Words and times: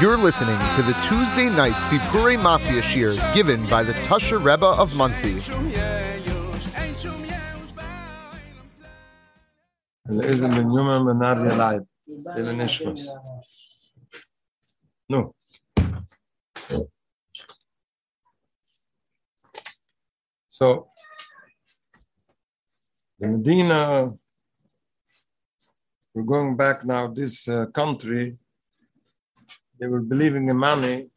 You're 0.00 0.16
listening 0.16 0.56
to 0.76 0.82
the 0.82 0.92
Tuesday 1.08 1.50
night 1.50 1.72
Sipure 1.72 2.38
Masya 2.38 2.82
Shir 2.82 3.34
given 3.34 3.66
by 3.66 3.82
the 3.82 3.94
Tusher 4.06 4.38
Rebbe 4.38 4.64
of 4.64 4.94
Monsey. 4.94 5.40
Lesen 10.06 10.54
den 10.54 10.70
Jungen 10.70 11.02
Menarje 11.02 11.56
Leib, 11.56 11.84
Ele 12.36 12.54
Nishmas. 12.54 13.08
Nu. 15.08 15.34
So, 20.48 20.86
the 23.18 23.26
Medina, 23.26 24.12
we're 26.14 26.22
going 26.22 26.56
back 26.56 26.84
now, 26.84 27.08
this 27.08 27.48
uh, 27.48 27.66
country, 27.66 28.38
they 29.78 29.86
were 29.86 30.00
believing 30.00 30.48
in 30.48 30.56
money. 30.56 31.08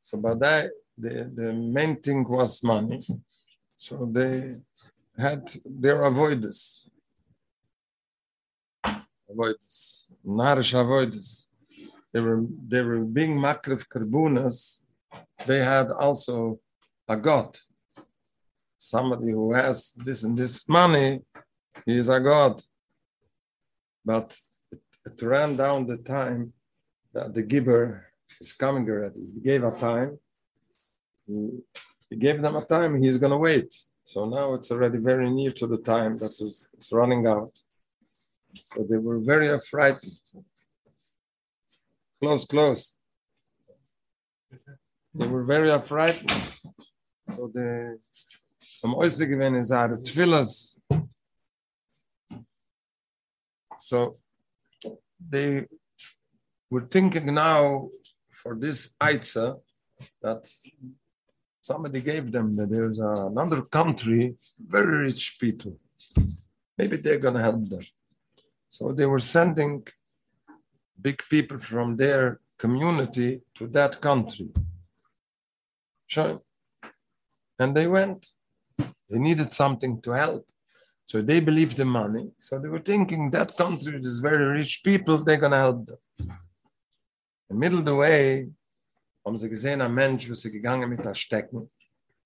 So 0.00 0.18
by 0.18 0.34
that, 0.34 0.70
the, 0.96 1.30
the 1.34 1.52
main 1.52 2.00
thing 2.00 2.24
was 2.28 2.62
money. 2.62 3.00
So 3.76 4.08
they 4.10 4.54
had 5.18 5.50
their 5.64 6.02
avoidance. 6.02 6.88
Avoidance. 9.28 10.12
Narish 10.24 10.78
avoidance. 10.78 11.48
They 12.12 12.20
were 12.20 12.44
they 12.68 12.82
were 12.82 13.00
being 13.00 13.38
makrif 13.38 13.88
karbunas. 13.88 14.82
They 15.46 15.60
had 15.64 15.90
also 15.90 16.60
a 17.08 17.16
god. 17.16 17.56
Somebody 18.78 19.30
who 19.32 19.52
has 19.54 19.92
this 19.92 20.22
and 20.24 20.36
this 20.36 20.68
money, 20.68 21.20
he 21.86 21.96
is 21.96 22.08
a 22.08 22.20
god. 22.20 22.60
But 24.04 24.36
it, 24.70 24.82
it 25.06 25.22
ran 25.22 25.56
down 25.56 25.86
the 25.86 25.96
time 25.96 26.52
that 27.12 27.34
the 27.34 27.42
giver 27.42 28.06
is 28.40 28.52
coming 28.52 28.88
already. 28.88 29.26
He 29.34 29.40
gave 29.40 29.62
a 29.64 29.70
time. 29.72 30.18
He, 31.26 31.50
he 32.10 32.16
gave 32.16 32.40
them 32.42 32.56
a 32.56 32.64
time. 32.64 33.02
He's 33.02 33.18
going 33.18 33.32
to 33.32 33.38
wait. 33.38 33.74
So 34.04 34.24
now 34.24 34.54
it's 34.54 34.70
already 34.70 34.98
very 34.98 35.30
near 35.30 35.52
to 35.52 35.66
the 35.66 35.78
time 35.78 36.16
that 36.18 36.32
is 36.40 36.68
it's 36.74 36.92
running 36.92 37.26
out. 37.26 37.56
So 38.62 38.84
they 38.88 38.98
were 38.98 39.20
very 39.20 39.58
frightened. 39.60 40.12
Close, 42.18 42.44
close. 42.44 42.96
They 45.14 45.26
were 45.26 45.44
very 45.44 45.78
frightened. 45.80 46.58
So 47.30 47.50
the 47.52 47.98
am 48.84 48.94
äußere 48.94 49.28
gewesen 49.28 49.60
is 49.60 49.72
our 49.72 49.96
tefillas. 49.96 50.80
So 53.78 54.18
they 55.18 55.66
were 56.72 56.86
thinking 56.96 57.26
now 57.34 57.88
for 58.40 58.52
this 58.64 58.78
Aitza 59.08 59.46
that 60.24 60.42
somebody 61.60 62.00
gave 62.00 62.32
them 62.36 62.46
that 62.58 62.70
there's 62.74 62.98
another 62.98 63.60
country, 63.78 64.22
very 64.76 64.96
rich 65.08 65.24
people. 65.42 65.74
Maybe 66.78 66.96
they're 66.96 67.24
going 67.26 67.38
to 67.40 67.46
help 67.50 67.62
them. 67.68 67.84
So 68.68 68.82
they 68.98 69.08
were 69.12 69.24
sending 69.36 69.86
big 71.06 71.18
people 71.34 71.58
from 71.58 71.88
their 72.02 72.40
community 72.64 73.30
to 73.56 73.64
that 73.78 74.00
country. 74.00 74.50
And 77.60 77.70
they 77.76 77.86
went. 77.98 78.20
They 79.08 79.18
needed 79.28 79.50
something 79.62 80.00
to 80.04 80.10
help. 80.24 80.44
So 81.04 81.20
they 81.20 81.40
believed 81.40 81.78
in 81.84 81.88
money. 81.88 82.24
So 82.38 82.58
they 82.58 82.70
were 82.74 82.86
thinking 82.92 83.30
that 83.32 83.56
country 83.64 83.94
is 83.98 84.20
very 84.20 84.46
rich 84.58 84.74
people, 84.82 85.18
they're 85.18 85.44
going 85.44 85.56
to 85.58 85.64
help 85.68 85.80
them. 85.86 86.00
The 87.48 87.56
middle 87.56 87.80
of 87.80 87.84
the 87.84 87.94
way, 87.94 88.48
haben 89.24 89.36
sie 89.36 89.48
gesehen, 89.48 89.80
ein 89.80 89.94
Mensch, 89.94 90.28
was 90.28 90.42
sie 90.42 90.50
gegangen 90.50 90.88
mit 90.88 91.04
der 91.04 91.14
Stecken. 91.14 91.68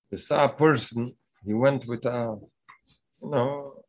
They 0.09 0.17
saw 0.17 0.45
a 0.45 0.49
person, 0.49 1.15
he 1.45 1.53
went 1.53 1.85
with 1.85 2.05
a, 2.05 2.39
you 3.21 3.29
know, 3.29 3.83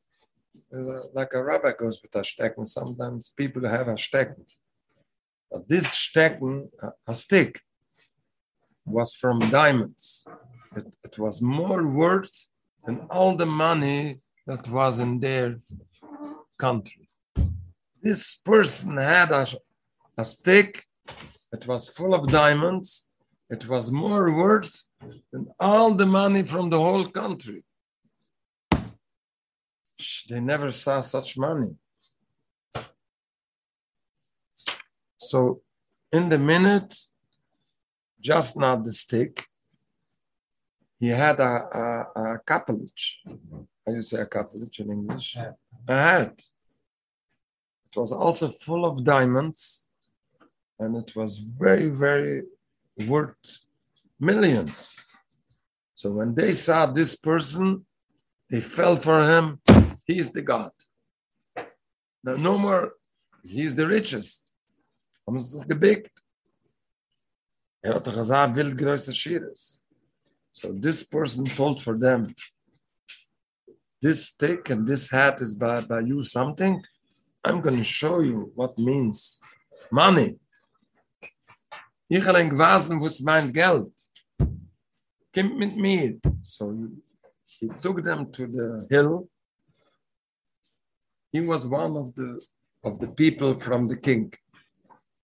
like 1.15 1.33
a 1.35 1.43
rabbi 1.43 1.73
goes 1.79 2.01
with 2.03 2.15
a 2.17 2.25
Stecken. 2.25 2.67
Sometimes 2.67 3.31
people 3.31 3.67
have 3.69 3.89
a 3.89 3.97
Stecken. 3.97 4.45
But 5.51 5.69
this 5.69 5.87
Stecken, 5.97 6.69
a 7.07 7.15
stick, 7.15 7.61
was 8.85 9.15
from 9.15 9.39
diamonds. 9.51 10.27
It, 10.77 10.87
it 11.05 11.19
was 11.19 11.41
more 11.41 11.87
worth 11.87 12.49
than 12.85 13.07
all 13.11 13.35
the 13.37 13.47
money 13.47 14.21
that 14.47 14.69
was 14.69 14.99
in 14.99 15.21
their 15.21 15.61
country. 16.59 17.07
This 18.03 18.37
person 18.37 18.97
had 18.97 19.31
a, 19.31 19.47
a 20.17 20.25
stick, 20.25 20.85
it 21.53 21.67
was 21.67 21.89
full 21.89 22.15
of 22.15 22.29
diamonds, 22.29 23.11
it 23.51 23.67
was 23.69 23.91
more 23.91 24.35
worth 24.35 24.85
than 25.33 25.49
all 25.59 25.95
the 25.95 26.07
money 26.07 26.43
from 26.43 26.71
the 26.71 26.79
whole 26.79 27.09
country. 27.09 27.65
They 30.29 30.41
never 30.41 30.71
saw 30.71 31.01
such 31.01 31.37
money. 31.39 31.77
So, 35.17 35.63
in 36.13 36.29
the 36.29 36.39
minute, 36.39 36.95
just 38.21 38.57
not 38.57 38.85
the 38.85 38.93
stick, 38.93 39.47
he 41.01 41.09
had 41.09 41.41
a, 41.41 41.53
a, 41.83 42.21
a 42.23 42.39
capelich. 42.47 43.19
How 43.85 43.93
you 43.93 44.03
say 44.03 44.21
a 44.21 44.27
capelich 44.27 44.81
in 44.81 44.91
English? 44.91 45.37
A 45.37 45.55
hat. 45.93 46.43
It 47.91 47.99
was 47.99 48.13
also 48.13 48.49
full 48.49 48.85
of 48.85 49.03
diamonds, 49.03 49.88
and 50.79 50.97
it 50.97 51.15
was 51.17 51.39
very, 51.39 51.89
very 51.89 52.43
worth 53.07 53.61
millions. 54.19 55.05
So 55.95 56.13
when 56.13 56.35
they 56.35 56.53
saw 56.53 56.87
this 56.87 57.17
person, 57.17 57.85
they 58.51 58.61
fell 58.61 58.97
for 58.97 59.23
him. 59.23 59.61
He's 60.05 60.33
the 60.33 60.43
God. 60.43 60.73
Now, 62.25 62.37
no 62.37 62.59
more, 62.59 62.93
he's 63.45 63.75
the 63.75 63.87
richest. 63.87 64.53
So 70.53 70.73
this 70.73 71.03
person 71.05 71.45
told 71.45 71.83
for 71.83 71.99
them, 71.99 72.35
this 74.01 74.29
stick 74.29 74.71
and 74.71 74.87
this 74.87 75.11
hat 75.11 75.41
is 75.41 75.55
by, 75.55 75.81
by 75.83 76.01
you 76.01 76.23
something. 76.23 76.83
I'm 77.45 77.61
going 77.61 77.77
to 77.77 77.85
show 77.85 78.21
you 78.21 78.53
what 78.55 78.79
means 78.79 79.41
money. 79.91 80.39
Ich 82.11 82.27
allein 82.27 82.49
gewasen, 82.49 83.01
was 83.01 83.21
mein 83.21 83.53
Geld. 83.53 83.93
Kommt 85.35 85.59
mit 85.59 85.77
mir. 85.77 86.19
So 86.41 86.73
he 87.45 87.69
took 87.83 88.03
them 88.03 88.33
to 88.33 88.47
the 88.47 88.87
hill. 88.89 89.29
He 91.31 91.41
was 91.41 91.67
one 91.67 91.97
of 91.99 92.15
the 92.15 92.41
of 92.83 92.99
the 92.99 93.09
people 93.09 93.55
from 93.55 93.89
the 93.89 93.97
king. 93.97 94.33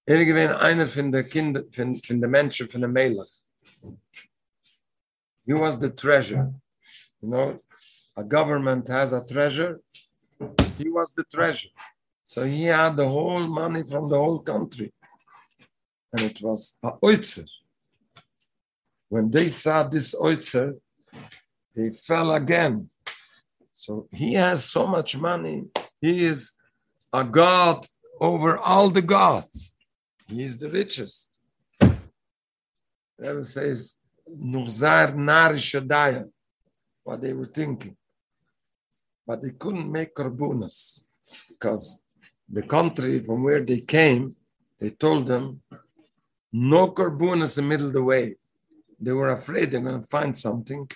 Er 0.06 0.22
gewesen 0.26 0.56
einer 0.56 0.86
von 0.86 1.10
der 1.10 1.24
Kinder, 1.24 1.64
von, 1.72 1.94
von 1.94 2.20
der 2.20 2.28
Menschen, 2.28 2.68
von 2.68 2.82
der 2.82 2.90
Melech. 2.90 3.42
He 5.46 5.54
was 5.54 5.78
the 5.78 5.90
treasure. 5.90 6.52
You 7.22 7.28
know, 7.30 7.58
a 8.14 8.24
government 8.24 8.88
has 8.88 9.14
a 9.14 9.24
treasure. 9.24 9.80
He 10.76 10.90
was 10.90 11.14
the 11.14 11.24
treasure. 11.24 11.70
So 12.24 12.44
he 12.44 12.64
had 12.64 12.96
the 12.96 13.08
whole 13.08 13.46
money 13.46 13.84
from 13.84 14.10
the 14.10 14.16
whole 14.16 14.40
country. 14.40 14.92
And 16.14 16.30
it 16.30 16.40
was 16.40 16.78
a 16.80 16.92
oitzer. 17.02 17.44
When 19.08 19.32
they 19.32 19.48
saw 19.48 19.82
this 19.82 20.14
oitzer, 20.14 20.74
they 21.74 21.90
fell 21.90 22.32
again. 22.32 22.88
So 23.72 24.06
he 24.12 24.34
has 24.34 24.64
so 24.64 24.86
much 24.86 25.18
money. 25.18 25.64
He 26.00 26.24
is 26.24 26.54
a 27.12 27.24
god 27.24 27.84
over 28.20 28.56
all 28.58 28.90
the 28.90 29.02
gods. 29.02 29.74
He 30.28 30.44
is 30.44 30.56
the 30.56 30.68
richest. 30.68 31.36
Rebbe 33.18 33.42
says, 33.42 33.96
Nurzar 34.30 35.14
Narishadaya, 35.14 36.30
what 37.02 37.20
they 37.22 37.32
were 37.32 37.46
thinking. 37.60 37.96
But 39.26 39.42
they 39.42 39.50
couldn't 39.50 39.90
make 39.90 40.14
karbunas 40.14 41.06
because 41.48 42.00
the 42.48 42.62
country 42.62 43.18
from 43.18 43.42
where 43.42 43.62
they 43.62 43.80
came, 43.80 44.36
they 44.78 44.90
told 44.90 45.26
them, 45.26 45.60
no 46.56 46.88
karbunas 46.92 47.58
in 47.58 47.64
the 47.64 47.68
middle 47.68 47.88
of 47.88 47.92
the 47.94 48.04
way. 48.04 48.36
They 49.00 49.10
were 49.10 49.30
afraid 49.30 49.72
they're 49.72 49.80
going 49.80 50.00
to 50.00 50.06
find 50.06 50.36
something 50.36 50.88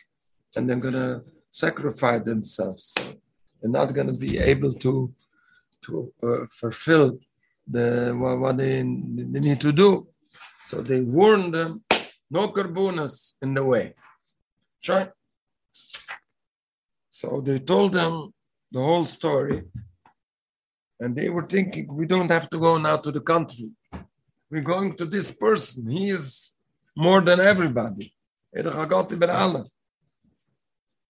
and 0.55 0.71
they're 0.71 0.77
going 0.77 0.95
to 0.95 1.23
sacrifice 1.51 2.23
themselves. 2.23 2.95
They're 3.61 3.71
not 3.71 3.93
going 3.93 4.07
to 4.07 4.13
be 4.13 4.39
able 4.39 4.71
to, 4.71 5.13
to 5.85 6.13
uh, 6.23 6.47
fulfill 6.49 7.19
the 7.67 8.15
what, 8.17 8.57
they, 8.57 8.83
they 8.83 9.41
need 9.41 9.61
to 9.61 9.73
do. 9.73 10.07
So 10.69 10.81
they 10.81 11.01
warned 11.01 11.55
them, 11.55 11.83
no 12.31 12.49
karbunas 12.49 13.35
in 13.43 13.55
the 13.55 13.65
way. 13.65 13.95
Sure. 14.79 15.13
So 17.11 17.43
they 17.45 17.59
told 17.59 17.95
them 17.95 18.33
the 18.71 18.79
whole 18.79 19.05
story, 19.07 19.65
and 21.01 21.17
they 21.17 21.29
were 21.31 21.47
thinking, 21.47 21.93
we 21.93 22.07
don't 22.07 22.31
have 22.31 22.49
to 22.51 22.61
go 22.61 22.79
now 22.79 22.99
to 22.99 23.11
the 23.11 23.21
country. 23.21 23.71
We're 24.51 24.63
going 24.63 24.95
to 24.95 25.05
this 25.05 25.31
person. 25.31 25.91
He 25.91 26.11
is 26.11 26.55
more 26.97 27.21
than 27.21 27.41
everybody. 27.41 28.15
Er. 28.57 29.65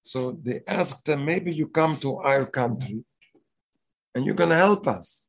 So 0.02 0.38
they 0.42 0.62
asked 0.66 1.08
him, 1.08 1.24
maybe 1.24 1.52
you 1.52 1.68
come 1.68 1.96
to 1.98 2.16
our 2.18 2.46
country 2.46 3.04
and 4.14 4.24
you're 4.24 4.34
going 4.34 4.50
to 4.50 4.56
help 4.56 4.86
us. 4.86 5.28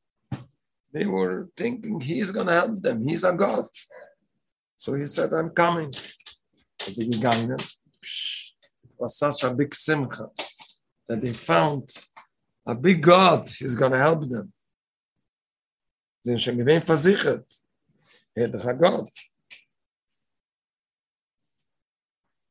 They 0.91 1.05
were 1.05 1.49
thinking 1.55 1.99
he's 1.99 2.31
going 2.31 2.47
to 2.47 2.53
help 2.53 2.81
them. 2.81 3.03
He's 3.03 3.23
a 3.23 3.33
God. 3.33 3.65
So 4.77 4.95
he 4.95 5.05
said, 5.05 5.33
I'm 5.33 5.51
coming. 5.51 5.91
It 5.91 7.65
was 8.97 9.17
such 9.17 9.43
a 9.43 9.53
big 9.53 9.75
simcha 9.75 10.29
that 11.07 11.21
they 11.21 11.33
found 11.33 11.89
a 12.65 12.73
big 12.73 13.03
God. 13.03 13.47
He's 13.47 13.75
going 13.75 13.91
to 13.91 13.97
help 13.97 14.27
them. 14.27 14.51
Ist. 18.35 19.29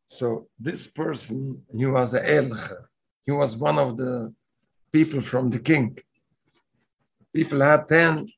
So 0.06 0.48
this 0.58 0.86
person, 0.88 1.62
he 1.72 1.86
was 1.86 2.14
a 2.14 2.36
Elcher. 2.36 2.90
He 3.24 3.32
was 3.32 3.56
one 3.56 3.78
of 3.78 3.96
the 3.96 4.34
people 4.90 5.20
from 5.20 5.50
the 5.50 5.58
king. 5.58 5.98
People 7.32 7.60
had 7.60 7.86
10, 7.86 8.28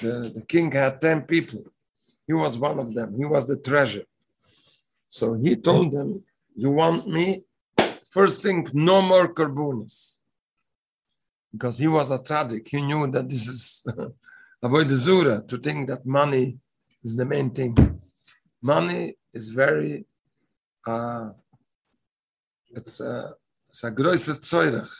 the, 0.00 0.32
the 0.34 0.42
king 0.48 0.72
had 0.72 1.00
10 1.00 1.22
people. 1.22 1.62
He 2.26 2.32
was 2.32 2.56
one 2.56 2.78
of 2.78 2.94
them. 2.94 3.14
He 3.16 3.24
was 3.24 3.46
the 3.46 3.58
treasure. 3.58 4.04
So 5.08 5.34
he 5.34 5.56
told 5.56 5.92
them, 5.92 6.24
You 6.56 6.70
want 6.70 7.06
me? 7.06 7.44
First 8.08 8.42
thing, 8.42 8.66
no 8.72 9.02
more 9.02 9.32
karbunas. 9.32 10.18
Because 11.52 11.76
he 11.76 11.88
was 11.88 12.10
a 12.10 12.18
tzaddik. 12.18 12.66
He 12.66 12.80
knew 12.80 13.06
that 13.10 13.28
this 13.28 13.46
is 13.46 13.86
avoid 14.62 14.88
the 14.88 14.94
zura 14.96 15.42
to 15.48 15.58
think 15.58 15.88
that 15.88 16.06
money 16.06 16.58
is 17.04 17.16
the 17.16 17.24
main 17.24 17.50
thing. 17.50 18.00
Money 18.60 19.16
is 19.32 19.48
very, 19.48 20.06
uh, 20.86 21.30
it's 22.70 23.00
a, 23.00 23.34
it's 23.68 23.84
a 23.84 23.90
große 23.90 24.40
Zeurach. 24.40 24.92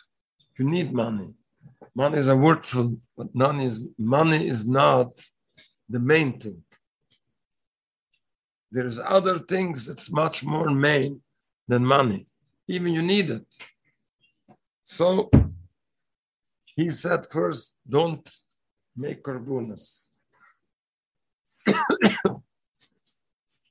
You 0.58 0.64
need 0.66 0.93
money. 0.93 1.28
Money 1.94 2.19
is 2.19 2.28
a 2.28 2.37
wordful, 2.37 2.99
but 3.16 3.34
money 3.34 3.66
is, 3.66 3.88
money 3.99 4.49
is 4.49 4.66
not 4.66 5.20
the 5.88 6.00
main 6.00 6.38
thing. 6.38 6.62
There's 8.70 8.98
other 8.98 9.38
things 9.38 9.87
that's 9.87 10.10
much 10.10 10.44
more 10.44 10.70
main 10.70 11.20
than 11.69 11.84
money. 11.84 12.26
Even 12.66 12.94
you 12.94 13.02
need 13.02 13.28
it. 13.31 13.46
So 14.82 15.31
he 16.75 16.88
said 16.90 17.26
first, 17.31 17.76
don't 17.88 18.26
make 18.96 19.22
karbunas. 19.22 20.11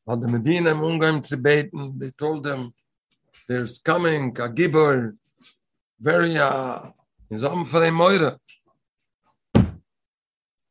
But 0.05 0.19
the 0.21 0.27
Medina 0.27 0.71
im 0.71 0.79
Umgang 0.81 1.23
zu 1.23 1.37
they 1.37 2.11
told 2.11 2.43
them, 2.43 2.73
there's 3.47 3.79
coming 3.79 4.35
a 4.39 4.49
gibber, 4.49 5.15
very 5.99 6.37
uh, 6.37 6.89
in 7.29 7.37
Meure. 7.95 8.37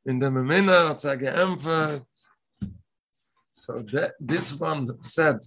In 0.05 0.23
er 0.23 1.17
geämpft. 1.17 2.05
So 3.53 3.83
that, 3.83 4.15
this 4.19 4.59
one 4.59 4.87
said, 5.03 5.39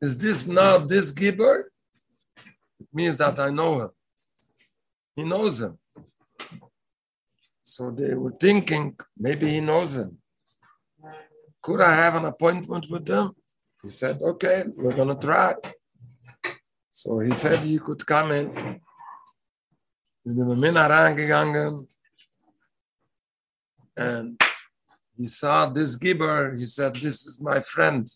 is 0.00 0.16
this 0.18 0.46
not 0.46 0.88
this 0.88 1.12
gibber? 1.12 1.70
It 2.80 2.88
means 2.92 3.16
that 3.16 3.38
I 3.38 3.50
know 3.50 3.82
him. 3.82 3.90
He 5.16 5.24
knows 5.24 5.60
him. 5.60 5.78
So 7.64 7.90
they 7.90 8.14
were 8.14 8.32
thinking, 8.38 8.96
maybe 9.16 9.50
he 9.50 9.60
knows 9.60 9.98
him. 9.98 10.21
Could 11.62 11.80
I 11.80 11.94
have 11.94 12.16
an 12.16 12.24
appointment 12.24 12.90
with 12.90 13.06
them? 13.06 13.36
He 13.82 13.90
said, 13.90 14.20
okay, 14.20 14.64
we're 14.76 14.94
going 14.94 15.16
to 15.16 15.26
try. 15.26 15.54
So 16.90 17.20
he 17.20 17.30
said 17.30 17.60
he 17.60 17.78
could 17.78 18.04
come 18.04 18.32
in. 18.32 18.80
Is 20.24 20.34
the 20.36 20.44
Memina 20.44 20.88
reingegangen. 20.88 21.86
And 23.96 24.40
he 25.16 25.26
saw 25.26 25.66
this 25.66 25.96
gibber. 25.96 26.56
He 26.56 26.66
said, 26.66 26.96
this 26.96 27.26
is 27.26 27.40
my 27.40 27.60
friend. 27.60 28.08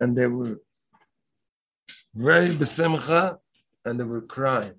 And 0.00 0.16
they 0.16 0.26
were 0.26 0.60
very 2.14 2.48
besimcha 2.48 3.38
and 3.84 3.98
they 3.98 4.04
were 4.04 4.22
crying. 4.22 4.74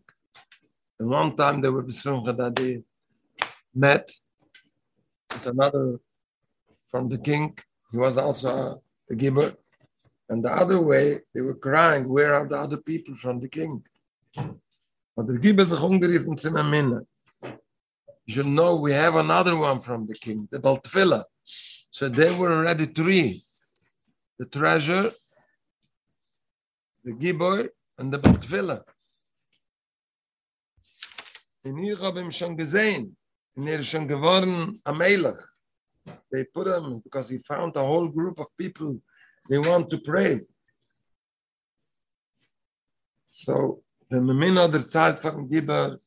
And 0.99 1.09
one 1.09 1.35
time 1.35 1.61
they 1.61 1.69
were 1.69 1.83
besimcha 1.83 2.35
that 2.37 2.55
they 2.55 2.83
met 3.73 4.09
with 5.31 5.47
another 5.47 5.99
from 6.89 7.09
the 7.09 7.17
king. 7.17 7.57
He 7.91 7.97
was 7.97 8.17
also 8.17 8.81
a 9.09 9.15
gibber. 9.15 9.55
And 10.27 10.43
the 10.43 10.51
other 10.51 10.79
way, 10.79 11.21
they 11.33 11.41
were 11.41 11.55
crying, 11.55 12.07
where 12.07 12.35
are 12.35 12.47
the 12.47 12.57
other 12.57 12.77
people 12.77 13.15
from 13.15 13.39
the 13.39 13.47
king? 13.47 13.83
But 15.15 15.27
the 15.27 15.37
gibber 15.37 15.65
sich 15.65 15.79
umgeriefen 15.79 16.37
zu 16.39 16.51
Minna. 16.51 17.01
You 18.25 18.33
should 18.33 18.45
know 18.45 18.75
we 18.75 18.93
have 18.93 19.15
another 19.15 19.55
one 19.57 19.79
from 19.79 20.05
the 20.05 20.13
king, 20.13 20.47
the 20.51 20.59
Baltfila. 20.59 21.23
So 21.43 22.09
they 22.09 22.33
were 22.35 22.53
already 22.53 22.85
three. 22.85 23.41
The 24.37 24.45
treasure, 24.45 25.11
the 27.03 27.13
gibber, 27.13 27.69
and 27.97 28.13
the 28.13 28.19
Baltfila. 28.19 28.83
Und 31.65 31.77
hier 31.77 31.99
habe 31.99 32.21
ich 32.21 32.37
schon 32.37 32.55
gesehen. 32.55 33.17
Und 33.55 33.67
er 33.67 33.79
ist 33.79 33.87
schon 33.87 34.07
geworden 34.07 34.79
am 34.85 34.97
Melech. 34.99 35.43
They 36.31 36.43
put 36.45 36.67
him 36.67 36.99
because 37.03 37.29
he 37.29 37.37
found 37.37 37.75
a 37.75 37.85
whole 37.85 38.07
group 38.07 38.39
of 38.39 38.47
people 38.57 38.99
they 39.49 39.57
want 39.57 39.89
to 39.89 39.97
pray. 39.99 40.39
So 43.29 43.83
the 44.09 44.17
Memina 44.17 44.67
der 44.69 44.79
Zeit 44.79 45.19
von 45.19 45.47
Gibber, 45.47 45.99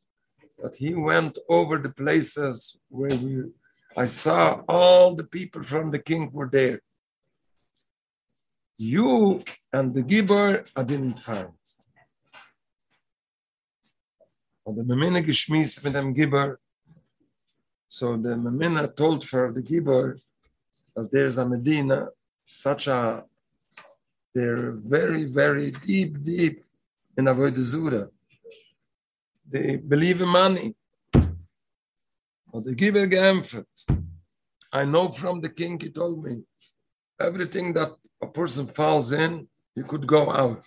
that 0.59 0.77
he 0.77 0.95
went 0.95 1.39
over 1.49 1.79
the 1.79 1.89
places 1.89 2.79
where 2.89 3.17
we, 3.17 3.45
I 3.97 4.07
saw 4.07 4.63
all 4.69 5.15
the 5.15 5.25
people 5.25 5.63
from 5.63 5.91
the 5.91 5.99
king 5.99 6.31
were 6.33 6.49
there. 6.51 6.81
You 8.77 9.43
and 9.73 9.95
the 9.95 10.03
Gibber, 10.03 10.65
I 10.77 10.83
didn't 10.83 11.19
find. 11.19 11.53
Und 14.65 14.77
der 14.77 14.85
Memina 14.85 15.21
geschmiss 15.21 15.83
mit 15.83 15.95
dem 15.95 16.15
Gibber, 16.15 16.59
so 17.97 18.17
the 18.17 18.35
Memina 18.37 18.89
told 18.97 19.21
for 19.31 19.53
the 19.53 19.61
Gibber, 19.61 20.19
as 20.97 21.11
there's 21.11 21.37
a 21.37 21.47
Medina, 21.47 22.09
such 22.47 22.87
a, 22.87 23.25
they're 24.35 24.71
very, 24.71 25.25
very 25.25 25.73
deep, 25.73 26.23
deep 26.23 26.65
in 27.19 27.27
Avodah 27.27 27.65
Zura. 27.73 28.09
They 29.47 29.77
believe 29.77 30.23
in 30.23 30.29
money. 30.29 30.75
But 31.13 32.65
the 32.65 32.75
Gibber 32.75 33.07
geämpft. 33.07 33.67
I 34.73 34.87
know 34.87 35.11
from 35.11 35.43
the 35.43 35.51
king, 35.51 35.79
he 35.79 35.91
told 35.91 36.25
me, 36.25 36.45
everything 37.21 37.75
that 37.75 37.91
a 38.23 38.27
person 38.27 38.67
falls 38.67 39.13
in, 39.13 39.47
you 39.77 39.85
could 39.85 40.07
go 40.07 40.33
out. 40.33 40.65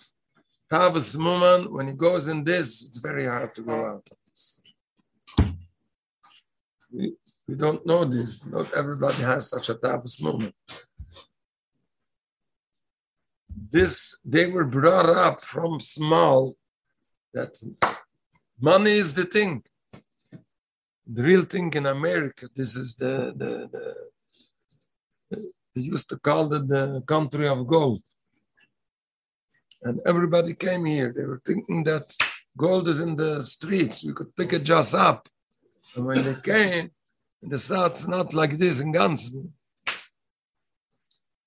Tavas 0.70 1.16
Muman, 1.16 1.72
when 1.72 1.88
he 1.88 1.92
goes 1.92 2.28
in 2.28 2.44
this, 2.44 2.84
it's 2.86 2.98
very 2.98 3.24
hard 3.24 3.52
to 3.56 3.62
go 3.62 3.84
out 3.84 4.08
of 4.12 4.18
this. 4.28 4.60
We, 6.90 7.14
don't 7.56 7.86
know 7.86 8.04
this. 8.04 8.46
Not 8.46 8.72
everybody 8.74 9.22
has 9.22 9.50
such 9.50 9.68
a 9.68 9.74
Tavas 9.74 10.20
moment. 10.20 10.54
This 13.70 14.20
they 14.24 14.46
were 14.46 14.64
brought 14.64 15.08
up 15.08 15.40
from 15.40 15.80
small 15.80 16.56
that 17.34 17.52
money 18.60 18.92
is 18.92 19.14
the 19.14 19.24
thing. 19.24 19.62
The 21.06 21.22
real 21.22 21.42
thing 21.42 21.72
in 21.74 21.86
America, 21.86 22.48
this 22.54 22.76
is 22.76 22.96
the, 22.96 23.32
the, 23.36 23.68
the 23.72 24.06
they 25.76 25.82
used 25.82 26.08
to 26.08 26.16
call 26.16 26.52
it 26.54 26.66
the 26.66 27.02
country 27.06 27.46
of 27.46 27.66
gold. 27.66 28.02
And 29.82 30.00
everybody 30.06 30.54
came 30.54 30.86
here. 30.86 31.12
They 31.14 31.24
were 31.24 31.42
thinking 31.44 31.84
that 31.84 32.16
gold 32.56 32.88
is 32.88 33.00
in 33.00 33.14
the 33.14 33.42
streets. 33.42 34.02
We 34.02 34.14
could 34.14 34.34
pick 34.34 34.54
it 34.54 34.62
just 34.62 34.94
up. 34.94 35.28
And 35.94 36.06
when 36.06 36.24
they 36.24 36.34
came, 36.42 36.90
the 37.42 37.58
south, 37.58 37.92
it's 37.92 38.08
not 38.08 38.34
like 38.34 38.58
this 38.58 38.80
in 38.80 38.92
Gansen. 38.92 39.52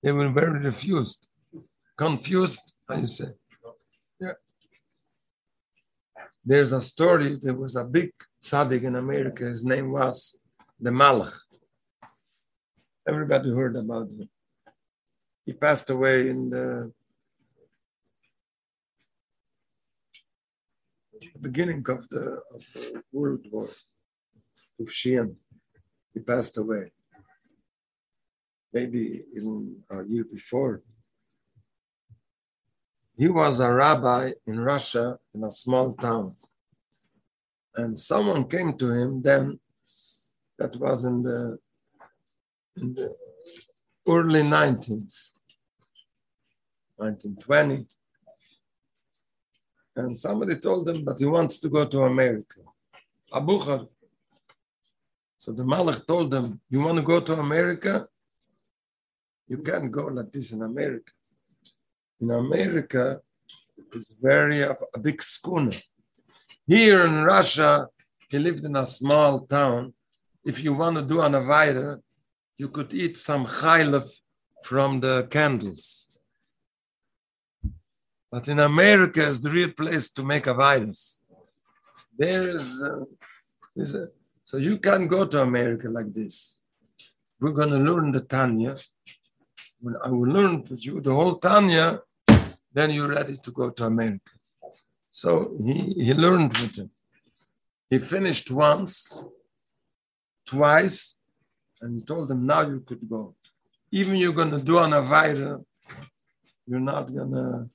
They 0.02 0.12
were 0.12 0.30
very 0.30 0.58
refused, 0.60 1.26
confused, 1.96 2.74
you 2.90 3.06
say. 3.06 3.32
Yeah. 4.18 4.32
There's 6.42 6.72
a 6.72 6.80
story, 6.80 7.38
there 7.40 7.54
was 7.54 7.76
a 7.76 7.84
big 7.84 8.10
tzaddik 8.42 8.82
in 8.82 8.96
America, 8.96 9.44
his 9.44 9.64
name 9.64 9.92
was 9.92 10.38
the 10.80 10.90
Malach. 10.90 11.34
Everybody 13.06 13.50
heard 13.50 13.76
about 13.76 14.08
him. 14.08 14.28
He 15.44 15.52
passed 15.52 15.90
away 15.90 16.30
in 16.30 16.48
the 16.48 16.92
beginning 21.40 21.84
of 21.88 22.08
the, 22.08 22.40
of 22.54 22.64
the 22.74 23.02
World 23.12 23.44
War, 23.50 23.68
Sheehan. 24.88 25.36
He 26.14 26.20
passed 26.20 26.56
away. 26.58 26.92
maybe 28.72 29.24
even 29.36 29.76
a 29.90 29.98
uh, 29.98 30.02
year 30.04 30.24
before. 30.24 30.82
He 33.16 33.28
was 33.28 33.60
a 33.60 33.72
rabbi 33.72 34.32
in 34.46 34.60
Russia 34.60 35.18
in 35.34 35.44
a 35.44 35.50
small 35.50 35.92
town. 35.92 36.36
And 37.74 37.98
someone 37.98 38.48
came 38.48 38.76
to 38.78 38.90
him 38.90 39.22
then, 39.22 39.58
that 40.58 40.76
was 40.76 41.04
in 41.04 41.22
the, 41.22 41.58
in 42.76 42.94
the 42.94 43.14
early 44.06 44.42
19th, 44.42 45.32
1920. 46.96 47.86
And 49.96 50.16
somebody 50.16 50.56
told 50.56 50.88
him 50.88 51.04
that 51.04 51.18
he 51.18 51.26
wants 51.26 51.58
to 51.60 51.68
go 51.68 51.86
to 51.86 52.02
America. 52.02 52.60
Abuchar. 53.32 53.88
So 55.42 55.52
the 55.52 55.62
Malach 55.62 56.06
told 56.06 56.30
them, 56.30 56.60
You 56.68 56.80
want 56.84 56.98
to 56.98 57.04
go 57.12 57.18
to 57.18 57.32
America? 57.32 58.06
You 59.48 59.56
can't 59.56 59.90
go 59.90 60.04
like 60.16 60.30
this 60.30 60.52
in 60.52 60.60
America. 60.60 61.12
In 62.20 62.30
America, 62.30 63.20
it's 63.94 64.12
very 64.20 64.60
a, 64.60 64.76
big 65.00 65.22
schooner. 65.22 65.78
Here 66.66 67.06
in 67.06 67.24
Russia, 67.24 67.86
he 68.28 68.38
lived 68.38 68.66
in 68.66 68.76
a 68.76 68.84
small 68.84 69.46
town. 69.46 69.94
If 70.44 70.62
you 70.62 70.74
want 70.74 70.96
to 70.98 71.02
do 71.02 71.22
an 71.22 71.32
avida, 71.32 72.00
you 72.58 72.68
could 72.68 72.92
eat 72.92 73.16
some 73.16 73.46
chaylev 73.46 74.06
from 74.62 75.00
the 75.00 75.26
candles. 75.30 76.06
But 78.30 78.46
in 78.46 78.58
America 78.58 79.26
is 79.26 79.40
the 79.40 79.48
real 79.48 79.72
place 79.72 80.10
to 80.10 80.22
make 80.22 80.46
a 80.46 80.52
virus. 80.52 81.22
There 82.18 82.56
is, 82.56 82.82
uh, 82.82 83.04
is 83.74 83.94
a, 83.94 84.08
so 84.50 84.56
you 84.56 84.78
can 84.78 85.06
go 85.06 85.24
to 85.24 85.42
America 85.42 85.88
like 85.88 86.12
this. 86.12 86.58
We're 87.40 87.52
going 87.52 87.70
to 87.70 87.78
learn 87.78 88.10
the 88.10 88.22
Tanya. 88.22 88.74
When 89.80 89.94
I 90.04 90.08
will 90.08 90.28
learn 90.28 90.64
with 90.68 90.84
you 90.84 91.00
the 91.00 91.14
whole 91.14 91.36
Tanya, 91.36 92.00
then 92.72 92.90
you're 92.90 93.12
ready 93.18 93.36
to 93.36 93.50
go 93.52 93.70
to 93.70 93.84
America. 93.84 94.32
So 95.08 95.56
he, 95.64 95.94
he 96.06 96.14
learned 96.14 96.58
with 96.58 96.74
him. 96.78 96.90
He 97.88 98.00
finished 98.00 98.50
once, 98.50 99.14
twice, 100.44 101.20
and 101.80 102.04
told 102.04 102.28
him, 102.32 102.44
now 102.44 102.62
you 102.62 102.80
could 102.80 103.08
go. 103.08 103.36
Even 103.92 104.16
you're 104.16 104.32
going 104.32 104.50
to 104.50 104.60
do 104.60 104.78
an 104.78 104.90
Avira, 104.90 105.64
you're 106.66 106.80
not 106.80 107.06
going 107.14 107.30
to 107.30 107.70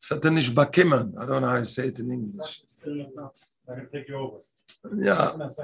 Satanish 0.00 0.50
bakiman. 0.50 1.12
I 1.20 1.24
don't 1.24 1.42
know 1.42 1.50
how 1.50 1.58
you 1.58 1.64
say 1.64 1.86
it 1.86 2.00
in 2.00 2.10
English. 2.10 2.62
Going 2.84 3.80
to 3.80 3.86
take 3.92 4.08
you 4.08 4.16
over. 4.16 4.38
Yeah, 4.92 5.28
It's 5.30 5.38
not 5.38 5.54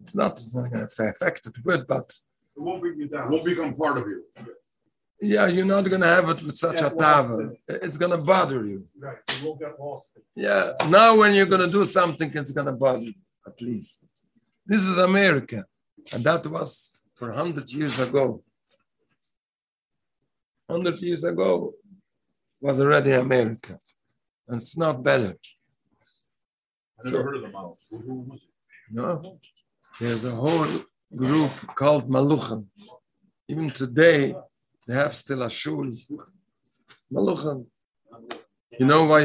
it's 0.00 0.14
not, 0.14 0.32
it's 0.32 0.54
not 0.54 0.70
going 0.70 0.86
to 0.86 1.04
affect 1.10 1.46
it 1.46 1.56
with, 1.64 1.86
but 1.86 2.08
It 2.56 2.62
won't 2.62 2.80
bring 2.82 2.98
you 3.00 3.08
down. 3.08 3.30
won't 3.32 3.44
become 3.44 3.74
part 3.74 3.98
of 3.98 4.04
you. 4.06 4.22
yeah, 5.20 5.46
you're 5.46 5.64
not 5.74 5.84
going 5.88 6.02
to 6.02 6.06
have 6.16 6.28
it 6.28 6.42
with 6.42 6.56
such 6.56 6.80
Yeah, 6.80 6.88
a 6.88 6.94
well, 6.94 7.14
tava. 7.28 7.52
It's 7.86 7.96
going 7.96 8.12
to 8.12 8.18
bother 8.18 8.64
you. 8.64 8.86
Right. 8.98 9.18
You 9.40 9.48
won't 9.48 9.60
get 9.60 9.74
lost. 9.80 10.10
Yeah, 10.34 10.72
now 10.88 11.16
when 11.16 11.34
you're 11.34 11.46
going 11.54 11.62
to 11.68 11.72
do 11.78 11.84
something, 11.84 12.30
it's 12.34 12.52
going 12.52 12.66
to 12.66 12.72
bother 12.72 13.00
you, 13.10 13.14
at 13.46 13.60
least. 13.60 14.06
This 14.70 14.82
is 14.90 14.98
America, 14.98 15.64
and 16.12 16.22
that 16.24 16.46
was 16.46 16.98
for 17.14 17.28
100 17.28 17.72
years 17.72 17.98
ago. 17.98 18.42
100 20.66 21.00
years 21.02 21.22
ago 21.24 21.72
was 22.60 22.80
already 22.80 23.12
America, 23.12 23.78
and 24.48 24.60
it's 24.60 24.76
not 24.76 25.02
better. 25.02 25.34
I 26.98 27.04
never 27.04 27.16
So- 27.16 27.22
heard 27.22 27.36
of 27.36 27.42
the. 27.42 27.48
Who, 27.90 27.98
who 28.06 28.14
was 28.30 28.40
it? 28.42 28.48
No, 28.90 29.38
there's 30.00 30.24
a 30.24 30.34
whole 30.44 30.68
group 31.14 31.52
called 31.74 32.08
Maluchim. 32.08 32.66
Even 33.48 33.70
today, 33.70 34.34
they 34.86 34.94
have 34.94 35.14
still 35.14 35.42
a 35.42 35.50
shul. 35.50 35.84
Maluchim. 37.12 37.66
You 38.78 38.86
know 38.86 39.04
why 39.04 39.20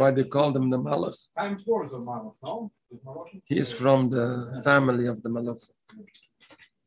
why 0.00 0.10
they 0.10 0.24
call 0.24 0.52
them 0.52 0.68
the 0.70 0.78
Malach? 0.78 1.16
Time 1.38 1.58
four 1.58 1.84
is 1.86 1.92
a 1.94 1.98
model, 1.98 2.36
no? 2.42 2.70
He's 3.44 3.70
from 3.72 4.10
the 4.10 4.60
family 4.62 5.06
of 5.06 5.22
the 5.22 5.30
Malach. 5.30 5.62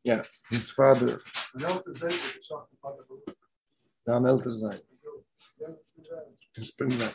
Yeah, 0.04 0.22
his 0.48 0.70
father, 0.70 1.18
I 1.56 1.62
know 1.62 1.68
what 1.74 1.84
to 1.86 1.94
say, 1.94 2.06
but 2.08 2.32
it's 2.36 2.50
not 2.50 2.70
the 2.70 2.76
part 2.82 2.96
of 3.00 3.06
the- 3.08 3.34
Dan 4.06 4.22
Elterzijn, 4.32 4.80
Yeah, 5.60 5.68
it's 6.58 6.70
good, 6.78 6.92
yeah. 6.92 7.12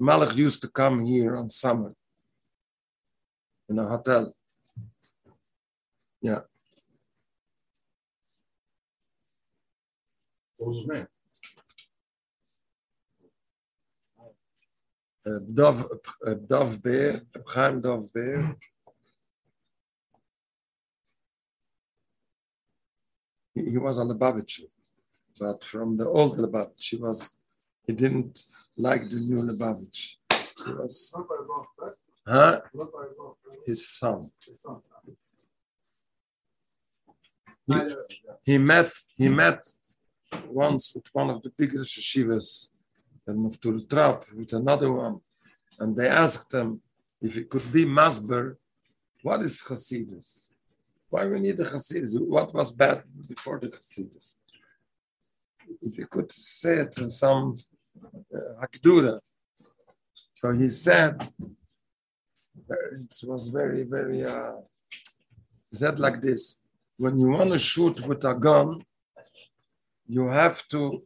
Malach 0.00 0.34
used 0.34 0.60
to 0.62 0.68
come 0.68 1.04
here 1.04 1.36
on 1.36 1.50
summer 1.50 1.94
in 3.68 3.78
a 3.78 3.88
hotel. 3.88 4.34
Yeah. 6.20 6.40
What 10.56 10.68
was 10.68 10.78
his 10.78 10.86
name? 10.86 11.06
uh, 15.26 15.38
Dov, 15.52 15.86
uh, 16.26 16.34
Dov 16.34 16.82
Beer, 16.82 17.20
Chaim 17.46 17.80
Dov 17.80 18.12
Beer. 18.12 18.56
He, 23.54 23.70
he 23.70 23.78
was 23.78 23.96
the 23.96 24.04
Lubavitcher, 24.04 24.66
but 25.38 25.64
from 25.64 25.96
the 25.96 26.08
old 26.08 26.36
Lubavitch, 26.36 26.90
he 26.90 26.96
was, 26.96 27.36
he 27.86 27.92
didn't 27.92 28.44
like 28.76 29.08
the 29.08 29.16
new 29.16 29.42
Lubavitch. 29.48 30.14
He 30.64 30.72
was, 30.72 31.14
Not 31.16 31.28
by 31.28 31.34
law, 31.48 31.64
right? 31.78 31.92
huh? 32.26 32.60
Not 32.74 32.92
by 32.92 33.04
law, 33.18 33.36
right? 33.48 33.58
His 33.66 33.88
son. 33.88 34.30
He- 37.66 37.96
He 38.44 38.58
met, 38.58 38.92
he 39.16 39.28
met 39.28 39.60
once 40.48 40.84
with 40.94 41.06
one 41.12 41.30
of 41.30 41.42
the 41.42 41.50
biggest 41.60 41.90
yeshivas, 41.98 42.68
and 43.26 43.36
Muftur 43.44 43.76
Trap 43.92 44.18
with 44.38 44.52
another 44.52 44.92
one, 44.92 45.16
and 45.80 45.96
they 45.96 46.08
asked 46.08 46.52
him 46.54 46.80
if 47.20 47.36
it 47.36 47.50
could 47.50 47.66
be 47.72 47.84
Masber, 47.84 48.56
what 49.22 49.40
is 49.42 49.54
Hasidus? 49.68 50.50
Why 51.10 51.24
we 51.26 51.40
need 51.40 51.56
the 51.56 51.64
Hasidus? 51.64 52.12
What 52.20 52.54
was 52.54 52.70
bad 52.72 53.02
before 53.28 53.58
the 53.58 53.68
Hasidus? 53.68 54.38
If 55.82 55.98
you 55.98 56.06
could 56.06 56.30
say 56.30 56.74
it 56.84 56.96
in 56.98 57.10
some 57.10 57.56
uh, 58.34 58.60
Hakdura. 58.62 59.20
So 60.34 60.52
he 60.52 60.68
said, 60.68 61.22
uh, 62.70 62.74
it 62.92 63.14
was 63.24 63.48
very, 63.48 63.84
very, 63.84 64.24
uh, 64.24 64.56
he 65.70 65.76
said 65.76 65.98
like 65.98 66.20
this, 66.20 66.60
when 66.96 67.18
you 67.18 67.28
want 67.28 67.52
to 67.52 67.58
shoot 67.58 68.00
with 68.06 68.24
a 68.24 68.34
gun, 68.34 68.82
you 70.06 70.28
have 70.28 70.66
to 70.68 71.02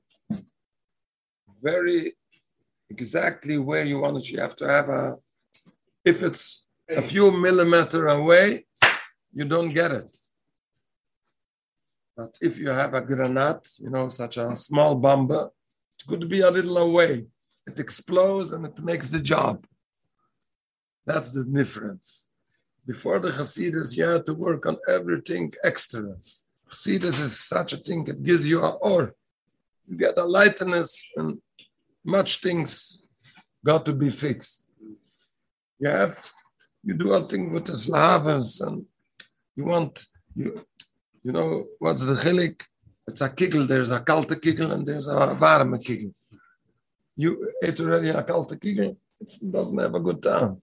very 1.62 2.14
exactly 2.88 3.58
where 3.58 3.84
you 3.84 4.00
want 4.00 4.18
it. 4.18 4.28
You 4.30 4.40
have 4.40 4.56
to 4.56 4.68
have 4.68 4.88
a, 4.88 5.16
if 6.04 6.22
it's 6.22 6.68
a 6.88 7.02
few 7.02 7.30
millimeter 7.30 8.08
away, 8.08 8.66
you 9.32 9.44
don't 9.44 9.72
get 9.72 9.92
it. 9.92 10.16
But 12.16 12.36
if 12.40 12.58
you 12.58 12.68
have 12.70 12.94
a 12.94 13.00
granate, 13.00 13.68
you 13.78 13.90
know, 13.90 14.08
such 14.08 14.36
a 14.36 14.54
small 14.56 14.94
bomber, 14.94 15.50
it 16.00 16.06
could 16.08 16.28
be 16.28 16.40
a 16.40 16.50
little 16.50 16.78
away. 16.78 17.26
It 17.66 17.78
explodes 17.78 18.52
and 18.52 18.64
it 18.64 18.82
makes 18.82 19.08
the 19.10 19.20
job. 19.20 19.66
That's 21.06 21.30
the 21.32 21.44
difference. 21.44 22.26
Before 22.86 23.18
the 23.18 23.30
Hasidus, 23.30 23.96
you 23.96 24.04
had 24.04 24.26
to 24.26 24.34
work 24.34 24.66
on 24.66 24.78
everything 24.88 25.52
extra. 25.62 26.16
Hasidus 26.70 27.20
is 27.26 27.38
such 27.38 27.72
a 27.72 27.76
thing, 27.76 28.06
it 28.08 28.22
gives 28.22 28.46
you 28.46 28.60
a 28.62 28.70
or. 28.70 29.14
You 29.86 29.96
get 29.96 30.18
a 30.18 30.24
lightness 30.24 30.90
and 31.16 31.38
much 32.04 32.40
things 32.40 33.02
got 33.64 33.84
to 33.84 33.92
be 33.92 34.10
fixed. 34.10 34.66
You 35.78 35.88
have, 35.88 36.30
you 36.82 36.94
do 36.94 37.12
a 37.12 37.26
thing 37.28 37.52
with 37.52 37.66
the 37.66 37.74
Slavas 37.74 38.60
and 38.60 38.84
you 39.56 39.64
want, 39.66 40.06
you, 40.34 40.64
you 41.22 41.32
know, 41.32 41.66
what's 41.78 42.04
the 42.06 42.14
chilik? 42.14 42.62
It's 43.06 43.20
a 43.20 43.28
kigel, 43.28 43.66
there's 43.66 43.90
a 43.90 44.00
kalte 44.00 44.40
kigel 44.40 44.72
and 44.72 44.86
there's 44.86 45.08
a 45.08 45.36
warme 45.38 45.82
kigel. 45.82 46.14
You 47.16 47.50
ate 47.62 47.80
already 47.80 48.10
a 48.10 48.22
kalte 48.22 48.58
kigel, 48.60 48.96
it 49.20 49.32
doesn't 49.50 49.78
have 49.78 49.94
a 49.94 50.00
good 50.00 50.22
time. 50.22 50.62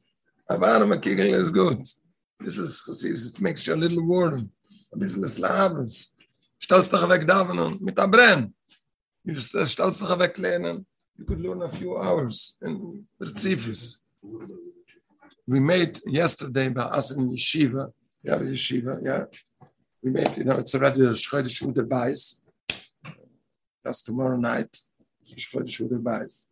A 0.49 0.57
warme 0.57 1.01
kigel 1.01 1.33
is 1.33 1.51
good. 1.51 1.81
This 2.39 2.57
is 2.57 2.83
Chassidus, 2.87 3.33
it 3.33 3.41
makes 3.41 3.65
you 3.67 3.73
a 3.73 3.75
little 3.75 4.05
warm. 4.05 4.51
Ein 4.93 4.99
bisschen 4.99 5.27
Slavens. 5.27 6.13
Stellst 6.59 6.91
dich 6.91 7.09
weg 7.09 7.27
davon 7.27 7.77
mit 7.81 7.95
der 7.97 8.07
Brenn. 8.07 8.53
You 9.23 9.33
uh, 9.33 9.65
stellst 9.65 10.01
dich 10.01 10.19
weg. 10.19 10.37
You 11.17 11.25
could 11.25 11.41
learn 11.41 11.61
a 11.63 11.69
few 11.69 11.97
hours 11.97 12.57
in 12.61 13.05
Retzifis. 13.19 13.97
We 15.47 15.59
made 15.59 15.99
yesterday 16.05 16.69
by 16.69 16.83
us 16.83 17.11
in 17.11 17.31
Yeshiva, 17.31 17.91
yeah, 18.23 18.37
Yeshiva, 18.37 18.99
yeah. 19.03 19.25
We 20.07 20.13
made, 20.13 20.37
you 20.37 20.45
know, 20.45 20.55
it's 20.55 20.73
already 20.73 21.01
a 21.01 21.09
Schreide 21.09 21.49
Schuder 21.55 21.85
Beis. 21.85 22.39
That's 23.83 24.01
tomorrow 24.01 24.37
night. 24.37 24.73
Schreide 25.35 25.67
Schuder 25.75 26.01
Beis. 26.01 26.45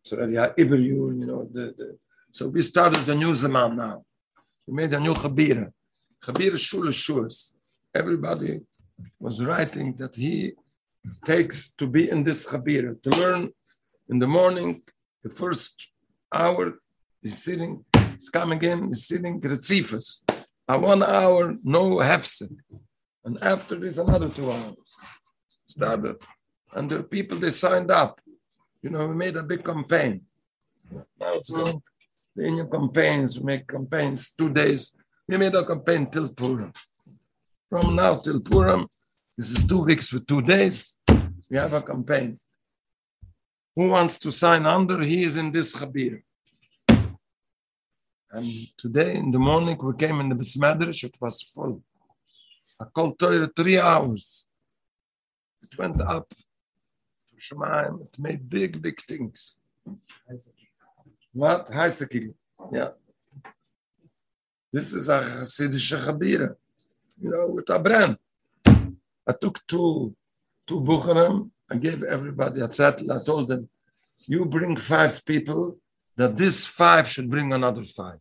It's 0.00 0.12
already 0.14 0.36
a 0.36 0.48
Iberyun, 0.48 1.20
you 1.20 1.26
know, 1.26 1.46
the, 1.52 1.64
the, 1.76 1.98
so 2.30 2.48
we 2.48 2.62
started 2.62 3.06
a 3.06 3.14
new 3.14 3.34
Zaman 3.34 3.76
now. 3.76 4.02
We 4.66 4.72
made 4.72 4.94
a 4.94 5.00
new 5.00 5.12
Chabira. 5.12 5.70
Chabira 6.24 6.56
Shul 6.56 6.86
Shuas. 6.86 7.50
Everybody 7.94 8.62
was 9.20 9.44
writing 9.44 9.94
that 9.96 10.14
he 10.14 10.52
takes 11.26 11.72
to 11.72 11.86
be 11.86 12.08
in 12.08 12.24
this 12.24 12.50
Chabira, 12.50 13.00
to 13.02 13.10
learn 13.10 13.50
in 14.08 14.20
the 14.20 14.26
morning, 14.26 14.80
the 15.22 15.28
first 15.28 15.92
hour, 16.32 16.78
he's 17.20 17.42
sitting, 17.44 17.84
he's 18.14 18.30
coming 18.30 18.62
in, 18.62 18.88
he's 18.88 19.06
sitting, 19.06 19.38
Retzifas. 19.38 20.22
A 20.66 20.78
one 20.78 21.02
hour, 21.02 21.56
no 21.62 21.96
hefsek. 21.96 22.56
And 23.24 23.38
after 23.42 23.76
this, 23.76 23.98
another 23.98 24.28
two 24.28 24.50
hours. 24.50 24.96
Started. 25.66 26.16
And 26.72 26.90
the 26.90 27.02
people, 27.02 27.38
they 27.38 27.50
signed 27.50 27.90
up. 27.90 28.20
You 28.82 28.90
know, 28.90 29.06
we 29.06 29.14
made 29.14 29.36
a 29.36 29.42
big 29.42 29.64
campaign. 29.64 30.22
Now 31.20 31.34
it's 31.34 31.50
the 31.50 32.46
Indian 32.46 32.68
campaigns, 32.70 33.38
we 33.38 33.44
make 33.44 33.68
campaigns 33.68 34.32
two 34.32 34.50
days. 34.50 34.96
We 35.28 35.36
made 35.36 35.54
a 35.54 35.64
campaign 35.64 36.06
till 36.06 36.28
Purim. 36.30 36.72
From 37.68 37.94
now 37.94 38.16
till 38.16 38.40
Purim, 38.40 38.86
this 39.36 39.50
is 39.52 39.64
two 39.64 39.84
weeks 39.84 40.12
with 40.12 40.26
two 40.26 40.42
days. 40.42 40.98
We 41.50 41.58
have 41.58 41.72
a 41.74 41.82
campaign. 41.82 42.40
Who 43.76 43.88
wants 43.90 44.18
to 44.20 44.32
sign 44.32 44.66
under? 44.66 45.02
He 45.02 45.22
is 45.22 45.36
in 45.36 45.52
this 45.52 45.74
Chabir. 45.74 46.22
And 48.30 48.46
today 48.78 49.16
in 49.16 49.30
the 49.30 49.38
morning, 49.38 49.78
we 49.82 49.94
came 49.94 50.20
in 50.20 50.30
the 50.30 50.34
Bismadrish, 50.34 51.04
it 51.04 51.16
was 51.20 51.42
full. 51.42 51.82
I 52.82 52.86
called 52.86 53.16
Torah 53.16 53.48
three 53.54 53.78
hours. 53.78 54.46
It 55.62 55.78
went 55.78 56.00
up 56.00 56.28
to 56.30 57.34
Shemaim. 57.38 58.02
It 58.06 58.18
made 58.18 58.50
big, 58.50 58.82
big 58.82 59.00
things. 59.00 59.56
What? 61.32 61.66
Heisekil. 61.68 62.34
Yeah. 62.72 62.90
This 64.72 64.92
is 64.94 65.08
a 65.08 65.20
Hasidic 65.20 65.86
Chabira, 66.04 66.56
you 67.22 67.30
know, 67.30 67.46
with 67.54 67.70
a 67.70 67.78
brand. 67.78 68.16
I 68.66 69.32
took 69.40 69.64
two, 69.68 70.16
two 70.66 70.80
Bucharam. 70.80 71.50
I 71.70 71.76
gave 71.76 72.02
everybody 72.02 72.60
a 72.62 72.68
zettel. 72.68 73.08
I 73.16 73.24
told 73.24 73.46
them, 73.48 73.68
you 74.26 74.44
bring 74.46 74.76
five 74.76 75.24
people, 75.24 75.78
that 76.16 76.36
this 76.36 76.66
five 76.66 77.06
should 77.06 77.30
bring 77.30 77.52
another 77.52 77.84
five. 77.84 78.18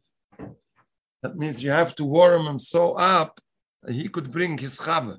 That 1.23 1.35
means 1.35 1.63
you 1.63 1.71
have 1.71 1.95
to 1.95 2.03
warm 2.05 2.45
him 2.45 2.59
so 2.59 2.93
up 2.93 3.39
he 3.89 4.07
could 4.07 4.31
bring 4.31 4.57
his 4.57 4.77
chava. 4.77 5.17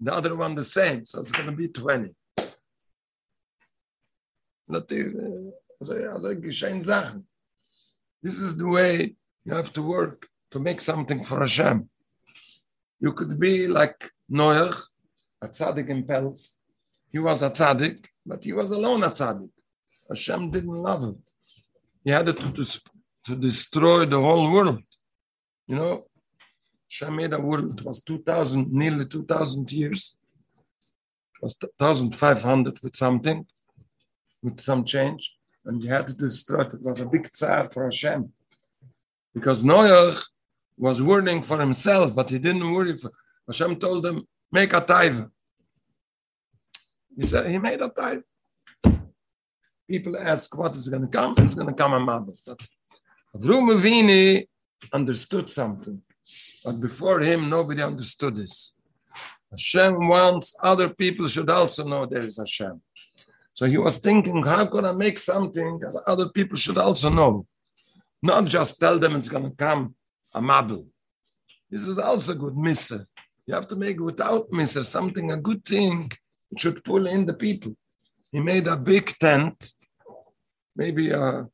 The 0.00 0.12
other 0.12 0.34
one 0.34 0.54
the 0.54 0.64
same, 0.64 1.04
so 1.04 1.20
it's 1.20 1.32
going 1.32 1.46
to 1.46 1.56
be 1.56 1.68
20. 1.68 2.14
Dat 4.70 4.90
is, 4.90 5.14
uh. 5.14 7.12
This 8.22 8.40
is 8.40 8.56
the 8.56 8.68
way 8.68 9.16
you 9.44 9.54
have 9.54 9.72
to 9.72 9.82
work 9.82 10.28
to 10.50 10.60
make 10.60 10.80
something 10.80 11.24
for 11.24 11.40
Hashem. 11.40 11.88
You 13.00 13.12
could 13.12 13.38
be 13.38 13.66
like 13.66 14.10
Noach, 14.30 14.80
a 15.40 15.48
tzaddik 15.48 15.88
in 15.88 16.04
Pels. 16.04 16.58
He 17.10 17.18
was 17.18 17.42
a 17.42 17.50
tzaddik, 17.50 18.04
but 18.24 18.44
he 18.44 18.52
was 18.52 18.70
alone 18.70 19.02
a 19.02 19.10
tzaddik. 19.10 19.50
Hashem 20.08 20.50
didn't 20.50 20.82
love 20.82 21.02
it. 21.04 21.30
He 22.04 22.10
had 22.10 22.26
to, 22.26 22.32
to, 22.32 22.80
to 23.24 23.36
destroy 23.36 24.04
the 24.06 24.20
whole 24.20 24.52
world. 24.52 24.82
You 25.66 25.76
know, 25.76 26.06
Hashem 26.92 27.42
world, 27.42 27.80
was 27.82 28.02
2,000, 28.02 28.70
nearly 28.70 29.06
2,000 29.06 29.72
years. 29.72 30.18
It 31.34 31.42
was 31.42 31.56
1,500 31.78 32.82
with 32.82 32.94
something, 32.94 33.46
with 34.42 34.60
some 34.60 34.84
change. 34.84 35.34
And 35.64 35.82
he 35.82 35.88
had 35.88 36.06
to 36.08 36.12
destroy 36.12 36.62
it. 36.62 36.74
It 36.74 36.82
was 36.82 37.00
a 37.00 37.06
big 37.06 37.26
tsar 37.26 37.70
for 37.70 37.84
Hashem. 37.84 38.30
Because 39.32 39.64
Noach 39.64 40.22
was 40.76 41.00
worrying 41.00 41.42
for 41.42 41.58
himself, 41.58 42.14
but 42.14 42.28
he 42.28 42.38
didn't 42.38 42.70
worry 42.70 42.98
for 42.98 43.10
Hashem 43.46 43.76
told 43.76 44.04
him, 44.06 44.26
make 44.50 44.72
a 44.72 44.80
taiva. 44.80 45.30
He 47.16 47.24
said 47.24 47.50
he 47.50 47.58
made 47.58 47.80
a 47.80 47.88
taiva. 47.88 48.22
People 49.88 50.16
ask 50.16 50.56
what 50.56 50.76
is 50.76 50.88
going 50.88 51.02
to 51.02 51.08
come. 51.08 51.34
It's 51.38 51.54
going 51.54 51.66
to 51.66 51.74
come 51.74 51.92
a 51.94 52.00
mabel. 52.00 52.36
But 52.46 52.60
Avrum 53.36 53.68
Avini 53.74 54.46
understood 54.92 55.50
something, 55.50 56.02
but 56.64 56.80
before 56.80 57.20
him 57.20 57.48
nobody 57.48 57.82
understood 57.82 58.36
this. 58.36 58.74
Hashem 59.50 60.08
wants 60.08 60.56
other 60.62 60.88
people 60.88 61.26
should 61.26 61.50
also 61.50 61.84
know 61.84 62.06
there 62.06 62.22
is 62.22 62.38
Hashem. 62.38 62.80
So 63.52 63.66
he 63.66 63.76
was 63.76 63.98
thinking, 63.98 64.42
how 64.42 64.66
can 64.66 64.86
I 64.86 64.92
make 64.92 65.18
something 65.18 65.78
that 65.80 66.02
other 66.06 66.28
people 66.30 66.56
should 66.56 66.78
also 66.78 67.10
know? 67.10 67.46
Not 68.22 68.46
just 68.46 68.80
tell 68.80 68.98
them 68.98 69.14
it's 69.14 69.28
going 69.28 69.50
to 69.50 69.56
come 69.56 69.94
a 70.32 70.40
mabel. 70.40 70.86
This 71.70 71.86
is 71.86 71.98
also 71.98 72.34
good 72.34 72.56
miser. 72.56 73.06
You 73.46 73.54
have 73.54 73.66
to 73.68 73.76
make 73.76 74.00
without 74.00 74.50
miser 74.50 74.82
something, 74.82 75.32
a 75.32 75.36
good 75.36 75.64
thing. 75.64 76.10
It 76.50 76.60
should 76.60 76.84
pull 76.84 77.06
in 77.06 77.26
the 77.26 77.34
people. 77.34 77.76
He 78.30 78.40
made 78.40 78.66
a 78.66 78.76
big 78.76 79.06
tent, 79.18 79.72
maybe 80.74 81.10
a, 81.10 81.46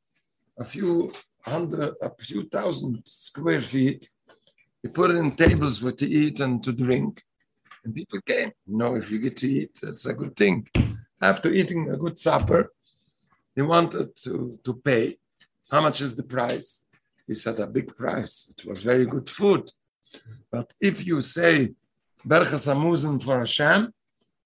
a 0.58 0.64
few 0.64 1.12
hundred, 1.42 1.94
a 2.00 2.10
few 2.18 2.48
thousand 2.48 3.02
square 3.06 3.62
feet. 3.62 4.08
He 4.82 4.88
put 4.88 5.10
it 5.10 5.16
in 5.16 5.32
tables 5.32 5.78
for 5.78 5.92
to 5.92 6.06
eat 6.06 6.40
and 6.40 6.62
to 6.62 6.72
drink. 6.72 7.22
And 7.84 7.94
people 7.94 8.20
came. 8.20 8.52
You 8.66 8.76
know, 8.76 8.94
if 8.96 9.10
you 9.10 9.18
get 9.18 9.36
to 9.38 9.48
eat, 9.48 9.78
that's 9.82 10.06
a 10.06 10.14
good 10.14 10.36
thing. 10.36 10.68
After 11.20 11.50
eating 11.50 11.90
a 11.90 11.96
good 11.96 12.18
supper, 12.18 12.72
he 13.54 13.62
wanted 13.62 14.14
to, 14.24 14.58
to 14.64 14.74
pay. 14.74 15.18
How 15.70 15.80
much 15.80 16.00
is 16.00 16.14
the 16.16 16.22
price? 16.22 16.84
He 17.26 17.34
said, 17.34 17.58
a 17.60 17.66
big 17.66 17.94
price. 17.96 18.52
It 18.56 18.64
was 18.64 18.82
very 18.82 19.06
good 19.06 19.28
food. 19.28 19.70
But 20.50 20.72
if 20.80 21.06
you 21.06 21.20
say, 21.20 21.74
Berchas 22.26 22.72
Amuzen 22.72 23.22
for 23.22 23.38
Hashem, 23.38 23.92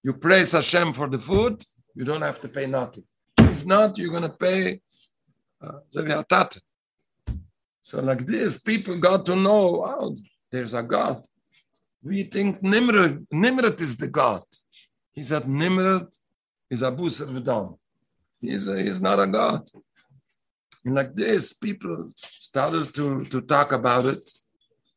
you 0.03 0.14
praise 0.14 0.53
Hashem 0.53 0.92
for 0.92 1.09
the 1.09 1.18
food, 1.18 1.62
you 1.95 2.05
don't 2.05 2.23
have 2.23 2.40
to 2.40 2.49
pay 2.49 2.66
nothing. 2.66 3.05
If 3.38 3.64
not, 3.66 3.99
you're 3.99 4.11
going 4.11 4.23
to 4.23 4.29
pay 4.31 4.81
uh, 5.62 5.79
So 7.83 8.01
like 8.01 8.25
this, 8.25 8.61
people 8.61 8.97
got 8.99 9.27
to 9.27 9.37
know, 9.37 9.71
wow, 9.73 10.14
there's 10.51 10.73
a 10.73 10.83
God. 10.83 11.27
We 12.03 12.25
think 12.25 12.62
Nimrod, 12.62 13.27
Nimrod 13.31 13.81
is 13.81 13.97
the 13.97 14.09
God. 14.09 14.42
He 15.12 15.23
said 15.23 15.49
Nimrod 15.49 16.09
is 16.71 16.83
a 16.83 16.90
Busar 16.90 17.27
V'dam. 17.27 17.77
He's, 18.40 18.66
he's 18.66 19.01
not 19.01 19.21
a 19.21 19.27
God. 19.27 19.68
And 20.85 20.95
like 20.95 21.14
this, 21.14 21.53
people 21.53 22.11
started 22.16 22.92
to, 22.95 23.21
to 23.21 23.40
talk 23.42 23.73
about 23.73 24.05
it. 24.07 24.23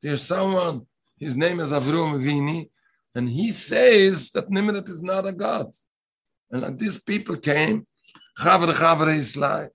There's 0.02 0.24
someone, 0.24 0.86
his 1.18 1.36
name 1.36 1.60
is 1.60 1.72
Avrum 1.72 2.20
Vini, 2.22 2.70
and 3.14 3.30
he 3.30 3.50
says 3.52 4.32
that 4.32 4.50
Nimrod 4.50 4.90
is 4.90 5.02
not 5.02 5.26
a 5.26 5.32
god. 5.32 5.72
And 6.52 6.62
like 6.62 6.78
these 6.78 7.02
people 7.02 7.38
came, 7.38 7.88
Chavre 8.40 8.74
Chavre 8.74 9.16
Islai, 9.16 9.70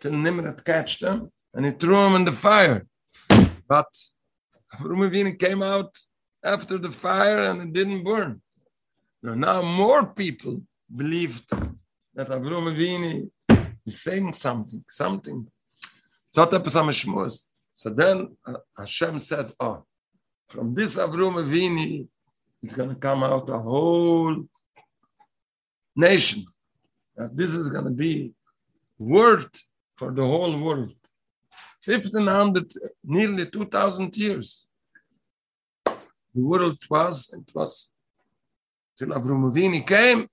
till 0.00 0.12
Nimrod 0.12 0.64
catch 0.64 1.00
them, 1.00 1.30
and 1.54 1.64
he 1.64 1.72
threw 1.72 1.96
him 2.06 2.14
in 2.16 2.24
the 2.24 2.32
fire. 2.32 2.86
But 3.68 3.86
Vini 4.80 5.32
came 5.32 5.62
out 5.62 5.96
after 6.44 6.76
the 6.78 6.90
fire 6.90 7.44
and 7.44 7.62
it 7.62 7.72
didn't 7.72 8.04
burn. 8.04 8.42
Now, 9.22 9.34
now 9.34 9.62
more 9.62 10.06
people 10.06 10.62
believed 10.94 11.48
that 12.14 12.28
Avrum 12.28 12.76
Vini 12.76 13.30
is 13.86 14.02
saying 14.02 14.32
something, 14.32 14.82
something. 14.88 15.46
So 16.30 16.44
then 17.90 18.36
uh, 18.46 18.54
Hashem 18.76 19.18
said, 19.18 19.52
oh, 19.60 19.84
from 20.48 20.74
this 20.74 20.96
Avrum 20.96 21.34
Avini, 21.42 22.08
it's 22.62 22.74
going 22.74 22.88
to 22.88 22.94
come 22.96 23.22
out 23.22 23.48
a 23.50 23.58
whole 23.58 24.44
nation. 25.94 26.44
This 27.32 27.52
is 27.52 27.70
going 27.70 27.84
to 27.84 27.90
be 27.90 28.34
word 28.98 29.46
for 29.96 30.10
the 30.12 30.24
whole 30.24 30.58
world. 30.58 30.94
1500, 31.86 32.72
nearly 33.04 33.46
2000 33.46 34.16
years. 34.16 34.66
The 35.84 36.40
world 36.50 36.78
was, 36.90 37.32
it 37.32 37.54
was, 37.54 37.92
till 38.96 39.08
Avrum 39.08 39.50
Avini 39.50 39.86
came, 39.86 40.28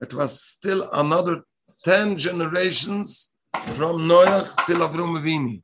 it 0.00 0.12
was 0.12 0.42
still 0.42 0.90
another 0.92 1.42
10 1.84 2.18
generations 2.18 3.32
from 3.76 4.06
Noah 4.06 4.52
till 4.66 4.78
Avrum 4.78 5.16
Avini. 5.18 5.62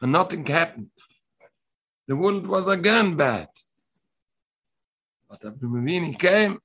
And 0.00 0.12
nothing 0.12 0.44
happened. 0.46 0.90
The 2.06 2.16
world 2.16 2.46
was 2.46 2.68
again 2.68 3.16
bad. 3.16 3.48
But 5.28 5.40
Avrum 5.40 5.82
Avini 5.82 6.18
came, 6.18 6.58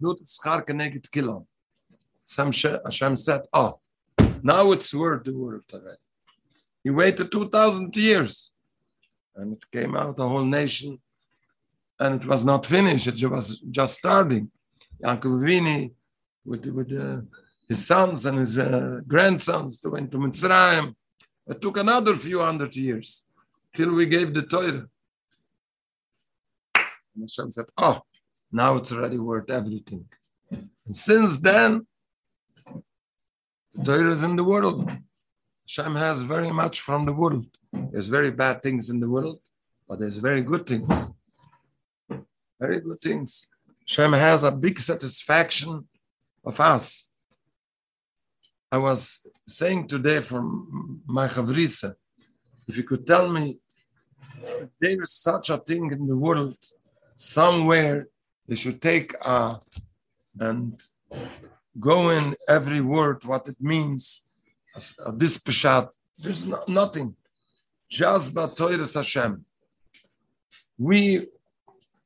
Lut 0.00 0.20
Tzchar 0.20 0.64
Keneged 0.64 1.10
Kilon. 1.10 1.46
Hashem 2.84 3.16
said, 3.16 3.42
oh, 3.52 3.80
now 4.42 4.72
it's 4.72 4.94
worth 4.94 5.24
the 5.24 5.32
world 5.32 5.64
already. 5.72 6.03
He 6.84 6.90
waited 6.90 7.32
2,000 7.32 7.96
years. 7.96 8.52
And 9.34 9.54
it 9.54 9.64
came 9.72 9.96
out 9.96 10.16
the 10.16 10.28
whole 10.28 10.44
nation. 10.44 11.00
And 11.98 12.22
it 12.22 12.26
was 12.26 12.44
not 12.44 12.66
finished. 12.66 13.08
It 13.08 13.26
was 13.26 13.58
just 13.70 13.94
starting. 13.94 14.50
Yaakov 15.02 15.40
Avini 15.40 15.92
with, 16.44 16.66
with 16.66 16.92
uh, 16.92 17.22
his 17.68 17.86
sons 17.86 18.26
and 18.26 18.38
his 18.38 18.58
uh, 18.58 19.00
grandsons 19.06 19.80
went 19.84 20.12
to 20.12 20.18
Mitzrayim. 20.18 20.94
It 21.46 21.60
took 21.60 21.78
another 21.78 22.14
few 22.16 22.40
hundred 22.40 22.76
years 22.76 23.26
till 23.74 23.92
we 23.94 24.06
gave 24.06 24.34
the 24.34 24.42
Torah. 24.42 24.86
And 26.74 27.22
Hashem 27.22 27.50
said, 27.50 27.66
Oh, 27.76 28.02
now 28.52 28.76
it's 28.76 28.92
already 28.92 29.18
worth 29.18 29.50
everything. 29.50 30.04
And 30.50 30.68
since 30.88 31.40
then, 31.40 31.86
the 33.74 33.84
Torah 33.84 34.10
is 34.10 34.22
in 34.22 34.36
the 34.36 34.44
world. 34.44 34.90
Hashem 35.66 35.94
has 35.96 36.22
very 36.22 36.50
much 36.50 36.80
from 36.80 37.06
the 37.06 37.12
world. 37.12 37.46
There's 37.72 38.08
very 38.08 38.30
bad 38.30 38.62
things 38.62 38.90
in 38.90 39.00
the 39.00 39.08
world, 39.08 39.40
but 39.88 39.98
there's 39.98 40.16
very 40.16 40.42
good 40.42 40.66
things. 40.66 41.10
Very 42.60 42.80
good 42.80 43.00
things. 43.00 43.48
Hashem 43.86 44.12
has 44.12 44.44
a 44.44 44.52
big 44.52 44.78
satisfaction 44.78 45.88
of 46.44 46.60
us. 46.60 47.06
I 48.70 48.78
was 48.78 49.26
saying 49.48 49.86
today 49.86 50.20
from 50.20 51.02
my 51.06 51.28
Chavrisa, 51.28 51.94
if 52.68 52.76
you 52.76 52.82
could 52.82 53.06
tell 53.06 53.28
me 53.28 53.58
there 54.80 55.02
is 55.02 55.12
such 55.12 55.48
a 55.48 55.58
thing 55.58 55.90
in 55.92 56.06
the 56.06 56.16
world, 56.16 56.58
somewhere 57.16 58.08
they 58.46 58.56
should 58.56 58.82
take 58.82 59.14
a, 59.22 59.60
and 60.38 60.82
go 61.80 62.10
in 62.10 62.36
every 62.48 62.80
word, 62.80 63.24
what 63.24 63.48
it 63.48 63.56
means, 63.60 64.24
as- 64.76 64.94
uh, 65.04 65.12
this 65.14 65.38
Peshat, 65.38 65.88
there's 66.18 66.44
no, 66.46 66.62
nothing. 66.68 67.14
Just 67.88 68.34
but 68.34 68.56
Torah 68.56 68.88
Hashem. 68.94 69.44
We 70.78 71.28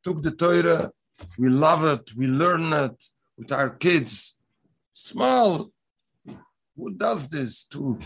took 0.03 0.23
the 0.23 0.33
Torah, 0.33 0.93
we 1.39 1.49
love 1.49 1.85
it, 1.85 2.15
we 2.17 2.27
learn 2.27 2.73
it 2.73 3.05
with 3.37 3.51
our 3.53 3.71
kids. 3.71 4.39
Small. 4.93 5.71
Who 6.77 6.93
does 6.93 7.29
this 7.29 7.65
to 7.67 7.99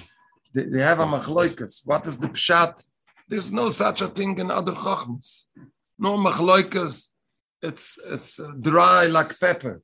they, 0.54 0.64
they 0.64 0.82
have 0.82 1.00
a 1.00 1.06
machloikas. 1.06 1.82
What 1.84 2.06
is 2.06 2.18
the 2.18 2.28
pshat? 2.28 2.86
There's 3.28 3.50
no 3.52 3.68
such 3.70 4.02
a 4.02 4.08
thing 4.08 4.38
in 4.38 4.50
other 4.50 4.72
chachmas. 4.72 5.46
No 5.98 6.18
machloikas. 6.18 7.08
It's 7.62 7.98
it's 8.04 8.40
uh, 8.40 8.52
dry 8.60 9.06
like 9.06 9.38
pepper. 9.38 9.82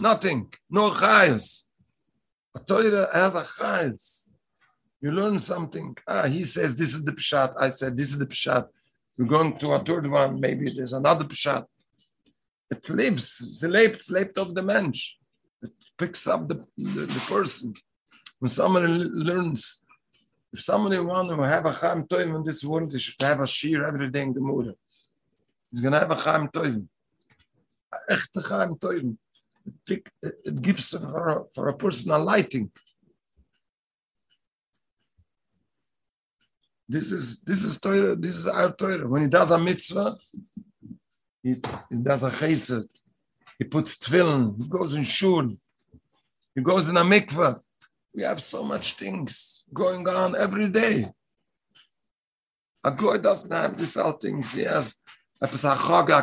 Nothing. 0.00 0.52
No 0.70 0.90
chayas. 0.90 1.64
A 2.56 2.58
Torah 2.60 3.08
has 3.12 3.34
a 3.34 3.44
chayas. 3.44 4.28
You 5.00 5.12
learn 5.12 5.38
something. 5.38 5.96
Ah, 6.06 6.26
he 6.26 6.42
says 6.42 6.76
this 6.76 6.94
is 6.94 7.04
the 7.04 7.12
pshat. 7.12 7.54
I 7.58 7.68
said 7.68 7.96
this 7.96 8.10
is 8.12 8.18
the 8.18 8.26
pshat. 8.26 8.66
We're 9.16 9.26
going 9.26 9.56
to 9.58 9.72
a 9.72 9.84
third 9.84 10.06
one. 10.06 10.40
Maybe 10.40 10.70
there's 10.70 10.92
another 10.92 11.24
pshat. 11.24 11.64
It 12.70 12.88
lives. 12.88 13.62
It 13.62 13.68
lebt, 13.68 14.10
lebt 14.10 14.36
of 14.38 14.54
the 14.54 14.62
mensch. 14.62 15.16
It 15.62 15.72
picks 15.96 16.26
up 16.26 16.48
the, 16.48 16.64
the, 16.76 17.06
the 17.06 17.20
person. 17.28 17.74
When 18.38 18.48
somebody 18.48 18.86
learns, 18.86 19.84
if 20.52 20.60
somebody 20.60 20.98
want 21.00 21.28
to 21.28 21.36
have 21.42 21.66
a 21.66 21.72
Chaim 21.72 22.04
Toivim 22.04 22.36
in 22.36 22.42
this 22.42 22.64
world, 22.64 22.92
he 22.92 22.98
should 22.98 23.20
have 23.22 23.40
a 23.40 23.46
shir 23.46 23.84
every 23.86 24.10
day 24.10 24.22
in 24.22 24.32
the 24.32 24.40
Gemara. 24.40 24.74
He's 25.70 25.80
going 25.80 25.92
to 25.92 25.98
have 26.00 26.10
a 26.10 26.16
Chaim 26.16 26.48
Toivim. 26.48 26.86
A 27.92 28.14
echte 28.14 28.44
Chaim 28.48 28.74
Toivim. 28.74 29.16
Pick, 29.86 30.10
it, 30.22 30.60
gives 30.62 30.90
for 30.90 31.28
a, 31.28 31.44
for 31.54 31.68
a 31.68 31.74
person 31.74 32.10
a 32.10 32.18
lighting. 32.18 32.70
This 36.88 37.12
is 37.12 37.42
this 37.42 37.62
is 37.62 37.78
Torah, 37.78 38.16
this 38.16 38.36
is 38.36 38.48
our 38.48 38.72
Torah. 38.72 39.06
When 39.06 39.22
he 39.22 39.28
does 39.28 39.50
a 39.52 39.58
mitzvah, 39.58 40.16
he, 41.42 41.54
he 41.90 41.98
does 42.02 42.24
a 42.24 42.30
chesed. 42.30 42.88
He 43.58 43.64
puts 43.64 43.96
tefillin. 43.96 44.60
He 44.60 44.68
goes 44.68 44.94
in 44.94 45.04
shul. 45.04 45.56
He 46.54 46.62
goes 46.62 46.88
in 46.88 46.96
a 46.96 47.04
mikveh. 47.04 47.60
We 48.14 48.22
have 48.24 48.42
so 48.42 48.64
much 48.64 48.94
things 48.94 49.64
going 49.72 50.08
on 50.08 50.34
every 50.36 50.68
day. 50.68 51.12
A 52.82 52.90
guy 52.90 53.18
doesn't 53.18 53.52
have 53.52 53.76
these 53.76 53.96
all 53.96 54.12
things. 54.12 54.54
He 54.54 54.62
has 54.62 54.96
a 55.40 55.46
pesachog, 55.46 56.08
a 56.08 56.22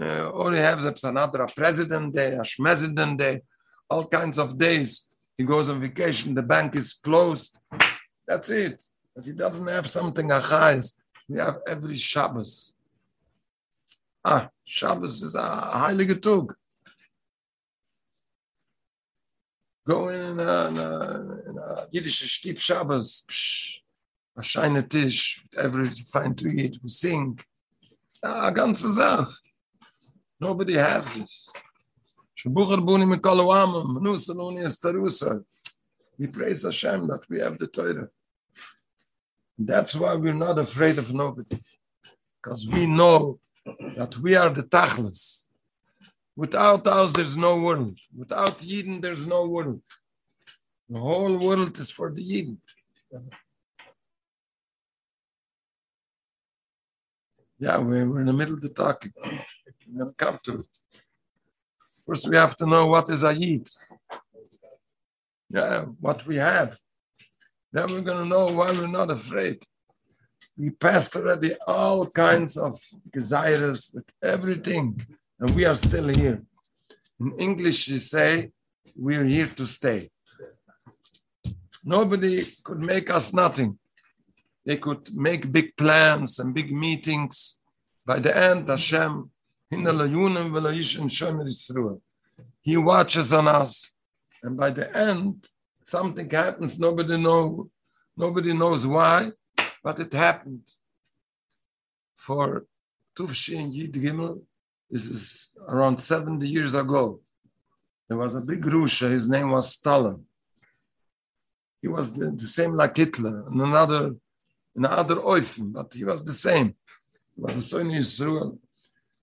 uh, 0.00 0.28
or 0.30 0.52
he 0.52 0.58
has 0.58 0.84
a 0.84 0.94
another 1.08 1.42
a 1.42 1.48
president 1.48 2.14
day, 2.14 2.32
a 2.34 2.40
schmesident 2.40 3.18
day, 3.18 3.42
all 3.88 4.06
kinds 4.06 4.38
of 4.38 4.58
days. 4.58 5.08
He 5.36 5.44
goes 5.44 5.68
on 5.68 5.80
vacation, 5.80 6.34
the 6.34 6.42
bank 6.42 6.76
is 6.78 6.94
closed. 6.94 7.58
That's 8.26 8.50
it. 8.50 8.82
But 9.14 9.26
he 9.26 9.32
doesn't 9.32 9.66
have 9.66 9.88
something 9.88 10.28
achayis. 10.28 10.94
We 11.28 11.38
have 11.38 11.58
every 11.66 11.96
Shabbos. 11.96 12.74
Ah, 14.24 14.48
Shabbos 14.64 15.22
is 15.22 15.34
a 15.34 15.70
heilige 15.74 16.20
Tug. 16.20 16.54
Go 19.86 20.08
in 20.08 20.20
in 20.20 20.40
a, 20.40 20.66
in 20.68 20.78
a, 20.78 21.50
in 21.50 21.58
a 21.58 21.86
Yiddish 21.90 22.40
Stieb 22.40 22.58
Shabbos, 22.58 23.24
psh, 23.28 23.80
a 24.36 24.42
shine 24.42 24.74
with 24.74 24.94
every 25.58 25.88
fine 25.88 26.34
to 26.36 26.48
eat, 26.48 26.78
we 26.82 26.88
sing. 26.88 27.38
It's 28.08 28.18
a 28.22 28.50
ganze 28.50 28.90
Sach. 28.96 29.28
Nobody 30.48 30.74
has 30.74 31.04
this. 31.14 31.50
We 36.18 36.26
praise 36.36 36.62
Hashem 36.68 37.00
that 37.10 37.22
we 37.30 37.36
have 37.44 37.56
the 37.58 37.68
Torah. 37.76 38.08
That's 39.70 39.94
why 40.00 40.12
we're 40.22 40.42
not 40.46 40.58
afraid 40.58 40.98
of 40.98 41.14
nobody. 41.14 41.56
Because 42.36 42.66
we 42.74 42.82
know 42.86 43.38
that 43.96 44.12
we 44.18 44.36
are 44.36 44.50
the 44.50 44.64
Tachlis. 44.64 45.46
Without 46.36 46.86
us, 46.86 47.12
there's 47.12 47.38
no 47.38 47.52
world. 47.66 47.96
Without 48.14 48.58
Yidden, 48.58 49.00
there's 49.00 49.26
no 49.26 49.46
world. 49.46 49.80
The 50.90 51.00
whole 51.00 51.38
world 51.38 51.78
is 51.78 51.90
for 51.90 52.08
the 52.12 52.24
Yidden. 52.32 52.58
Yeah, 57.58 57.78
we're, 57.78 58.06
we're 58.10 58.20
in 58.20 58.26
the 58.26 58.38
middle 58.40 58.56
of 58.56 58.60
the 58.60 58.74
talking. 58.84 59.14
We're 59.94 60.04
going 60.04 60.14
to 60.14 60.24
come 60.24 60.38
to 60.44 60.58
it. 60.58 60.78
First, 62.06 62.28
we 62.28 62.36
have 62.36 62.56
to 62.56 62.66
know 62.66 62.86
what 62.86 63.08
is 63.08 63.22
a 63.22 63.32
Yid. 63.32 63.68
Yeah, 65.48 65.84
what 66.00 66.26
we 66.26 66.36
have. 66.36 66.76
Then 67.72 67.92
we're 67.92 68.00
going 68.00 68.24
to 68.24 68.28
know 68.28 68.46
why 68.48 68.72
we're 68.72 68.88
not 68.88 69.10
afraid. 69.12 69.62
We 70.56 70.70
passed 70.70 71.14
already 71.14 71.54
all 71.66 72.06
kinds 72.06 72.56
of 72.56 72.74
desires 73.12 73.90
with 73.94 74.04
everything, 74.22 75.00
and 75.38 75.50
we 75.52 75.64
are 75.64 75.76
still 75.76 76.08
here. 76.08 76.42
In 77.20 77.38
English, 77.38 77.86
you 77.88 78.00
say, 78.00 78.50
we're 78.96 79.24
here 79.24 79.46
to 79.46 79.66
stay. 79.66 80.10
Nobody 81.84 82.42
could 82.64 82.80
make 82.80 83.10
us 83.10 83.32
nothing. 83.32 83.78
They 84.66 84.76
could 84.76 85.14
make 85.14 85.52
big 85.52 85.76
plans 85.76 86.38
and 86.40 86.52
big 86.52 86.72
meetings. 86.72 87.60
By 88.04 88.18
the 88.18 88.36
end, 88.36 88.68
Hashem, 88.68 89.30
He 92.62 92.76
watches 92.76 93.32
on 93.32 93.48
us. 93.48 93.92
And 94.42 94.56
by 94.56 94.70
the 94.70 94.94
end, 94.96 95.48
something 95.84 96.28
happens. 96.28 96.78
Nobody 96.78 97.16
know, 97.16 97.70
nobody 98.16 98.52
knows 98.52 98.86
why, 98.86 99.32
but 99.82 100.00
it 100.00 100.12
happened. 100.12 100.68
For 102.14 102.66
Tufshin 103.16 103.72
Yid 103.72 103.92
Gimel, 103.92 104.42
this 104.90 105.06
is 105.06 105.50
around 105.68 105.98
70 106.00 106.46
years 106.48 106.74
ago. 106.74 107.20
There 108.08 108.18
was 108.18 108.34
a 108.34 108.40
big 108.40 108.62
Rusha, 108.62 109.10
his 109.10 109.28
name 109.28 109.50
was 109.50 109.72
Stalin. 109.72 110.24
He 111.80 111.88
was 111.88 112.14
the, 112.14 112.30
the 112.30 112.46
same 112.46 112.74
like 112.74 112.96
Hitler, 112.96 113.44
in 113.52 113.60
another, 113.60 114.14
another 114.74 115.16
Eufen, 115.16 115.72
but 115.72 115.92
he 115.92 116.04
was 116.04 116.24
the 116.24 116.32
same. 116.32 116.74
He 117.34 117.42
was 117.42 117.56
a 117.56 117.62
son 117.62 117.90
of 117.90 117.94
Israel. 117.94 118.58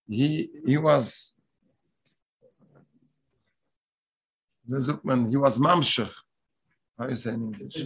He, 0.07 0.49
he 0.65 0.77
was, 0.77 1.35
the 4.67 4.77
Zukman, 4.77 5.29
he 5.29 5.37
was 5.37 5.57
Mamshech. 5.57 6.13
How 6.97 7.07
you 7.07 7.15
say 7.15 7.33
in 7.33 7.53
English? 7.53 7.77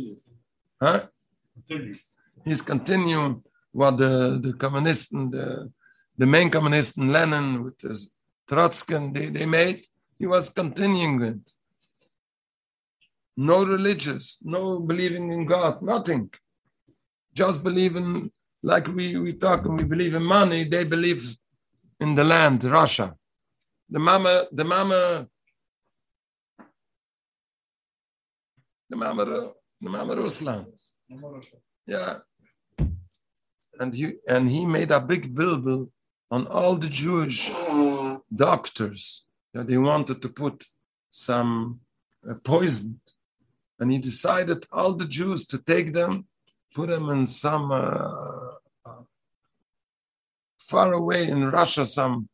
Huh? 0.82 1.08
Continue. 1.54 1.94
He's 2.44 2.62
continuing 2.62 3.44
what 3.72 3.98
the, 3.98 4.40
the 4.42 4.54
communists, 4.54 5.10
the, 5.10 5.72
the 6.18 6.26
main 6.26 6.50
communist 6.50 6.98
Lenin 6.98 7.64
with 7.64 7.82
his 7.82 8.12
Trotsky, 8.48 8.98
they, 9.12 9.28
they 9.28 9.46
made. 9.46 9.86
He 10.18 10.28
was 10.28 10.50
continuing 10.50 11.22
it. 11.22 11.52
No 13.38 13.66
religious, 13.66 14.40
no 14.44 14.80
believing 14.80 15.32
in 15.32 15.46
God, 15.46 15.82
nothing. 15.82 16.30
Just 17.34 17.64
believing, 17.64 18.32
like 18.64 18.88
we, 18.88 19.18
we 19.18 19.34
talk, 19.34 19.66
and 19.66 19.78
we 19.78 19.84
believe 19.84 20.14
in 20.14 20.24
money, 20.24 20.64
they 20.64 20.86
believe 20.86 21.36
in 22.00 22.16
the 22.16 22.24
land, 22.24 22.64
Russia. 22.64 23.16
The 23.90 24.00
mama, 24.00 24.46
the 24.52 24.64
mama, 24.64 25.28
the 28.90 28.96
mama, 28.96 29.26
the 29.26 29.90
mama 29.90 30.16
Rusland. 30.16 30.68
Yeah. 31.88 32.20
And 33.80 33.94
he 33.94 34.14
and 34.28 34.50
he 34.50 34.66
made 34.66 34.92
a 34.92 35.00
big 35.00 35.36
bill 35.36 35.90
on 36.32 36.48
all 36.48 36.76
the 36.78 36.90
Jewish 36.90 37.52
doctors 38.34 39.26
that 39.54 39.70
he 39.70 39.78
wanted 39.78 40.22
to 40.22 40.30
put 40.30 40.64
some 41.12 41.80
uh, 42.28 42.34
poison. 42.44 43.00
And 43.80 43.92
he 43.92 44.00
decided 44.00 44.66
all 44.72 44.94
the 44.94 45.06
Jews 45.06 45.46
to 45.48 45.58
take 45.58 45.94
them, 45.94 46.28
put 46.74 46.90
them 46.90 47.10
in 47.10 47.28
some 47.28 47.72
uh, 47.72 48.35
far 50.70 50.94
away 50.94 51.28
in 51.28 51.50
Russia, 51.50 51.86
some, 51.86 52.28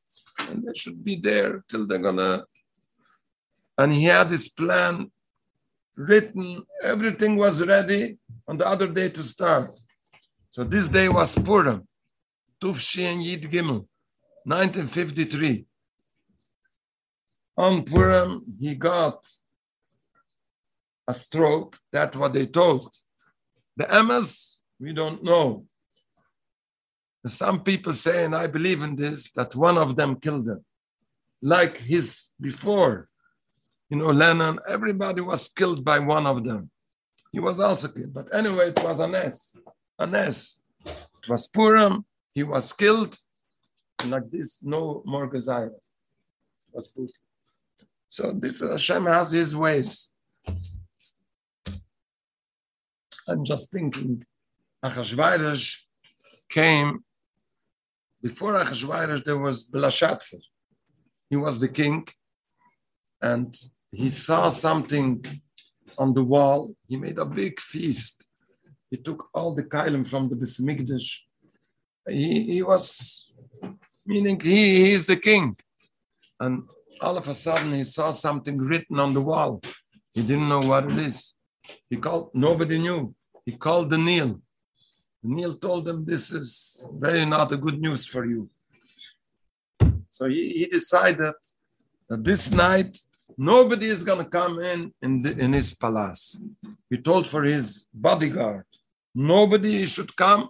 and 0.50 0.63
they 0.63 0.74
should 0.74 1.04
be 1.04 1.15
there 1.15 1.63
till 1.67 1.86
they're 1.86 2.00
gonna. 2.00 2.44
And 3.78 3.91
he 3.94 4.06
had 4.06 4.30
his 4.30 4.50
plan 4.50 5.12
written, 5.96 6.63
everything 6.84 7.36
was 7.36 7.65
ready 7.65 8.17
on 8.48 8.58
the 8.58 8.67
other 8.67 8.88
day 8.88 9.10
to 9.10 9.24
start. 9.24 9.80
So 10.50 10.63
this 10.63 10.89
day 10.89 11.08
was 11.10 11.36
Purim, 11.36 11.88
Tufshin 12.60 13.24
Yid 13.24 13.44
Gimel, 13.44 13.86
1953. 14.44 15.65
On 17.58 17.84
Purim, 17.84 18.44
he 18.60 18.76
got 18.76 19.26
a 21.08 21.13
stroke. 21.13 21.78
That's 21.91 22.15
what 22.17 22.34
they 22.34 22.46
told. 22.46 22.94
The 23.78 23.86
Emes, 23.86 24.58
we 24.80 24.94
don't 24.94 25.24
know. 25.24 25.65
Some 27.25 27.63
people 27.63 27.93
say, 27.93 28.25
and 28.25 28.36
I 28.36 28.47
believe 28.47 28.81
in 28.81 28.95
this, 28.95 29.31
that 29.34 29.55
one 29.55 29.77
of 29.77 29.95
them 29.95 30.15
killed 30.15 30.47
him. 30.47 30.65
Like 31.41 31.77
his 31.77 32.29
before, 32.39 33.10
you 33.89 33.97
know, 33.97 34.07
Lenin, 34.07 34.60
everybody 34.67 35.21
was 35.21 35.47
killed 35.49 35.84
by 35.84 35.99
one 35.99 36.25
of 36.25 36.43
them. 36.43 36.71
He 37.31 37.39
was 37.39 37.60
also 37.60 37.88
killed. 37.89 38.13
But 38.13 38.34
anyway, 38.34 38.69
it 38.69 38.79
was 38.84 38.99
an 38.99 39.12
nest. 39.12 39.57
An 39.99 40.12
nest. 40.12 40.62
It 40.86 41.29
was 41.29 41.47
Purim. 41.47 42.05
He 42.34 42.43
was 42.43 42.73
killed. 42.73 43.17
And 44.01 44.12
like 44.12 44.29
this, 44.31 44.63
no 44.63 45.03
more 45.05 45.29
Gezayah 45.29 45.71
was 46.71 46.88
put. 46.88 47.12
So 48.10 48.34
this 48.34 48.62
Hashem 48.62 49.05
has 49.05 49.31
his 49.31 49.55
ways. 49.55 50.12
I'm 53.27 53.45
just 53.45 53.71
thinking, 53.71 54.25
Achashverosh 54.84 55.77
came 56.49 57.03
before 58.21 58.53
Achashverosh. 58.53 59.23
There 59.23 59.38
was 59.38 59.63
Belshazzar. 59.63 60.39
He 61.29 61.38
was 61.38 61.60
the 61.60 61.69
king, 61.69 62.07
and 63.21 63.55
he 63.91 64.10
saw 64.10 64.49
something 64.49 65.25
on 65.97 66.13
the 66.13 66.23
wall. 66.23 66.75
He 66.88 66.97
made 66.97 67.17
a 67.17 67.25
big 67.25 67.60
feast. 67.60 68.27
He 68.89 68.97
took 68.97 69.29
all 69.34 69.53
the 69.55 69.63
kailim 69.63 70.05
from 70.05 70.29
the 70.29 70.36
Bismigdash. 70.36 71.10
He, 72.07 72.53
he 72.53 72.62
was 72.62 73.31
meaning 74.05 74.39
he, 74.39 74.86
he 74.86 74.91
is 74.91 75.07
the 75.07 75.15
king, 75.15 75.55
and 76.39 76.63
all 76.99 77.17
of 77.17 77.27
a 77.27 77.34
sudden 77.34 77.73
he 77.73 77.84
saw 77.84 78.12
something 78.12 78.57
written 78.57 78.99
on 78.99 79.13
the 79.13 79.21
wall. 79.21 79.62
He 80.13 80.21
didn't 80.21 80.49
know 80.49 80.60
what 80.60 80.91
it 80.91 80.97
is. 80.97 81.36
He 81.89 81.97
called, 81.97 82.31
nobody 82.34 82.79
knew. 82.79 83.15
He 83.45 83.53
called 83.53 83.89
the 83.89 83.97
Neil. 83.97 84.41
Neil 85.23 85.55
told 85.55 85.88
him, 85.88 86.03
This 86.05 86.31
is 86.31 86.88
very 86.93 87.25
not 87.25 87.51
a 87.51 87.57
good 87.57 87.79
news 87.79 88.05
for 88.05 88.25
you. 88.25 88.49
So 90.10 90.27
he, 90.27 90.49
he 90.60 90.65
decided 90.65 91.34
that 92.10 92.23
this 92.23 92.51
night 92.51 92.97
nobody 93.38 93.88
is 93.88 94.03
going 94.03 94.23
to 94.23 94.29
come 94.29 94.60
in 94.60 94.93
in, 95.01 95.21
the, 95.21 95.38
in 95.38 95.53
his 95.53 95.73
palace. 95.73 96.39
He 96.89 96.97
told 96.97 97.27
for 97.27 97.43
his 97.43 97.88
bodyguard, 97.93 98.65
nobody 99.13 99.86
should 99.86 100.15
come. 100.15 100.49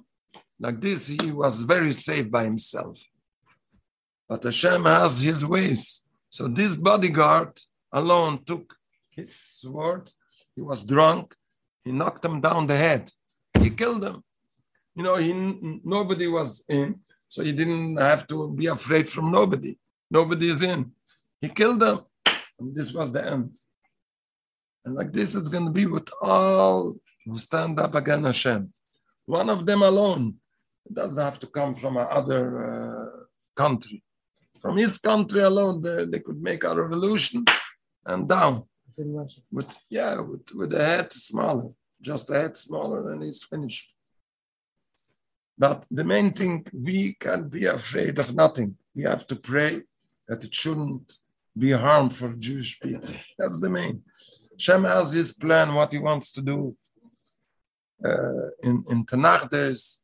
Like 0.60 0.80
this, 0.80 1.08
he 1.08 1.32
was 1.32 1.62
very 1.64 1.92
safe 1.92 2.30
by 2.30 2.44
himself. 2.44 3.00
But 4.30 4.44
Hashem 4.44 4.86
has 4.86 5.22
his 5.22 5.46
ways. 5.46 6.04
So 6.30 6.48
this 6.48 6.76
bodyguard 6.76 7.60
alone 7.92 8.44
took 8.46 8.76
his 9.10 9.36
sword. 9.36 10.10
He 10.56 10.62
was 10.62 10.84
drunk. 10.84 11.36
He 11.84 11.92
knocked 11.92 12.24
him 12.24 12.40
down 12.40 12.68
the 12.68 12.78
head. 12.78 13.12
He 13.60 13.70
killed 13.70 14.04
him. 14.04 14.24
You 14.96 15.04
know, 15.04 15.16
he 15.16 15.34
nobody 15.84 16.28
was 16.28 16.66
in, 16.68 17.00
so 17.28 17.44
he 17.44 17.54
didn't 17.54 17.98
have 17.98 18.28
to 18.28 18.52
be 18.52 18.68
afraid 18.68 19.10
from 19.10 19.32
nobody. 19.32 19.78
Nobody 20.10 20.50
is 20.50 20.62
in. 20.62 20.92
He 21.40 21.50
killed 21.50 21.80
them. 21.80 22.02
And 22.60 22.76
this 22.76 22.92
was 22.94 23.12
the 23.12 23.26
end. 23.26 23.58
And 24.84 24.96
like 24.96 25.14
this 25.14 25.36
is 25.36 25.48
going 25.48 25.66
to 25.66 25.72
be 25.72 25.86
with 25.86 26.10
all 26.22 26.96
who 27.26 27.38
stand 27.38 27.80
up 27.80 27.96
against 27.96 28.26
Hashem. 28.26 28.74
One 29.26 29.50
of 29.50 29.66
them 29.66 29.82
alone. 29.82 30.36
It 30.86 30.96
doesn't 30.96 31.24
have 31.24 31.40
to 31.40 31.48
come 31.48 31.74
from 31.74 31.98
another 31.98 32.44
uh, 32.72 33.10
country. 33.56 34.04
From 34.62 34.78
his 34.78 34.98
country 34.98 35.42
alone, 35.42 35.82
they, 35.82 36.06
they 36.06 36.20
could 36.20 36.42
make 36.42 36.64
a 36.64 36.76
revolution 36.76 37.46
and 38.06 38.28
down. 38.28 38.64
With 39.52 39.78
yeah, 39.90 40.20
with, 40.20 40.54
with 40.54 40.72
the 40.72 40.84
head 40.84 41.14
smaller, 41.14 41.70
just 42.02 42.30
a 42.30 42.34
head 42.34 42.58
smaller, 42.58 43.12
and 43.12 43.24
he's 43.24 43.44
finished. 43.44 43.96
But 45.64 45.86
the 45.92 46.04
main 46.04 46.34
thing, 46.34 46.66
we 46.74 47.14
can't 47.24 47.48
be 47.58 47.66
afraid 47.68 48.18
of 48.18 48.34
nothing. 48.34 48.70
We 48.96 49.04
have 49.04 49.28
to 49.28 49.36
pray 49.36 49.74
that 50.28 50.44
it 50.44 50.54
shouldn't 50.62 51.08
be 51.56 51.70
harm 51.86 52.10
for 52.10 52.30
Jewish 52.48 52.80
people. 52.80 53.14
That's 53.38 53.60
the 53.60 53.70
main. 53.70 54.02
Shem 54.58 54.84
has 54.86 55.14
his 55.14 55.34
plan, 55.34 55.76
what 55.76 55.92
he 55.92 56.00
wants 56.00 56.32
to 56.32 56.42
do. 56.42 56.76
Uh, 58.04 58.48
in, 58.64 58.84
in 58.90 59.06
Tanakh, 59.06 59.52
there's 59.52 60.04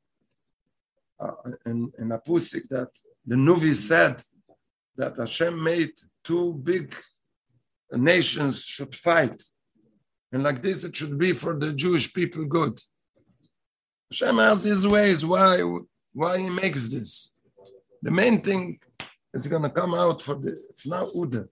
uh, 1.20 1.32
in, 1.66 1.92
in 2.02 2.08
Apusik 2.10 2.68
that 2.70 2.92
the 3.26 3.36
Nuvi 3.36 3.74
said 3.74 4.22
that 4.96 5.18
Hashem 5.18 5.56
made 5.72 5.94
two 6.24 6.54
big 6.54 6.96
nations 7.92 8.64
should 8.64 8.94
fight. 8.96 9.42
And 10.32 10.44
like 10.44 10.62
this, 10.62 10.84
it 10.84 10.96
should 10.96 11.18
be 11.18 11.34
for 11.34 11.58
the 11.58 11.74
Jewish 11.74 12.14
people 12.14 12.46
good. 12.46 12.80
Hashem 14.12 14.38
has 14.38 14.64
his 14.64 14.88
ways 14.88 15.26
why, 15.26 15.62
why 16.14 16.38
he 16.38 16.50
makes 16.50 16.88
this. 16.88 17.34
The 18.02 18.12
main 18.12 18.42
thing 18.42 18.80
is 19.34 19.48
going 19.48 19.64
to 19.64 19.70
come 19.70 19.94
out 19.94 20.22
for 20.22 20.36
the, 20.36 20.52
it's 20.70 20.88
not 20.88 21.08
Uda. 21.08 21.48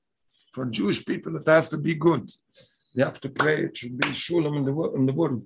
For 0.54 0.66
Jewish 0.66 1.06
people, 1.06 1.36
it 1.36 1.48
has 1.48 1.68
to 1.70 1.78
be 1.78 1.96
good. 1.96 2.32
You 2.94 3.04
have 3.04 3.20
to 3.22 3.30
pray, 3.30 3.66
it 3.66 3.76
should 3.76 3.98
be 3.98 4.08
Shulam 4.10 4.58
in 4.58 4.64
the, 4.64 4.74
in 4.96 5.06
the 5.06 5.12
world. 5.12 5.46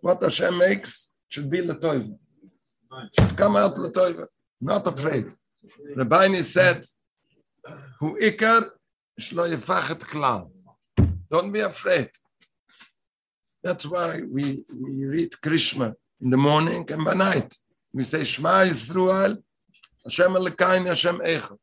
What 0.00 0.22
Hashem 0.22 0.56
makes 0.56 1.12
should 1.28 1.50
be 1.50 1.60
Latoiva. 1.60 2.16
Should 3.18 3.36
come 3.36 3.56
out 3.56 3.76
Latoiva, 3.76 4.26
not 4.60 4.86
afraid. 4.86 5.26
Rabbi 5.94 6.40
said, 6.40 6.84
Hu 8.00 8.18
ikar 8.18 8.70
shlo 9.20 9.54
yefachet 9.54 10.00
klal. 10.00 10.50
Don't 11.30 11.52
be 11.52 11.60
afraid. 11.60 12.10
That's 13.62 13.86
why 13.86 14.22
we, 14.22 14.64
we 14.74 15.04
read 15.04 15.30
Krishma 15.32 15.94
in 16.22 16.30
the 16.30 16.36
morning 16.36 16.84
and 16.90 17.04
by 17.04 17.14
night. 17.14 17.50
We 17.92 18.04
say 18.04 18.24
Shema 18.24 18.64
Yisrael, 18.64 19.42
Hashem 20.04 20.36
Elikain, 20.36 20.86
Hashem 20.86 21.18
Echad. 21.18 21.58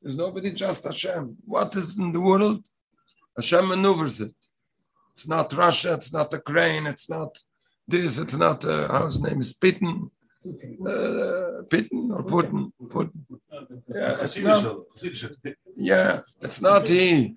There's 0.00 0.16
nobody 0.16 0.50
just 0.52 0.84
Hashem. 0.84 1.36
What 1.44 1.74
is 1.76 1.98
in 1.98 2.12
the 2.12 2.20
world? 2.20 2.64
Hashem 3.36 3.68
maneuvers 3.68 4.20
it. 4.20 4.36
It's 5.12 5.26
not 5.28 5.52
Russia, 5.52 5.94
it's 5.94 6.12
not 6.12 6.32
Ukraine, 6.32 6.86
it's 6.86 7.08
not 7.10 7.32
this, 7.88 8.18
it's 8.18 8.36
not, 8.36 8.64
uh, 8.64 8.88
how's 8.88 9.14
his 9.14 9.22
name 9.22 9.40
is 9.40 9.52
Putin. 9.54 10.10
Uh, 10.46 11.62
Putin 11.72 12.02
or 12.14 12.22
Putin. 12.34 12.70
Putin. 12.94 13.20
Yeah, 13.88 14.16
it's 14.24 14.38
not. 14.38 14.62
Yeah, 15.76 16.20
it's 16.40 16.60
not 16.60 16.86
he. 16.88 17.34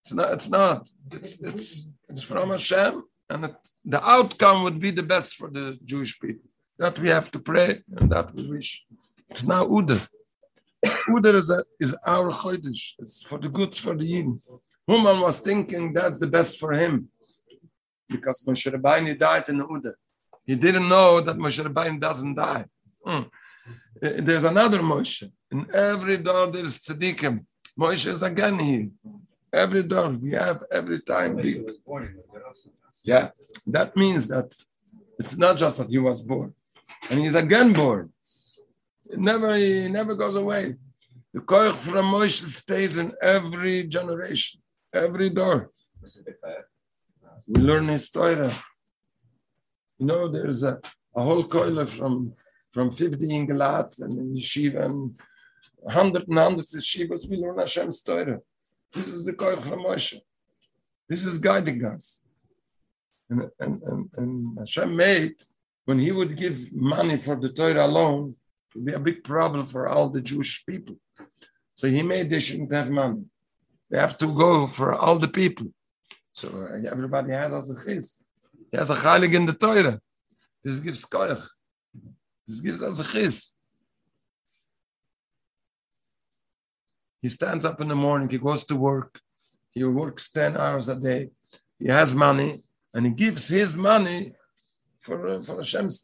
It's 0.00 0.12
not. 0.12 0.32
It's 0.34 0.48
not. 0.48 0.88
It's 1.10 1.32
it's 1.40 1.90
it's 2.08 2.22
from 2.22 2.50
Hashem, 2.50 3.02
and 3.30 3.44
it, 3.46 3.56
the 3.84 4.00
outcome 4.16 4.58
would 4.64 4.78
be 4.86 4.90
the 4.90 5.02
best 5.14 5.30
for 5.38 5.48
the 5.50 5.78
Jewish 5.84 6.18
people. 6.20 6.48
That 6.78 6.98
we 6.98 7.08
have 7.08 7.30
to 7.32 7.38
pray, 7.38 7.70
and 7.96 8.10
that 8.12 8.34
we 8.34 8.42
wish. 8.54 8.70
It's 9.28 9.44
now 9.44 9.62
Uda. 9.66 9.98
Uda 11.14 11.34
is, 11.34 11.50
a, 11.50 11.62
is 11.78 11.94
our 12.06 12.30
chodesh. 12.32 12.94
It's 12.98 13.22
for 13.22 13.38
the 13.38 13.48
good 13.48 13.74
for 13.74 13.94
the 13.94 14.06
yin. 14.14 14.40
Haman 14.86 15.20
was 15.20 15.38
thinking 15.40 15.92
that's 15.92 16.18
the 16.18 16.26
best 16.26 16.58
for 16.58 16.72
him, 16.72 17.08
because 18.08 18.38
Moshe 18.46 18.68
Rabbeinu 18.74 19.18
died 19.18 19.48
in 19.50 19.60
Uda. 19.60 19.92
He 20.46 20.56
didn't 20.56 20.88
know 20.88 21.20
that 21.20 21.36
Moshe 21.36 21.62
Rabbeinu 21.62 22.00
doesn't 22.00 22.34
die. 22.34 22.64
Hmm. 23.04 23.24
There's 24.00 24.44
another 24.44 24.78
Moshe. 24.78 25.30
In 25.52 25.66
every 25.74 26.16
door 26.16 26.46
there's 26.46 26.80
tzaddikim. 26.80 27.44
Moshe 27.78 28.06
is 28.06 28.22
again 28.22 28.58
here. 28.58 28.88
Every 29.52 29.82
door 29.82 30.08
we 30.10 30.32
have 30.32 30.64
every 30.70 31.00
time. 31.02 31.36
We, 31.36 31.66
yeah, 33.02 33.30
that 33.66 33.96
means 33.96 34.28
that 34.28 34.54
it's 35.18 35.36
not 35.36 35.56
just 35.56 35.78
that 35.78 35.90
he 35.90 35.98
was 35.98 36.22
born, 36.22 36.54
and 37.10 37.20
he's 37.20 37.34
again 37.34 37.72
born. 37.72 38.12
It 39.10 39.18
never, 39.18 39.54
he 39.56 39.88
never 39.88 40.14
goes 40.14 40.36
away. 40.36 40.76
The 41.32 41.40
koich 41.40 41.76
from 41.76 42.06
Moshe 42.06 42.42
stays 42.42 42.96
in 42.96 43.12
every 43.22 43.84
generation, 43.84 44.60
every 44.92 45.30
door. 45.30 45.70
We 47.46 47.60
learn 47.60 47.86
his 47.88 48.10
Torah. 48.10 48.52
You 49.98 50.06
know, 50.06 50.28
there's 50.28 50.62
a, 50.62 50.80
a 51.14 51.22
whole 51.22 51.44
koile 51.44 51.88
from 51.88 52.34
from 52.72 52.90
50 52.90 53.34
in 53.34 53.48
Galat 53.48 54.00
and 54.00 54.12
in 54.12 54.34
Yeshiva 54.36 54.84
and 54.84 55.18
100 55.82 56.28
and 56.28 56.38
of 56.38 56.54
Yeshivas, 56.54 57.28
we 57.28 57.36
learn 57.36 57.58
Hashem's 57.58 58.00
Torah. 58.02 58.38
This 58.92 59.08
is 59.08 59.24
the 59.24 59.32
koich 59.32 59.62
from 59.62 59.80
Moshe. 59.80 60.20
This 61.08 61.24
is 61.24 61.38
guiding 61.38 61.84
us. 61.84 62.22
And, 63.30 63.42
and, 63.60 63.82
and, 63.82 64.10
and 64.16 64.58
Hashem 64.58 64.94
made, 64.96 65.34
when 65.84 65.98
he 65.98 66.12
would 66.12 66.36
give 66.36 66.72
money 66.72 67.16
for 67.16 67.36
the 67.36 67.48
Torah 67.48 67.86
alone, 67.86 68.34
It 68.70 68.78
would 68.78 68.86
be 68.86 68.92
a 68.92 68.98
big 69.00 69.24
problem 69.24 69.66
for 69.66 69.88
all 69.88 70.08
the 70.08 70.20
Jewish 70.20 70.64
people. 70.64 70.96
So 71.74 71.88
he 71.88 72.02
made 72.02 72.30
they 72.30 72.40
shouldn't 72.40 72.72
have 72.72 72.90
money. 72.90 73.24
They 73.90 73.98
have 73.98 74.16
to 74.18 74.26
go 74.44 74.66
for 74.66 74.94
all 74.94 75.18
the 75.18 75.28
people. 75.28 75.68
So 76.32 76.46
everybody 76.94 77.32
has 77.32 77.52
as 77.52 77.70
a 77.70 77.84
chis. 77.84 78.22
He 78.70 78.76
has 78.76 78.90
a 78.90 78.94
heilig 78.94 79.34
in 79.34 79.46
the 79.46 79.54
Torah. 79.54 80.00
This 80.62 80.78
gives 80.78 81.04
koyach. 81.04 81.46
This 82.46 82.60
gives 82.60 82.82
us 82.82 83.00
a 83.00 83.04
chis. 83.04 83.52
He 87.22 87.28
stands 87.28 87.64
up 87.64 87.80
in 87.80 87.88
the 87.88 87.96
morning, 87.96 88.28
he 88.28 88.38
goes 88.38 88.64
to 88.64 88.76
work, 88.76 89.20
he 89.70 89.84
works 89.84 90.32
10 90.32 90.56
hours 90.56 90.88
a 90.88 90.94
day, 90.98 91.28
he 91.78 91.88
has 91.88 92.14
money, 92.14 92.64
and 92.94 93.06
he 93.06 93.12
gives 93.12 93.48
his 93.48 93.76
money 93.76 94.32
for, 94.98 95.28
uh, 95.28 95.40
for 95.40 95.56
Hashem's. 95.58 96.02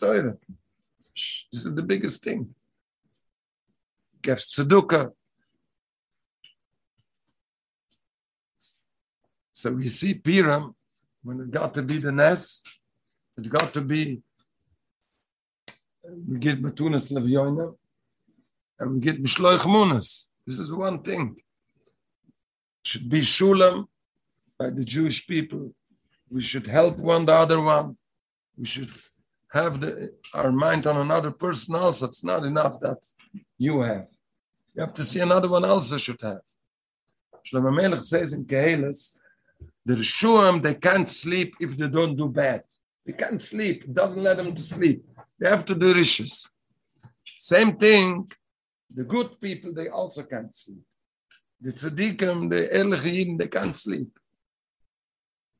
Shh, 1.14 1.44
This 1.50 1.64
is 1.66 1.74
the 1.74 1.82
biggest 1.82 2.22
thing. 2.22 2.54
Gives 4.22 4.54
tzedukah. 4.54 5.10
So 9.52 9.72
we 9.72 9.88
see 9.88 10.14
Piram, 10.14 10.74
when 11.22 11.40
it 11.40 11.50
got 11.50 11.72
to 11.74 11.82
be 11.82 11.98
the 11.98 12.12
Nes, 12.12 12.62
it 13.38 13.48
got 13.48 13.72
to 13.72 13.80
be, 13.80 14.20
we 16.28 16.38
get 16.38 16.62
Matunas 16.62 17.10
Levyoina, 17.10 17.74
and 18.78 18.94
we 18.94 19.00
get 19.00 19.22
Mishloich 19.22 19.60
Munas. 19.60 20.28
This 20.46 20.58
is 20.58 20.72
one 20.72 21.02
thing. 21.02 21.36
Should 22.84 23.08
be 23.08 23.20
Shulam 23.22 23.86
by 24.58 24.70
the 24.70 24.84
Jewish 24.84 25.26
people. 25.26 25.74
We 26.30 26.40
should 26.40 26.66
help 26.66 26.98
one 26.98 27.26
the 27.26 27.32
other 27.32 27.60
one. 27.60 27.96
We 28.56 28.64
should 28.64 28.90
have 29.52 29.80
the, 29.80 30.12
our 30.34 30.52
mind 30.52 30.86
on 30.86 30.96
another 30.96 31.30
person 31.30 31.74
also. 31.74 32.06
It's 32.06 32.24
not 32.24 32.44
enough 32.44 32.80
that 32.80 32.98
you 33.58 33.80
have. 33.80 34.08
You 34.74 34.82
have 34.82 34.94
to 34.94 35.04
see 35.04 35.20
another 35.20 35.48
one 35.48 35.64
also 35.64 35.96
should 35.96 36.20
have. 36.20 36.40
Shlomo 37.46 37.74
Melech 37.74 38.02
says 38.02 38.32
in 38.32 38.44
Kehelis, 38.44 39.16
the 39.84 39.94
Rishuim, 39.94 40.62
they 40.62 40.74
can't 40.74 41.08
sleep 41.08 41.54
if 41.60 41.76
they 41.76 41.88
don't 41.88 42.16
do 42.16 42.28
bad. 42.28 42.62
They 43.04 43.12
can't 43.12 43.40
sleep. 43.40 43.84
It 43.84 43.94
doesn't 43.94 44.22
let 44.22 44.36
them 44.36 44.52
to 44.52 44.62
sleep. 44.62 45.04
They 45.38 45.48
have 45.48 45.64
to 45.66 45.74
do 45.74 45.94
rishis. 45.94 46.50
Same 47.38 47.76
thing, 47.76 48.30
the 48.92 49.04
good 49.04 49.40
people, 49.40 49.72
they 49.72 49.88
also 49.88 50.22
can't 50.22 50.54
sleep. 50.54 50.82
The 51.60 51.70
tzaddikim, 51.70 52.50
the 52.50 52.68
Yidden, 52.68 53.38
they 53.38 53.48
can't 53.48 53.76
sleep. 53.76 54.10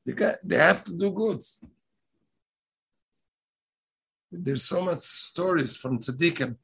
They, 0.07 0.13
can, 0.13 0.35
they 0.41 0.55
have 0.55 0.85
to 0.85 0.93
do 0.93 1.11
good. 1.11 1.41
There's 4.31 4.63
so 4.63 4.81
much 4.81 5.01
stories 5.01 5.75
from 5.75 5.99
tzaddikim. 5.99 6.55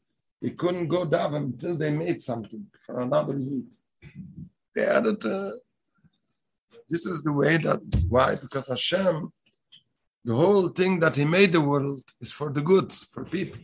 They 0.41 0.51
couldn't 0.51 0.87
go 0.87 1.05
daven 1.05 1.43
until 1.51 1.75
they 1.75 1.91
made 1.91 2.21
something 2.21 2.65
for 2.85 3.01
another 3.01 3.37
Yid. 3.37 3.67
They 4.73 4.85
added. 4.85 5.21
this 6.89 7.05
is 7.05 7.21
the 7.21 7.33
way 7.33 7.57
that 7.57 7.81
why 8.07 8.35
because 8.35 8.69
Hashem, 8.69 9.31
the 10.23 10.35
whole 10.35 10.69
thing 10.69 11.01
that 11.01 11.17
He 11.17 11.25
made 11.25 11.51
the 11.51 11.61
world 11.61 12.03
is 12.21 12.31
for 12.31 12.49
the 12.49 12.61
good 12.61 12.93
for 12.93 13.25
people. 13.25 13.61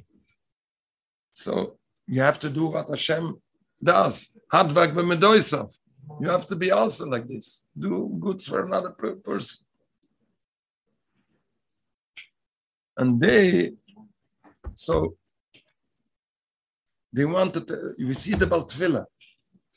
So 1.32 1.78
you 2.06 2.22
have 2.22 2.39
to 2.39 2.50
do 2.50 2.65
what 2.68 2.89
Hashem 2.89 3.42
does. 3.82 4.28
Hadvak 4.52 4.94
b'medoisav. 4.94 5.70
You 6.20 6.30
have 6.30 6.48
to 6.48 6.56
be 6.58 6.70
also 6.72 7.06
like 7.06 7.28
this. 7.30 7.65
Do 7.78 8.18
goods 8.20 8.46
for 8.46 8.65
another 8.65 8.89
per- 8.89 9.15
person. 9.15 9.65
And 13.00 13.20
they, 13.20 13.72
so 14.74 15.16
they 17.14 17.24
wanted. 17.24 17.66
To, 17.70 17.76
you 17.98 18.14
see 18.14 18.34
the 18.34 18.46
Baltfila. 18.46 19.06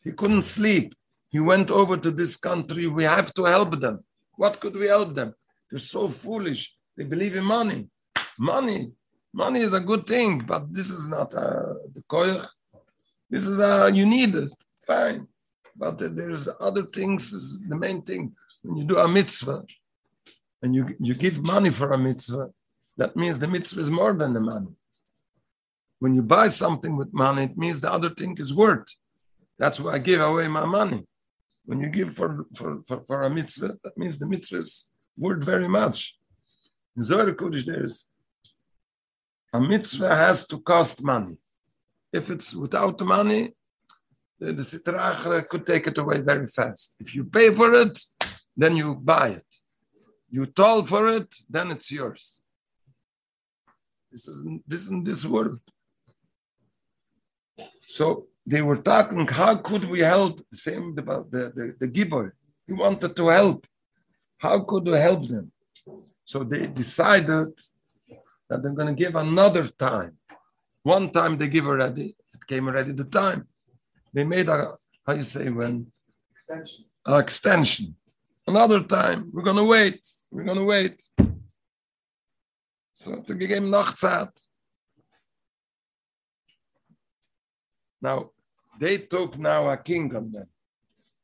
He 0.02 0.10
couldn't 0.10 0.42
sleep. 0.42 0.94
He 1.30 1.38
went 1.38 1.70
over 1.70 1.96
to 1.96 2.10
this 2.10 2.34
country. 2.36 2.88
We 2.88 3.04
have 3.04 3.32
to 3.34 3.44
help 3.44 3.78
them. 3.78 3.96
What 4.36 4.58
could 4.60 4.74
we 4.74 4.88
help 4.88 5.14
them? 5.14 5.34
They're 5.70 5.78
so 5.78 6.08
foolish. 6.08 6.74
They 6.96 7.04
believe 7.04 7.36
in 7.36 7.44
money. 7.44 7.86
Money. 8.38 8.90
Money 9.32 9.60
is 9.60 9.72
a 9.72 9.80
good 9.80 10.04
thing, 10.04 10.40
but 10.40 10.74
this 10.74 10.90
is 10.90 11.06
not 11.08 11.32
uh, 11.32 11.74
the 11.94 12.02
koyach. 12.10 12.48
This 13.30 13.44
is 13.46 13.60
uh, 13.60 13.88
you 13.94 14.04
need 14.04 14.34
it. 14.34 14.50
Fine. 14.84 15.28
But 15.76 15.96
there's 15.98 16.48
other 16.60 16.84
things. 16.98 17.32
Is 17.32 17.62
the 17.68 17.76
main 17.76 18.02
thing. 18.02 18.34
When 18.62 18.76
you 18.78 18.84
do 18.84 18.98
a 18.98 19.06
mitzvah 19.06 19.62
and 20.60 20.74
you, 20.74 20.94
you 20.98 21.14
give 21.14 21.40
money 21.40 21.70
for 21.70 21.92
a 21.92 21.98
mitzvah, 21.98 22.50
that 22.96 23.16
means 23.16 23.38
the 23.38 23.48
mitzvah 23.48 23.80
is 23.80 23.90
more 23.90 24.12
than 24.12 24.32
the 24.34 24.40
money. 24.40 24.74
When 25.98 26.14
you 26.14 26.22
buy 26.22 26.48
something 26.48 26.96
with 26.96 27.12
money, 27.12 27.44
it 27.44 27.56
means 27.56 27.80
the 27.80 27.92
other 27.92 28.10
thing 28.10 28.36
is 28.38 28.54
worth. 28.54 28.86
That's 29.58 29.80
why 29.80 29.94
I 29.94 29.98
give 29.98 30.20
away 30.20 30.48
my 30.48 30.64
money. 30.64 31.06
When 31.64 31.80
you 31.80 31.88
give 31.88 32.12
for, 32.12 32.46
for, 32.54 32.82
for, 32.86 33.04
for 33.06 33.22
a 33.22 33.30
mitzvah, 33.30 33.78
that 33.84 33.96
means 33.96 34.18
the 34.18 34.26
mitzvah 34.26 34.58
is 34.58 34.90
worth 35.16 35.44
very 35.44 35.68
much. 35.68 36.18
In 36.96 37.02
Zohar 37.02 37.32
Kodesh, 37.32 37.64
there 37.64 37.84
is 37.84 38.08
a 39.52 39.60
mitzvah 39.60 40.14
has 40.14 40.46
to 40.48 40.58
cost 40.60 41.02
money. 41.04 41.36
If 42.12 42.30
it's 42.30 42.54
without 42.54 43.00
money, 43.02 43.52
the, 44.38 44.52
the 44.52 44.62
Sitra 44.62 45.48
could 45.48 45.66
take 45.66 45.86
it 45.86 45.98
away 45.98 46.20
very 46.20 46.46
fast. 46.46 46.96
If 46.98 47.14
you 47.14 47.24
pay 47.24 47.54
for 47.54 47.72
it, 47.74 47.98
then 48.56 48.76
you 48.76 48.96
buy 48.96 49.28
it. 49.28 49.56
You 50.30 50.46
toll 50.46 50.82
for 50.84 51.06
it, 51.08 51.34
then 51.48 51.70
it's 51.70 51.90
yours. 51.90 52.41
This 54.12 54.28
isn't 54.28 54.62
this 54.68 54.88
in 54.90 55.02
this 55.02 55.24
world. 55.24 55.58
So 57.86 58.26
they 58.46 58.62
were 58.62 58.76
talking, 58.76 59.26
how 59.26 59.54
could 59.56 59.84
we 59.84 60.00
help? 60.00 60.40
Same 60.52 60.94
about 60.98 61.30
the, 61.30 61.52
the, 61.56 61.74
the 61.80 61.88
Gibor. 61.88 62.32
He 62.66 62.72
wanted 62.72 63.16
to 63.16 63.28
help. 63.28 63.66
How 64.38 64.60
could 64.60 64.86
we 64.86 64.98
help 64.98 65.26
them? 65.28 65.50
So 66.24 66.44
they 66.44 66.66
decided 66.66 67.52
that 68.48 68.62
they're 68.62 68.78
going 68.80 68.94
to 68.94 69.02
give 69.04 69.16
another 69.16 69.66
time. 69.66 70.18
One 70.82 71.10
time 71.10 71.38
they 71.38 71.48
give 71.48 71.66
already, 71.66 72.16
it 72.34 72.46
came 72.46 72.66
already 72.68 72.92
the 72.92 73.04
time. 73.04 73.46
They 74.12 74.24
made 74.24 74.48
a, 74.48 74.74
how 75.06 75.14
you 75.14 75.22
say, 75.22 75.48
when? 75.48 75.86
Extension. 76.32 76.84
An 77.06 77.20
extension. 77.20 77.96
Another 78.46 78.82
time, 78.82 79.30
we're 79.32 79.44
going 79.44 79.56
to 79.56 79.64
wait. 79.64 80.00
We're 80.30 80.44
going 80.44 80.58
to 80.58 80.64
wait. 80.64 81.02
So 82.92 83.20
to 83.20 83.34
give 83.34 83.50
him 83.50 83.70
Nachtzeit. 83.70 84.46
Now, 88.00 88.30
they 88.78 88.98
took 88.98 89.38
now 89.38 89.70
a 89.70 89.76
king 89.76 90.14
on 90.14 90.32
them. 90.32 90.48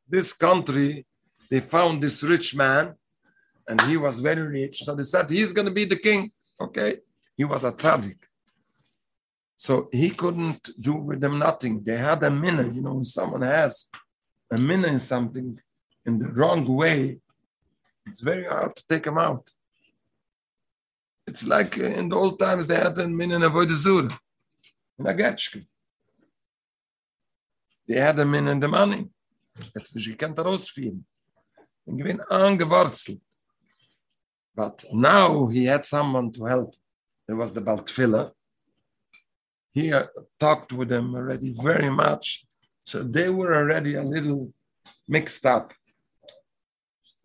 This 0.08 0.32
country, 0.32 1.06
they 1.50 1.60
found 1.60 2.00
this 2.00 2.22
rich 2.22 2.54
man, 2.54 2.94
and 3.68 3.80
he 3.82 3.96
was 3.96 4.20
very 4.20 4.42
rich. 4.42 4.84
So 4.84 4.94
they 4.94 5.02
said 5.02 5.28
he's 5.28 5.52
going 5.52 5.66
to 5.66 5.72
be 5.72 5.84
the 5.84 5.96
king. 5.96 6.30
Okay, 6.60 6.98
he 7.36 7.44
was 7.44 7.64
a 7.64 7.72
tzaddik. 7.72 8.18
So 9.56 9.88
he 9.92 10.10
couldn't 10.10 10.70
do 10.80 10.94
with 10.94 11.20
them 11.20 11.38
nothing. 11.38 11.82
They 11.82 11.96
had 11.96 12.22
a 12.22 12.30
minna. 12.30 12.68
You 12.68 12.82
know, 12.82 12.94
when 12.94 13.04
someone 13.04 13.42
has 13.42 13.88
a 14.50 14.56
minna 14.56 14.88
in 14.88 14.98
something 15.00 15.60
in 16.06 16.18
the 16.18 16.28
wrong 16.28 16.64
way, 16.64 17.18
it's 18.06 18.20
very 18.20 18.44
hard 18.44 18.76
to 18.76 18.86
take 18.86 19.06
him 19.06 19.18
out. 19.18 19.50
It's 21.28 21.46
like 21.46 21.76
in 21.76 22.08
the 22.08 22.16
old 22.16 22.38
times 22.38 22.66
they 22.66 22.76
had 22.76 22.96
a 22.96 23.06
minna 23.06 23.36
in 23.36 23.42
avoid 23.42 23.68
zur, 23.68 24.08
in 24.98 25.06
a 25.06 25.12
getchke. 25.12 25.66
They 27.86 28.00
had 28.00 28.18
a 28.18 28.24
minna 28.24 28.52
in 28.52 28.60
the 28.60 28.68
money. 28.68 29.10
Jetzt 29.74 29.94
nicht 29.94 30.08
gekannt 30.08 30.38
rausfielen. 30.38 31.04
Und 31.86 31.98
gewinn 31.98 32.20
angewurzelt. 32.30 33.20
But 34.54 34.86
now 34.90 35.48
he 35.48 35.66
had 35.66 35.84
someone 35.84 36.32
to 36.32 36.46
help. 36.46 36.74
There 37.26 37.36
was 37.36 37.52
the 37.52 37.60
Baltfiller. 37.60 38.32
He 39.74 39.92
uh, 39.92 40.06
talked 40.40 40.72
with 40.72 40.88
them 40.88 41.14
already 41.14 41.52
very 41.52 41.90
much. 41.90 42.46
So 42.84 43.02
they 43.02 43.28
were 43.28 43.54
already 43.54 43.96
a 43.96 44.02
little 44.02 44.50
mixed 45.06 45.44
up. 45.44 45.74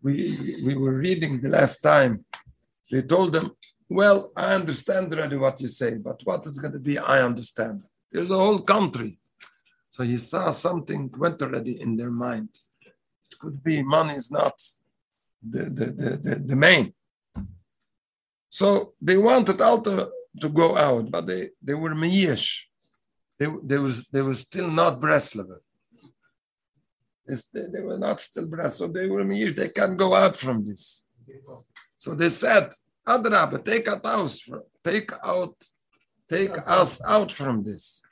We, 0.02 0.36
we 0.62 0.74
were 0.74 0.92
reading 0.92 1.40
the 1.40 1.48
last 1.48 1.80
time. 1.80 2.26
They 2.90 3.00
told 3.00 3.32
them, 3.32 3.52
Well, 3.88 4.32
I 4.36 4.54
understand 4.54 5.12
already 5.12 5.36
what 5.36 5.60
you 5.60 5.68
say, 5.68 5.94
but 5.94 6.20
what 6.24 6.46
is 6.46 6.58
going 6.58 6.72
to 6.72 6.78
be, 6.78 6.98
I 6.98 7.22
understand. 7.22 7.84
There's 8.10 8.30
a 8.30 8.38
whole 8.38 8.60
country. 8.60 9.18
So 9.90 10.02
he 10.02 10.16
saw 10.16 10.50
something 10.50 11.10
went 11.16 11.40
already 11.42 11.80
in 11.80 11.96
their 11.96 12.10
mind. 12.10 12.48
It 12.82 13.38
could 13.38 13.62
be 13.62 13.82
money 13.82 14.14
is 14.14 14.30
not 14.30 14.60
the, 15.42 15.64
the, 15.64 15.86
the, 15.86 16.10
the, 16.16 16.34
the 16.46 16.56
main. 16.56 16.94
So 18.48 18.94
they 19.00 19.16
wanted 19.16 19.60
Alta 19.60 20.10
to 20.40 20.48
go 20.48 20.76
out, 20.76 21.10
but 21.10 21.26
they, 21.26 21.50
they 21.62 21.74
were 21.74 21.94
Miyesh. 21.94 22.64
They, 23.38 23.46
they, 23.62 23.78
was, 23.78 24.06
they 24.08 24.22
were 24.22 24.34
still 24.34 24.70
not 24.70 25.00
Breslover. 25.00 25.58
They, 27.26 27.66
they 27.72 27.80
were 27.80 27.98
not 27.98 28.20
still 28.20 28.46
Bres, 28.46 28.72
so 28.72 28.86
they 28.86 29.08
were 29.08 29.24
Miyesh. 29.24 29.56
They 29.56 29.68
can't 29.68 29.96
go 29.96 30.14
out 30.14 30.36
from 30.36 30.64
this. 30.64 31.04
So 31.98 32.14
they 32.14 32.28
said, 32.28 32.70
Adraba, 33.06 33.62
take 33.62 33.88
us 33.88 34.00
out, 34.04 34.30
from, 34.30 34.62
take 34.82 35.10
out, 35.22 35.54
take 36.28 36.56
us 36.66 37.04
out 37.04 37.30
from 37.30 37.62
this. 37.62 38.02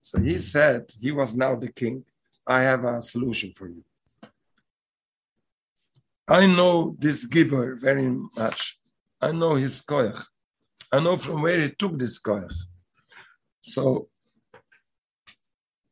So 0.00 0.20
he 0.20 0.38
said, 0.38 0.90
he 1.00 1.10
was 1.12 1.36
now 1.36 1.56
the 1.56 1.72
king. 1.72 2.04
I 2.46 2.60
have 2.60 2.84
a 2.84 3.00
solution 3.00 3.52
for 3.52 3.68
you. 3.68 3.82
I 6.28 6.46
know 6.46 6.94
this 6.98 7.24
giver 7.24 7.76
very 7.76 8.08
much. 8.36 8.78
I 9.20 9.32
know 9.32 9.54
his 9.54 9.82
koyach. 9.82 10.24
I 10.92 11.00
know 11.00 11.16
from 11.16 11.42
where 11.42 11.60
he 11.60 11.70
took 11.70 11.98
this 11.98 12.20
koyach. 12.20 12.54
So 13.60 14.08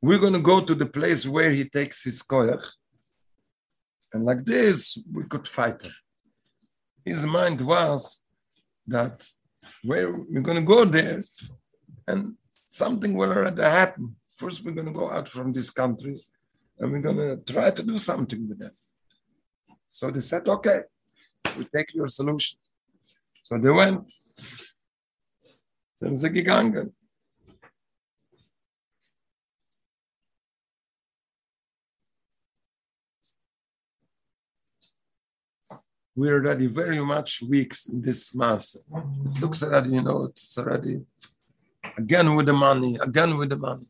we're 0.03 0.18
going 0.18 0.34
to 0.34 0.40
go 0.53 0.61
to 0.61 0.74
the 0.74 0.86
place 0.86 1.26
where 1.26 1.51
he 1.51 1.64
takes 1.64 2.05
his 2.05 2.22
koyach. 2.22 2.64
And 4.12 4.24
like 4.24 4.45
this, 4.45 4.99
we 5.12 5.24
could 5.24 5.49
fight 5.49 5.82
her. 5.82 5.90
His 7.05 7.27
mind 7.27 7.61
was 7.61 8.23
that 8.87 9.27
where 9.83 10.11
we're 10.11 10.41
going 10.41 10.59
to 10.59 10.63
go 10.63 10.85
there 10.85 11.23
and 12.07 12.35
something 12.49 13.15
will 13.15 13.33
already 13.33 13.63
happen. 13.63 14.17
First, 14.35 14.65
we're 14.65 14.73
going 14.73 14.87
to 14.87 14.93
go 14.93 15.11
out 15.11 15.29
from 15.29 15.53
this 15.53 15.71
country 15.71 16.19
and 16.79 16.91
we're 16.91 17.01
going 17.01 17.17
to 17.17 17.53
try 17.53 17.71
to 17.71 17.83
do 17.83 17.99
something 17.99 18.49
with 18.49 18.59
them. 18.59 18.73
So 19.89 20.11
they 20.11 20.21
said, 20.21 20.49
okay, 20.49 20.81
we 21.57 21.65
take 21.65 21.95
your 21.95 22.09
solution. 22.09 22.59
So 23.43 23.59
they 23.59 23.71
went. 23.71 24.13
Sind 25.95 26.17
sie 26.17 26.31
gegangen. 26.31 26.93
We're 36.17 36.35
already 36.35 36.67
very 36.67 37.05
much 37.05 37.43
weak 37.43 37.75
this 37.93 38.35
It 38.35 39.41
Looks 39.41 39.62
already, 39.62 39.91
you 39.91 40.03
know, 40.03 40.25
it's 40.25 40.57
already 40.59 41.01
again 41.97 42.35
with 42.35 42.47
the 42.47 42.53
money, 42.53 42.97
again 43.01 43.37
with 43.37 43.51
the 43.51 43.57
money. 43.57 43.87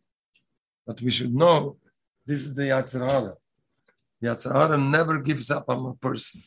But 0.87 1.01
we 1.01 1.11
should 1.11 1.35
know 1.35 1.77
this 2.27 2.41
is 2.45 2.55
the. 2.55 3.37
Yetzer 4.23 4.53
Hara 4.53 4.79
never 4.79 5.19
gives 5.19 5.51
up 5.51 5.67
on 5.69 5.85
a 5.87 5.95
person. 5.95 6.43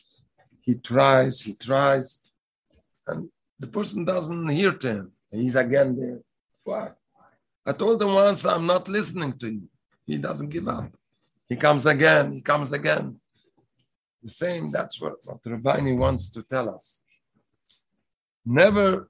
He 0.60 0.74
tries, 0.74 1.40
he 1.40 1.54
tries, 1.54 2.22
and 3.06 3.28
the 3.58 3.68
person 3.68 4.04
doesn't 4.04 4.48
hear 4.48 4.72
to 4.72 4.88
him. 4.88 5.12
He's 5.30 5.54
again 5.54 5.96
there. 5.98 6.20
Why? 6.64 6.90
I 7.64 7.72
told 7.72 8.02
him 8.02 8.14
once, 8.14 8.44
I'm 8.44 8.66
not 8.66 8.88
listening 8.88 9.34
to 9.38 9.48
you. 9.52 9.68
He 10.06 10.18
doesn't 10.18 10.48
give 10.48 10.66
up. 10.66 10.90
He 11.48 11.56
comes 11.56 11.86
again, 11.86 12.32
he 12.32 12.40
comes 12.40 12.72
again. 12.72 13.20
The 14.22 14.28
same, 14.28 14.68
that's 14.68 15.00
what, 15.00 15.14
what 15.24 15.40
wants 16.04 16.30
to 16.30 16.42
tell 16.42 16.68
us. 16.70 17.04
Never 18.44 19.08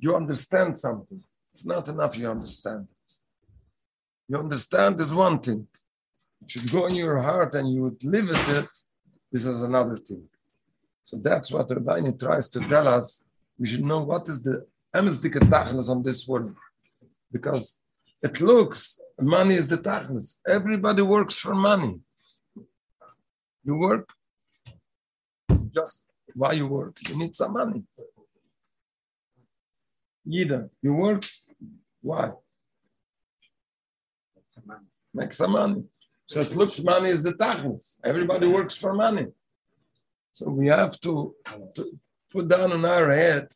you 0.00 0.16
understand 0.16 0.78
something. 0.78 1.22
It's 1.52 1.66
not 1.66 1.88
enough 1.88 2.16
you 2.16 2.30
understand 2.30 2.88
it. 2.90 3.12
You 4.28 4.38
understand 4.38 4.98
is 5.00 5.12
one 5.12 5.38
thing. 5.40 5.66
It 6.42 6.50
should 6.50 6.70
go 6.70 6.86
in 6.86 6.94
your 6.94 7.20
heart 7.20 7.54
and 7.54 7.72
you 7.72 7.82
would 7.82 8.02
live 8.02 8.28
with 8.28 8.48
it. 8.48 8.68
This 9.30 9.44
is 9.44 9.62
another 9.62 9.98
thing. 9.98 10.24
So 11.02 11.18
that's 11.18 11.52
what 11.52 11.68
Rabbeinu 11.68 12.18
tries 12.18 12.48
to 12.50 12.60
tell 12.60 12.88
us. 12.88 13.24
We 13.58 13.66
should 13.66 13.84
know 13.84 14.00
what 14.00 14.28
is 14.28 14.42
the 14.42 14.66
emsdike 14.94 15.40
tachlis 15.52 15.88
on 15.88 16.02
this 16.02 16.26
world. 16.26 16.54
Because 17.30 17.78
it 18.22 18.40
looks, 18.40 19.00
money 19.20 19.56
is 19.56 19.68
the 19.68 19.78
tachlis. 19.78 20.38
Everybody 20.48 21.02
works 21.02 21.36
for 21.36 21.54
money. 21.54 22.00
You 23.64 23.78
work 23.78 24.08
just 25.72 26.06
why 26.34 26.52
you 26.52 26.66
work. 26.66 26.96
You 27.08 27.18
need 27.18 27.36
some 27.36 27.52
money. 27.52 27.82
Either 30.28 30.70
you 30.82 30.94
work, 30.94 31.24
why? 32.02 32.32
Make 35.12 35.32
some 35.32 35.52
money. 35.52 35.84
So 36.26 36.40
it 36.40 36.54
looks 36.54 36.82
money 36.84 37.10
is 37.10 37.22
the 37.24 37.32
tachlis. 37.32 37.98
Everybody 38.04 38.46
works 38.46 38.76
for 38.76 38.92
money. 38.92 39.26
So 40.34 40.48
we 40.48 40.68
have 40.68 40.98
to, 41.00 41.34
to 41.74 41.98
put 42.30 42.48
down 42.48 42.72
in 42.72 42.84
our 42.84 43.10
head, 43.10 43.48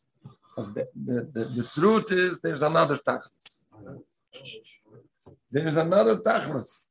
the, 0.57 0.87
the, 0.95 1.29
the, 1.33 1.45
the 1.45 1.65
truth 1.65 2.11
is 2.11 2.41
there's 2.41 2.63
another 2.63 2.99
tachlis. 2.99 3.65
There's 5.51 5.77
another 5.77 6.17
tachlis. 6.17 6.89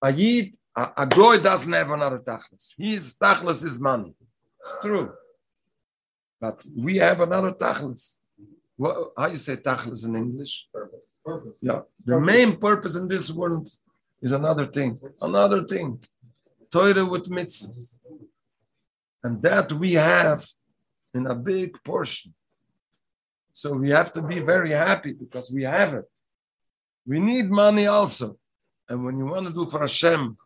A 0.00 0.10
yid, 0.10 0.56
a, 0.76 0.88
a 0.98 1.06
goy 1.06 1.38
doesn't 1.38 1.72
have 1.72 1.90
another 1.90 2.18
tachlis. 2.18 2.74
His 2.78 3.14
tachlis 3.14 3.64
is 3.64 3.78
money. 3.78 4.14
It's 4.60 4.74
true. 4.80 5.12
But 6.40 6.64
we 6.76 6.96
have 6.96 7.20
another 7.20 7.52
tachlis. 7.52 8.18
What, 8.76 9.12
how 9.16 9.26
you 9.26 9.36
say 9.36 9.56
tachlis 9.56 10.06
in 10.06 10.16
English? 10.16 10.66
Purpose. 10.72 11.12
Purpose. 11.24 11.52
Yeah. 11.60 11.80
The 12.04 12.18
main 12.18 12.56
purpose 12.56 12.96
in 12.96 13.06
this 13.06 13.30
world 13.30 13.68
is 14.20 14.32
another 14.32 14.66
thing. 14.66 14.98
Another 15.20 15.64
thing. 15.64 16.02
Torah 16.70 17.06
with 17.06 17.28
mitzvahs. 17.28 17.98
And 19.22 19.40
that 19.42 19.72
we 19.72 19.92
have 19.92 20.44
in 21.14 21.26
a 21.26 21.34
big 21.34 21.76
portion. 21.84 22.34
So 23.52 23.74
we 23.74 23.90
have 23.90 24.10
to 24.14 24.22
be 24.22 24.40
very 24.40 24.72
happy 24.72 25.12
because 25.12 25.52
we 25.52 25.64
have 25.64 25.94
it. 25.94 26.10
We 27.06 27.20
need 27.20 27.50
money 27.50 27.86
also. 27.86 28.38
And 28.88 29.04
when 29.04 29.18
you 29.18 29.26
want 29.26 29.46
to 29.46 29.52
do 29.52 29.66
for 29.66 29.80
Hashem 29.80 30.36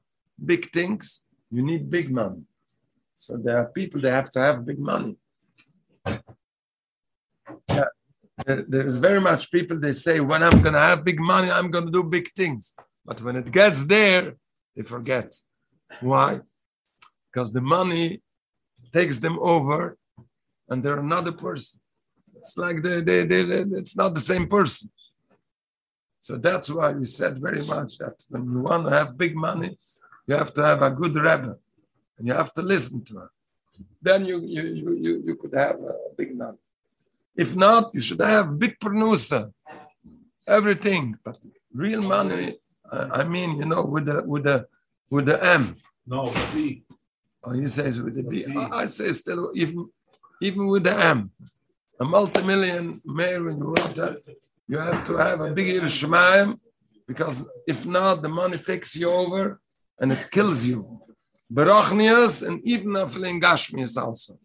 big 0.45 0.71
things, 0.71 1.27
you 1.51 1.63
need 1.63 1.89
big 1.91 2.11
money. 2.11 2.43
So 3.21 3.37
there 3.37 3.59
are 3.59 3.67
people 3.67 4.01
that 4.03 4.13
have 4.13 4.31
to 4.33 4.41
have 4.41 4.67
big 4.67 4.79
money. 4.79 5.17
Yeah. 7.69 7.85
There, 8.45 8.65
there's 8.69 8.97
very 8.97 9.21
much 9.21 9.51
people 9.51 9.79
they 9.79 9.93
say, 9.93 10.21
when 10.21 10.43
I'm 10.43 10.61
going 10.63 10.75
to 10.75 10.81
have 10.81 11.05
big 11.05 11.19
money, 11.19 11.51
I'm 11.51 11.71
going 11.71 11.87
to 11.87 11.93
do 11.93 12.03
big 12.03 12.29
things. 12.33 12.75
But 13.05 13.21
when 13.23 13.37
it 13.37 13.51
gets 13.51 13.87
there, 13.87 14.35
they 14.75 14.83
forget. 14.83 15.35
Why? 16.01 16.41
Because 17.33 17.53
the 17.53 17.63
money 17.63 18.23
takes 18.93 19.19
them 19.19 19.39
over 19.41 19.97
and 20.69 20.83
they're 20.83 20.99
another 20.99 21.33
person. 21.33 21.81
It's 22.37 22.57
like 22.59 22.83
they, 22.83 23.01
they, 23.01 23.25
they, 23.25 23.41
it's 23.81 23.97
not 23.97 24.15
the 24.15 24.21
same 24.21 24.47
person. 24.49 24.91
So 26.21 26.37
that's 26.37 26.69
why 26.71 26.91
we 26.93 27.05
said 27.05 27.39
very 27.39 27.63
much 27.75 27.99
that 27.99 28.17
when 28.29 28.45
you 28.51 28.61
want 28.61 28.87
to 28.87 28.91
have 28.91 29.17
big 29.17 29.35
money, 29.37 29.79
you 30.27 30.35
have 30.35 30.53
to 30.55 30.63
have 30.63 30.83
a 30.83 30.91
good 30.91 31.15
Rebbe 31.15 31.57
and 32.19 32.27
you 32.27 32.33
have 32.33 32.53
to 32.55 32.63
listen 32.63 33.05
to 33.05 33.15
her. 33.21 33.31
Then 34.01 34.25
you, 34.25 34.41
you, 34.41 34.63
you, 34.63 34.93
you, 35.05 35.23
you 35.27 35.35
could 35.37 35.55
have 35.55 35.77
a 35.81 35.95
big 36.17 36.37
money. 36.37 36.59
If 37.37 37.55
not, 37.55 37.91
you 37.95 38.01
should 38.01 38.21
have 38.21 38.59
big 38.59 38.81
producer, 38.81 39.51
everything. 40.47 41.19
But 41.23 41.39
real 41.75 42.03
money, 42.03 42.59
I 42.91 42.99
I 43.21 43.25
mean, 43.25 43.51
you 43.61 43.67
know, 43.67 43.83
with 43.85 44.07
the 44.07 44.23
with 44.33 44.45
the 44.45 44.67
with 45.11 45.27
the 45.27 45.39
M. 45.45 45.77
No, 46.07 46.27
the 46.31 46.47
B. 46.55 46.83
Oh, 47.45 47.53
he 47.53 47.67
says 47.67 48.01
with 48.03 48.15
the 48.15 48.23
B. 48.23 48.47
I 48.47 48.83
I 48.83 48.87
say 48.87 49.13
still 49.13 49.51
even 49.55 49.91
even 50.41 50.67
with 50.69 50.85
the 50.85 50.97
M, 51.17 51.31
a 52.01 52.05
multi-million 52.05 53.01
mayor 53.05 53.43
want 53.55 53.95
that, 53.97 54.17
you 54.69 54.79
have 54.79 55.05
to 55.09 55.17
have 55.17 55.41
a 55.41 55.51
big 55.51 55.69
Yerushalayim 55.77 56.59
because 57.07 57.47
if 57.67 57.85
not, 57.85 58.23
the 58.23 58.29
money 58.29 58.59
takes 58.59 58.97
you 58.97 59.11
over 59.11 59.61
and 59.99 60.13
it 60.13 60.31
kills 60.31 60.67
you. 60.67 61.01
Barachnias 61.53 62.47
and 62.47 62.61
even 62.65 62.89
Aflin 62.89 63.41
Gashmias 63.41 63.97
also. 63.97 64.39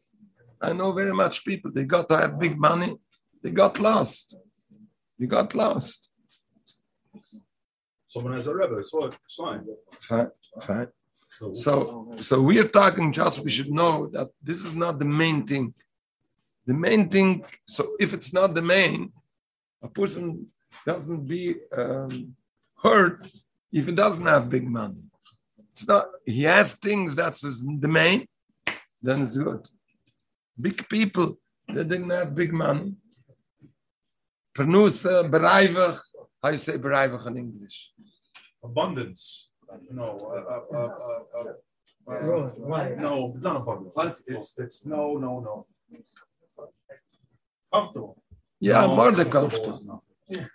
I 0.62 0.74
know 0.74 0.92
very 0.92 1.14
much 1.14 1.44
people, 1.44 1.72
they 1.72 1.86
got 1.86 2.08
to 2.10 2.18
have 2.18 2.40
big 2.40 2.58
money, 2.58 2.96
they 3.42 3.52
got 3.52 3.80
lost. 3.80 4.36
They 5.18 5.26
got 5.26 5.54
lost. 5.56 6.10
Someone 8.08 8.34
has 8.34 8.48
a 8.48 8.56
rebbe, 8.56 8.78
it's 8.78 8.92
fine. 9.36 9.66
Fine, 10.00 10.32
fine. 10.62 10.88
So, 11.54 12.14
so 12.18 12.42
we 12.42 12.60
are 12.60 12.68
talking 12.68 13.12
just, 13.12 13.44
we 13.44 13.50
should 13.50 13.72
know 13.72 14.08
that 14.14 14.30
this 14.44 14.64
is 14.64 14.76
not 14.76 15.00
the 15.00 15.06
main 15.06 15.46
thing. 15.46 15.74
The 16.68 16.74
main 16.76 17.10
thing, 17.10 17.44
so 17.68 17.96
if 18.00 18.14
it's 18.14 18.32
not 18.32 18.54
the 18.54 18.62
main, 18.62 19.12
a 19.82 19.88
person 19.88 20.48
doesn't 20.86 21.26
be 21.28 21.56
um, 21.76 22.36
hurt 22.84 23.32
if 23.72 23.88
he 23.88 23.92
doesn't 23.92 24.26
have 24.26 24.50
big 24.50 24.68
money. 24.70 25.02
It's 25.72 25.88
not, 25.88 26.06
he 26.26 26.44
has 26.44 26.76
things 26.76 27.16
that's 27.16 27.42
his, 27.44 27.62
the 27.62 27.88
main, 27.88 28.28
then 29.02 29.22
it's 29.22 29.38
good. 29.38 29.68
Big 30.60 30.88
people, 30.90 31.38
they 31.68 31.84
didn't 31.84 32.10
have 32.10 32.36
big 32.36 32.52
money. 32.54 32.96
Pernusa, 34.54 35.30
berijvig, 35.32 35.98
how 36.44 36.50
you 36.50 36.58
say 36.58 36.78
berijvig 36.78 37.26
in 37.28 37.38
English? 37.38 37.94
Abundance. 38.64 39.50
No, 39.90 40.18
uh, 40.18 40.54
uh, 40.54 40.78
uh, 40.78 40.90
uh, 41.38 41.42
uh, 41.42 41.54
Right, 42.06 42.52
right. 42.58 42.98
no, 42.98 43.32
not 43.40 43.56
abundance. 43.58 43.96
It's, 43.98 44.24
it's, 44.28 44.58
it's, 44.60 44.86
no, 44.86 45.18
no, 45.18 45.40
no. 45.40 45.68
Comfortable. 47.72 48.22
Ja, 48.60 48.82
No, 48.88 48.96
more 48.96 49.12
than 49.12 49.30
comfortable 49.30 49.78
comfortable. 49.78 50.04
is 50.28 50.34
nothing. 50.34 50.50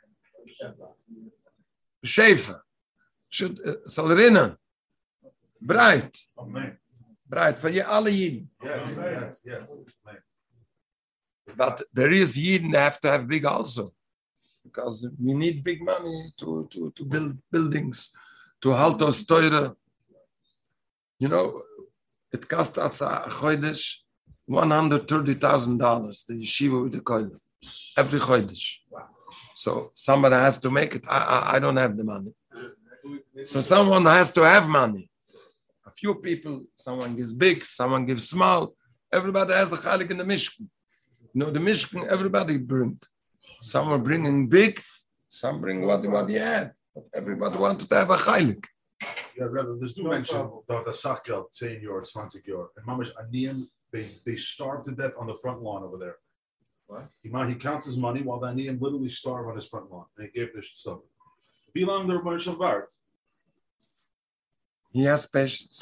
Should, 3.29 3.61
uh, 3.67 3.75
zal 3.87 4.15
rinnen. 4.15 4.59
Breit. 5.59 6.29
Amen. 6.35 6.81
Breit. 7.23 7.59
Van 7.59 7.73
je 7.73 7.85
alle 7.85 8.17
Jiden. 8.17 8.51
Yes, 8.59 8.95
yes, 8.95 9.43
yes. 9.45 9.77
But 11.57 11.89
there 11.93 12.11
is 12.15 12.37
Jiden 12.37 12.75
have 12.75 12.99
to 13.01 13.09
have 13.09 13.27
big 13.27 13.45
also. 13.45 13.95
because 14.67 15.09
we 15.19 15.33
need 15.33 15.65
big 15.65 15.83
money 15.83 16.33
to, 16.39 16.69
to, 16.73 16.91
to 16.91 17.05
build 17.05 17.33
buildings, 17.51 18.13
to 18.61 18.73
halt 18.75 19.03
us 19.03 19.25
teure. 19.25 19.77
You 21.19 21.29
know, 21.29 21.63
it 22.33 22.49
cost 22.49 22.79
us 22.79 23.01
a 23.01 23.25
chodesh 23.29 23.99
$130,000, 24.51 26.27
the 26.27 26.35
yeshiva 26.35 26.83
with 26.83 26.93
the 26.93 27.01
koil, 27.01 27.31
every 27.97 28.21
chodesh. 28.21 28.79
So 29.55 29.91
somebody 29.95 30.35
has 30.35 30.59
to 30.59 30.71
make 30.71 30.95
it. 30.95 31.05
I, 31.09 31.19
I, 31.19 31.57
I 31.57 31.59
don't 31.59 31.77
have 31.77 31.97
the 31.97 32.05
money. 32.05 32.33
So 33.45 33.61
someone 33.61 34.05
has 34.05 34.31
to 34.33 34.43
have 34.43 34.69
money. 34.69 35.09
A 35.97 35.99
few 35.99 36.15
people, 36.17 36.63
someone 36.75 37.17
gives 37.17 37.33
big, 37.33 37.65
someone 37.65 38.05
gives 38.05 38.29
small. 38.29 38.75
Everybody 39.11 39.55
has 39.55 39.73
a 39.73 39.79
chalik 39.79 40.11
in 40.11 40.19
the 40.19 40.25
Mishkan. 40.25 40.69
You 41.33 41.41
know, 41.41 41.51
the 41.51 41.59
Mishkan, 41.59 42.07
everybody 42.07 42.59
bring. 42.59 43.01
Some 43.63 43.89
are 43.89 43.99
bringing 43.99 44.47
big, 44.47 44.79
some 45.31 45.59
bring 45.59 45.87
what, 45.87 46.05
what 46.07 46.29
he 46.29 46.35
had. 46.35 46.73
But 46.95 47.05
everybody 47.15 47.57
wanted 47.57 47.89
to 47.89 47.95
have 47.95 48.11
a 48.11 48.19
chalik. 48.19 48.63
Yeah, 49.39 49.45
Rebbe, 49.49 49.77
there's 49.81 49.97
no 49.97 50.05
No 50.05 50.11
mention 50.11 50.37
problem. 50.37 50.65
of 50.69 50.85
the 50.85 50.91
Sachgeld, 50.91 51.47
10 51.59 51.81
yard, 51.81 52.07
20 52.13 52.41
yard. 52.45 52.69
And 52.77 52.87
Mamish 52.87 53.13
Aniyim, 53.15 53.67
they, 53.91 54.07
they 54.27 54.37
starved 54.37 54.85
to 54.87 54.93
death 54.93 55.13
on 55.19 55.27
the 55.27 55.35
front 55.37 55.63
lawn 55.63 55.83
over 55.83 55.97
there. 55.97 56.17
What? 56.89 57.09
He, 57.23 57.31
ma- 57.31 57.47
he 57.47 57.55
counts 57.55 57.87
his 57.87 57.97
money 57.97 58.21
while 58.21 58.39
the 58.39 58.49
Aniyim 58.49 58.79
literally 58.83 59.09
starve 59.09 59.49
on 59.49 59.57
his 59.57 59.67
front 59.67 59.91
lawn. 59.91 60.05
And 60.19 60.29
he 60.31 60.39
gave 60.39 60.55
this 60.55 60.71
stuff. 60.75 60.99
Wie 61.75 61.87
lange 61.87 62.07
der 62.07 62.23
Mensch 62.23 62.45
schon 62.45 62.59
wart? 62.59 62.91
He 64.97 65.03
has 65.11 65.23
patience. 65.39 65.77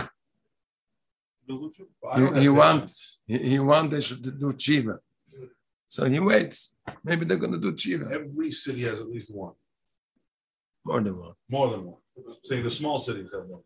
He- 1.47 2.41
he 2.45 2.49
want- 2.49 2.83
patience. 2.83 3.21
He, 3.31 3.37
he 3.53 3.59
wants 3.71 3.91
they 3.93 4.01
should 4.07 4.23
do 4.45 4.49
chiva. 4.65 4.95
So 5.95 6.01
he 6.15 6.19
waits. 6.31 6.59
Maybe 7.09 7.23
they're 7.25 7.43
going 7.45 7.53
to 7.59 7.65
do 7.67 7.73
chiva. 7.83 8.05
Every 8.21 8.51
city 8.65 8.83
has 8.89 8.99
at 9.05 9.09
least 9.15 9.31
one, 9.45 9.55
More 10.85 11.01
than 11.07 11.17
one. 11.27 11.35
more 11.57 11.69
than 11.73 11.83
one. 11.93 12.01
Say 12.49 12.61
the 12.63 12.71
small 12.81 12.99
cities 12.99 13.29
have 13.35 13.47
one. 13.55 13.63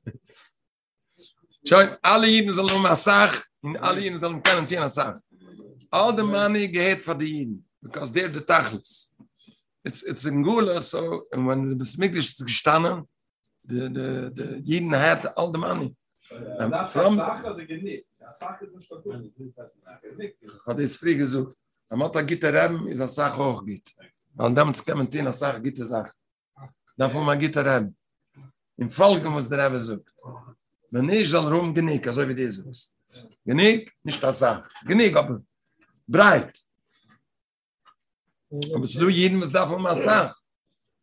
Schau, 1.68 1.80
alle 2.04 2.26
Jiden 2.34 2.50
sollen 2.58 2.76
um 2.76 2.86
Asach, 2.86 3.34
und 3.62 3.76
alle 3.86 4.00
Jiden 4.00 4.18
sollen 4.18 4.42
kennen 4.42 4.66
tien 4.68 4.82
Asach. 4.82 5.16
All 5.92 6.12
the 6.14 6.22
money 6.24 6.68
geht 6.68 7.00
for 7.00 7.14
the 7.14 7.26
Jiden, 7.26 7.58
because 7.82 8.12
they're 8.12 8.28
the 8.38 8.40
Tachlis. 8.52 8.90
It's, 9.84 10.02
it's 10.10 10.24
in 10.26 10.42
Gula, 10.42 10.80
so, 10.80 11.22
and 11.32 11.46
when 11.46 11.60
the 11.70 11.74
Besmigdish 11.82 12.28
is 12.34 12.42
gestanden, 12.48 13.06
de 13.68 13.88
de 13.96 14.30
de 14.36 14.60
jeden 14.64 14.92
hat 14.92 15.34
all 15.36 15.52
the 15.52 15.58
money 15.58 15.94
ja, 16.30 16.68
ja, 16.68 16.86
from 16.86 17.16
sache 17.16 17.54
de 17.54 17.64
gnit 17.66 18.06
sache 18.40 18.66
de 18.72 18.82
stadt 18.82 19.04
hat 20.66 20.78
es 20.78 20.96
frie 20.96 21.16
gesucht 21.16 21.54
am 21.88 22.02
hat 22.02 22.16
git 22.28 22.40
der 22.40 22.52
ram 22.52 22.88
is 22.88 23.00
a 23.00 23.06
sach 23.06 23.36
hoch 23.36 23.64
git 23.66 23.94
und 24.36 24.54
dann 24.54 24.72
kommt 24.72 25.14
in 25.14 25.26
a 25.26 25.32
sach 25.32 25.62
git 25.62 25.76
sach 25.76 26.12
da 26.96 27.08
von 27.08 27.24
ma 27.24 27.34
git 27.36 27.54
der 27.54 27.66
ram 27.66 27.94
im 28.76 28.90
folgen 28.90 29.34
was 29.34 29.48
der 29.48 29.62
haben 29.62 29.78
sucht 29.78 30.08
man 30.92 31.06
nie 31.06 31.24
soll 31.24 31.52
rum 31.52 31.74
gnik 31.74 32.06
also 32.06 32.28
wie 32.28 32.34
des 32.34 32.58
ist 32.58 32.94
gnik 33.44 33.92
nicht 34.02 34.22
das 34.22 34.38
sach 34.38 34.68
gnik 34.86 35.16
ob 35.16 35.28
breit 36.06 36.54
Aber 38.50 38.84
es 38.84 38.94
ist 38.94 39.02
jeden, 39.02 39.42
was 39.42 39.52
davon 39.52 39.82
ma 39.82 39.94
sach 39.94 40.34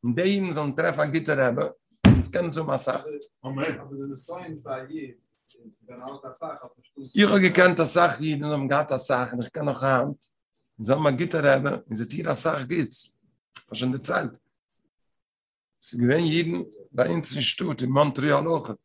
Und 0.05 0.15
der 0.17 0.53
so 0.53 0.61
ein 0.61 0.75
treffen, 0.75 1.11
gitaram. 1.11 1.57
Er 1.57 1.75
das 2.25 2.31
können 2.31 2.51
so 2.51 2.63
mal 2.63 2.77
Sache. 2.77 3.19
Amen. 3.41 3.65
Ich 7.13 7.25
habe 7.25 7.41
gekannt, 7.41 7.79
dass 7.79 7.93
Sache 7.93 8.23
jeden 8.23 8.51
um 8.51 8.67
Gata 8.67 8.97
Sache, 8.97 9.37
ich 9.39 9.51
kann 9.51 9.65
noch 9.65 9.81
Hand. 9.81 10.19
Und 10.77 10.83
so 10.83 10.97
mal 10.97 11.15
Gitter 11.15 11.43
Reben, 11.43 11.83
in 11.89 11.97
der 11.97 12.07
Tira 12.07 12.33
Sache 12.33 12.67
geht's. 12.67 13.17
Was 13.67 13.77
schon 13.77 13.91
die 13.91 14.01
Zeit. 14.01 14.39
Sie 15.79 15.97
gewinnen 15.97 16.25
jeden 16.25 16.65
bei 16.91 17.09
uns 17.09 17.35
in 17.35 17.41
Stutt, 17.41 17.81
in 17.81 17.89
Montreal 17.89 18.47
auch. 18.47 18.75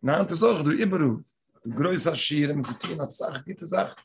Na, 0.00 0.20
und 0.20 0.30
das 0.30 0.42
auch, 0.42 0.62
du 0.62 0.70
überall. 0.70 1.24
Du 1.62 1.70
größer 1.70 2.16
Schiere, 2.16 2.54
mit 2.54 2.66
der 2.66 2.78
Tira 2.78 3.06
Sache, 3.06 3.42
Gitter 3.44 3.66
Sache. 3.66 3.96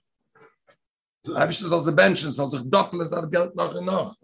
Habe 1.34 1.52
ich 1.52 1.60
das 1.60 1.72
als 1.72 1.88
ein 1.88 1.96
Menschen, 1.96 2.32
soll 2.32 2.50
sich 2.50 2.62
doppeln, 2.64 3.08
das 3.08 3.32
Geld 3.32 3.56
noch 3.56 3.74
und 3.74 3.86
noch. 3.86 4.16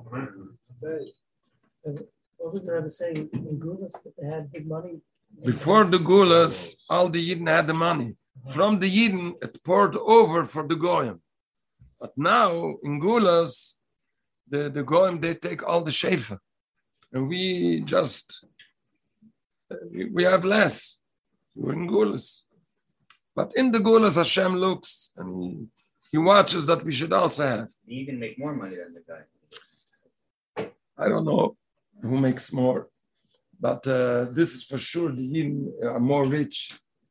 What 2.41 2.53
was 2.53 2.63
the 2.65 2.73
Rebbe 2.73 2.89
saying 2.89 3.29
in 3.33 3.59
Gulas 3.59 4.01
that 4.03 4.13
they 4.17 4.25
had 4.25 4.51
big 4.51 4.67
money? 4.67 4.99
Before 5.45 5.83
the 5.83 5.99
Gulas, 5.99 6.75
all 6.89 7.07
the 7.07 7.21
Yidden 7.27 7.47
had 7.47 7.67
the 7.67 7.75
money. 7.75 8.09
Uh-huh. 8.09 8.53
From 8.55 8.79
the 8.79 8.89
Yidden, 8.89 9.33
it 9.43 9.63
poured 9.63 9.95
over 9.95 10.43
for 10.43 10.67
the 10.67 10.75
Goyim. 10.75 11.21
But 11.99 12.13
now, 12.17 12.77
in 12.83 12.99
Gulas, 12.99 13.75
the, 14.49 14.69
the 14.69 14.81
Goyim, 14.81 15.21
they 15.21 15.35
take 15.35 15.61
all 15.61 15.81
the 15.83 15.91
Shefa. 15.91 16.39
And 17.13 17.29
we 17.29 17.81
just, 17.81 18.47
we, 19.93 20.05
we 20.05 20.23
have 20.23 20.43
less. 20.43 20.97
We're 21.55 21.73
in 21.73 21.87
Gulas. 21.87 22.41
But 23.35 23.53
in 23.55 23.71
the 23.71 23.79
Gulas, 23.79 24.15
Hashem 24.15 24.55
looks 24.55 25.11
and 25.15 25.29
he, 25.39 25.67
he 26.11 26.17
watches 26.17 26.65
that 26.65 26.83
we 26.83 26.91
should 26.91 27.13
also 27.13 27.45
have. 27.45 27.69
You 27.85 28.01
even 28.01 28.19
make 28.19 28.39
more 28.39 28.55
money 28.55 28.77
than 28.77 28.95
the 28.95 29.03
guy. 29.07 30.71
I 30.97 31.07
don't 31.07 31.25
know 31.25 31.55
who 32.01 32.17
makes 32.17 32.51
more, 32.51 32.87
but 33.59 33.85
uh, 33.87 34.25
this 34.31 34.53
is 34.55 34.63
for 34.63 34.77
sure 34.77 35.11
the 35.11 35.23
Yin 35.23 35.71
are 35.83 35.99
more 35.99 36.25
rich 36.25 36.57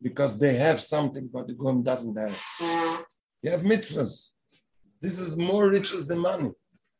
because 0.03 0.38
they 0.38 0.55
have 0.57 0.80
something 0.82 1.28
but 1.32 1.47
the 1.47 1.55
Goyim 1.55 1.82
doesn't 1.82 2.16
have. 2.16 2.36
You 3.43 3.51
have 3.51 3.61
mitzvahs. 3.62 4.30
This 5.01 5.18
is 5.18 5.36
more 5.36 5.68
riches 5.68 6.07
than 6.09 6.18
money. 6.18 6.51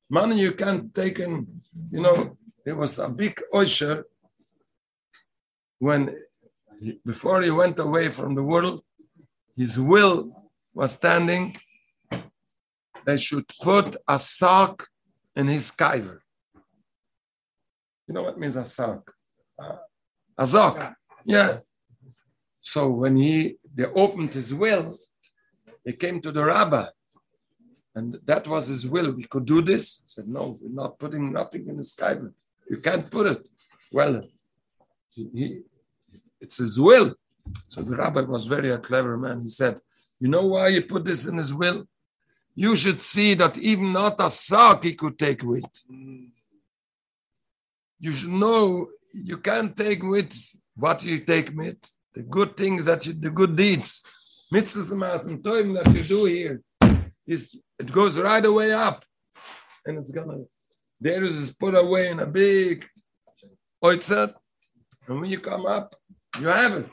Money 0.09 0.41
you 0.41 0.53
can't 0.53 0.95
take 0.95 1.18
in, 1.18 1.47
you 1.91 2.01
know, 2.01 2.36
there 2.64 2.76
was 2.76 2.99
a 2.99 3.09
big 3.09 3.41
oisher 3.55 4.05
when, 5.78 6.16
he- 6.80 7.01
before 7.05 7.43
he 7.43 7.51
went 7.51 7.78
away 7.78 8.09
from 8.09 8.34
the 8.34 8.43
world, 8.43 8.82
his 9.57 9.78
will 9.78 10.51
was 10.74 10.93
standing. 10.93 11.57
They 13.07 13.16
should 13.16 13.45
put 13.62 13.97
a 14.09 14.18
sock 14.18 14.86
in 15.34 15.49
his 15.49 15.70
kiver. 15.70 16.19
You 18.11 18.14
know 18.14 18.24
what 18.24 18.40
means 18.40 18.56
a 18.56 18.64
sock? 18.64 19.14
Uh, 19.56 19.76
a 20.36 20.44
sock. 20.44 20.96
Yeah. 21.24 21.58
So 22.61 22.88
when 22.88 23.16
he 23.16 23.54
they 23.72 23.84
opened 23.84 24.34
his 24.34 24.52
will, 24.52 24.98
he 25.84 25.92
came 25.92 26.20
to 26.22 26.32
the 26.32 26.44
rabbi, 26.44 26.86
and 27.94 28.18
that 28.24 28.48
was 28.48 28.66
his 28.66 28.84
will. 28.84 29.12
We 29.12 29.26
could 29.32 29.44
do 29.46 29.62
this. 29.62 29.84
He 30.02 30.08
said, 30.08 30.26
No, 30.26 30.58
we're 30.61 30.74
not 30.82 30.98
putting 30.98 31.32
nothing 31.32 31.68
in 31.68 31.78
his 31.78 31.92
kiver. 31.92 32.34
You 32.68 32.78
can't 32.78 33.08
put 33.08 33.26
it. 33.28 33.48
Well, 33.92 34.24
he, 35.11 35.28
he- 35.32 35.61
it's 36.40 36.56
his 36.56 36.80
will. 36.80 37.14
So 37.68 37.82
the 37.82 37.94
rabbi 37.94 38.22
was 38.22 38.46
very 38.46 38.70
a 38.70 38.78
clever 38.78 39.16
man. 39.16 39.40
He 39.40 39.50
said, 39.50 39.78
You 40.18 40.26
know 40.26 40.46
why 40.46 40.66
you 40.74 40.82
put 40.82 41.04
this 41.04 41.26
in 41.28 41.36
his 41.36 41.54
will? 41.54 41.86
You 42.56 42.74
should 42.74 43.02
see 43.02 43.34
that 43.34 43.56
even 43.56 43.92
not 43.92 44.16
a 44.18 44.30
sock 44.30 44.82
he 44.82 44.94
could 44.94 45.16
take 45.16 45.44
with 45.44 45.70
you 48.01 48.12
should 48.12 48.30
know 48.30 48.88
you 49.12 49.36
can't 49.38 49.76
take 49.76 50.03
with 50.03 50.32
what 50.74 51.05
you 51.05 51.18
take 51.18 51.51
with 51.55 51.80
the 52.14 52.22
good 52.22 52.57
things 52.57 52.84
that 52.86 53.05
you 53.07 53.12
the 53.12 53.30
good 53.30 53.55
deeds. 53.55 54.48
Mitzvahs 54.53 55.26
and 55.28 55.38
tovim 55.44 55.74
that 55.74 55.94
you 55.94 56.03
do 56.03 56.24
here 56.24 56.61
is 57.26 57.57
it 57.78 57.92
goes 57.92 58.18
right 58.18 58.44
away 58.44 58.72
up. 58.72 59.05
And 59.86 59.98
it's 59.98 60.11
gonna 60.11 60.38
there 61.01 61.22
is 61.22 61.55
put 61.55 61.74
away 61.74 62.11
in 62.11 62.20
a 62.20 62.26
big 62.26 62.86
oitzet 63.84 64.34
and 65.07 65.20
when 65.20 65.30
you 65.30 65.40
come 65.40 65.66
up 65.66 65.94
you 66.40 66.48
have 66.48 66.72
it. 66.72 66.88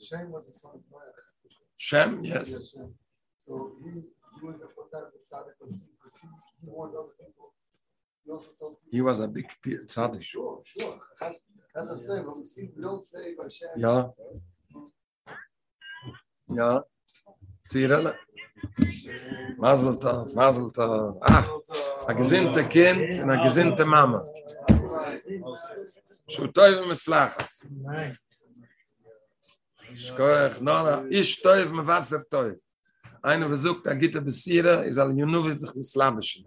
Shane 0.00 0.30
was 0.30 0.46
the 0.46 0.58
son 0.58 0.72
of. 0.74 0.82
Shem 1.76 2.20
yes. 2.22 2.72
Shem. 2.72 2.94
So 3.38 3.72
he 3.82 4.02
was 4.46 4.60
a 4.62 4.66
Tzaddik 4.66 5.56
he, 5.68 5.74
because 5.92 6.16
he, 6.20 6.28
he 6.60 6.66
warned 6.66 6.94
other 6.94 7.14
people. 7.20 7.52
He 8.24 8.30
also 8.30 8.50
told 8.58 8.76
people. 8.78 8.90
he 8.92 9.00
was 9.00 9.20
a 9.20 9.28
big 9.28 9.48
tzaddik 9.86 10.22
Sure, 10.22 10.60
sure. 10.64 10.98
As, 11.76 11.90
I'm 11.90 11.98
saying, 11.98 12.24
but 12.24 12.36
we 12.36 12.44
see, 12.44 12.70
we 12.74 12.82
don't 12.82 13.04
say 13.04 13.34
by 13.34 13.48
Shem. 13.48 13.68
ja 13.76 14.10
ja 16.54 16.82
Zirele 17.70 18.14
Mazel 19.58 19.96
tov 19.96 20.34
Mazel 20.34 20.70
tov 20.72 21.18
ah 21.22 21.46
a 22.08 22.14
gesinnte 22.14 22.62
kind 22.68 23.20
und 23.22 23.30
a 23.30 23.36
gesinnte 23.44 23.84
mama 23.84 24.24
Shu 26.28 26.46
toiv 26.48 26.86
mit 26.88 27.00
slachas. 27.00 27.66
Nein. 27.70 28.16
Shkoich, 29.94 30.60
nora, 30.60 31.06
ish 31.10 31.40
toiv 31.42 31.72
mit 31.72 31.86
Wasser 31.86 32.22
toiv. 32.30 32.58
eine 33.28 33.46
versucht 33.46 33.84
da 33.86 33.94
gitter 33.94 34.20
besiere 34.20 34.84
is 34.88 34.98
all 34.98 35.12
you 35.16 35.26
know 35.26 35.46
is 35.48 35.60
the 35.60 35.84
slavish 35.84 36.42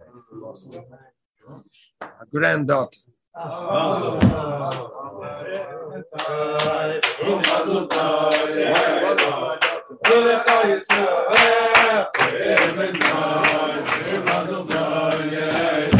a 2.00 2.26
grand 2.30 2.68
dot 2.68 2.94
Yeah. 15.32 15.91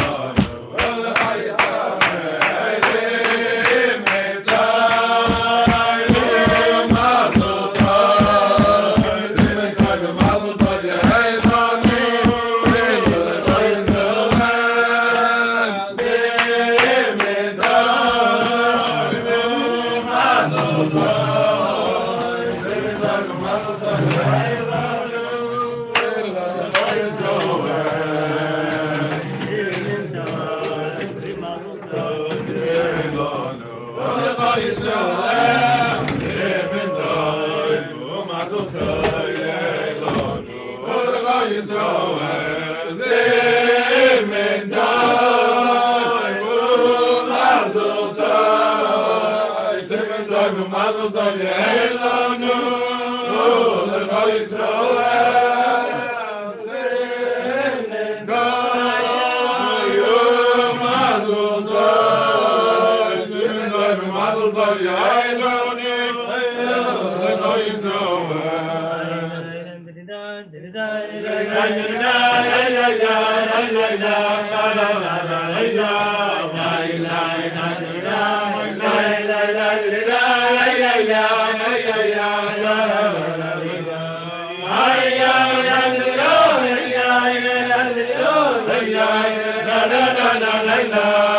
Love. 90.91 91.32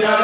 yeah. 0.00 0.21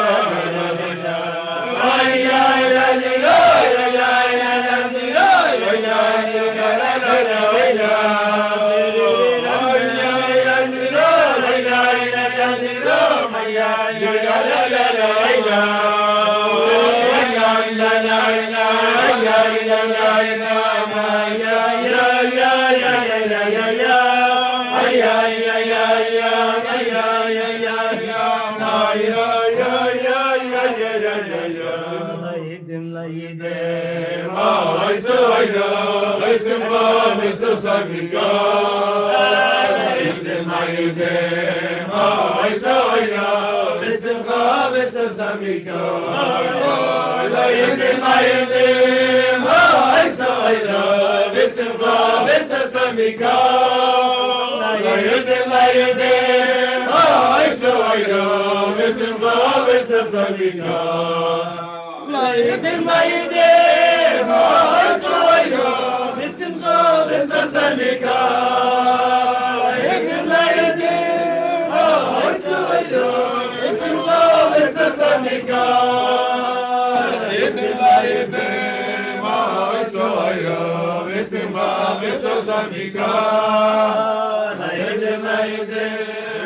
La 62.11 62.35
yedim 62.35 62.85
la 62.85 63.03
yedim 63.03 63.88
بك 82.71 82.97
نيد 84.59 85.03
ميد 85.23 85.73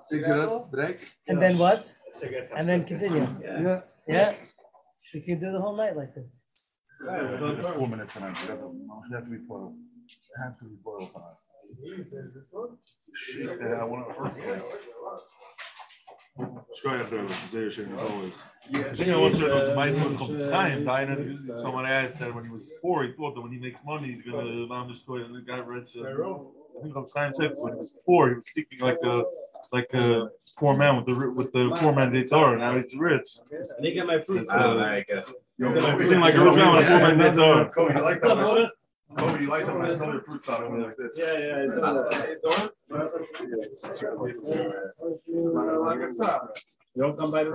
Cigarette 0.00 0.70
break. 0.70 0.98
And 1.28 1.40
then 1.42 1.58
what? 1.58 1.86
And 2.56 2.68
then 2.68 2.84
continue. 2.84 3.26
Yeah. 3.42 3.80
Yeah? 4.08 4.34
We 5.12 5.20
can 5.20 5.38
do 5.40 5.52
the 5.52 5.60
whole 5.60 5.76
night 5.76 5.96
like 5.96 6.14
this. 6.14 6.43
To 7.04 7.12
to 7.60 7.68
I 13.72 13.84
to. 17.10 17.28
I 18.74 18.94
think 18.96 19.08
I 19.10 19.16
once 19.20 19.38
to 19.38 19.44
someone 21.60 21.86
asked 21.86 22.18
that 22.18 22.34
when 22.34 22.44
he 22.44 22.50
was 22.50 22.68
four, 22.82 23.04
he 23.04 23.12
thought 23.12 23.34
that 23.34 23.40
when 23.42 23.52
he 23.52 23.58
makes 23.58 23.80
money, 23.84 24.12
he's 24.12 24.22
gonna 24.22 24.42
allow 24.64 24.82
him 24.82 24.88
to 24.88 24.94
destroy. 24.94 25.22
And 25.24 25.34
the 25.34 25.42
guy 25.42 25.60
read, 25.60 25.86
uh, 25.96 26.02
I 26.78 26.82
think 26.82 26.96
Rav 26.96 27.08
Chaim 27.14 27.34
said 27.34 27.52
when 27.56 27.74
he 27.74 27.78
was 27.80 27.94
four, 28.04 28.30
he 28.30 28.34
was 28.34 28.50
thinking 28.50 28.80
like 28.80 28.98
a, 29.04 29.24
like 29.72 29.90
a 29.94 30.30
poor 30.58 30.76
man 30.76 30.96
with 30.96 31.06
the, 31.06 31.30
with 31.30 31.52
the 31.52 31.70
poor 31.78 31.92
man 31.94 32.12
dates 32.12 32.32
are, 32.32 32.52
and 32.54 32.60
now 32.60 32.76
he's 32.80 32.92
rich. 32.98 33.28
It's, 33.50 34.50
Ah, 34.50 34.72
uh, 34.72 34.74
very 35.14 35.43
good. 35.58 36.00
He's 36.00 36.08
saying 36.08 36.20
like 36.20 36.34
a 36.34 36.44
rich 36.44 36.54
man 36.56 36.74
with 36.74 36.84
a 36.84 36.98
poor 36.98 37.14
man 37.14 37.34
dates. 37.34 37.74
Kobe, 37.74 37.94
you 37.94 38.02
like 38.02 38.20
that? 38.20 38.36
when 38.36 38.38
I 38.38 38.44
stole- 38.46 38.68
Kobe, 39.16 39.40
you 39.42 39.48
like 39.48 39.66
that 39.66 39.76
when 39.76 39.86
I 39.86 39.88
stole 39.88 40.12
your 40.12 40.22
fruit 40.22 40.42
salad 40.42 40.70
when 40.70 40.82
like 40.82 40.96
this? 40.96 41.12
Yeah, 41.16 41.38
yeah. 41.38 42.74
You 46.96 47.02
don't 47.02 47.18
come 47.18 47.32
by 47.32 47.42
the 47.42 47.50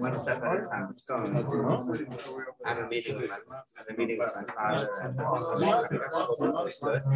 One 0.00 0.14
step 0.14 0.42
at 0.42 0.56
a 0.56 0.66
time. 0.68 0.94
I 2.64 2.68
have 2.68 2.78
a 2.78 2.88
meeting 2.88 3.16
with 3.20 3.30
my, 3.48 3.56
I 3.56 3.78
have 3.78 3.88
a 3.88 3.96
meeting 3.96 4.18
with 4.18 4.34
my 4.36 4.44
father. 4.54 4.90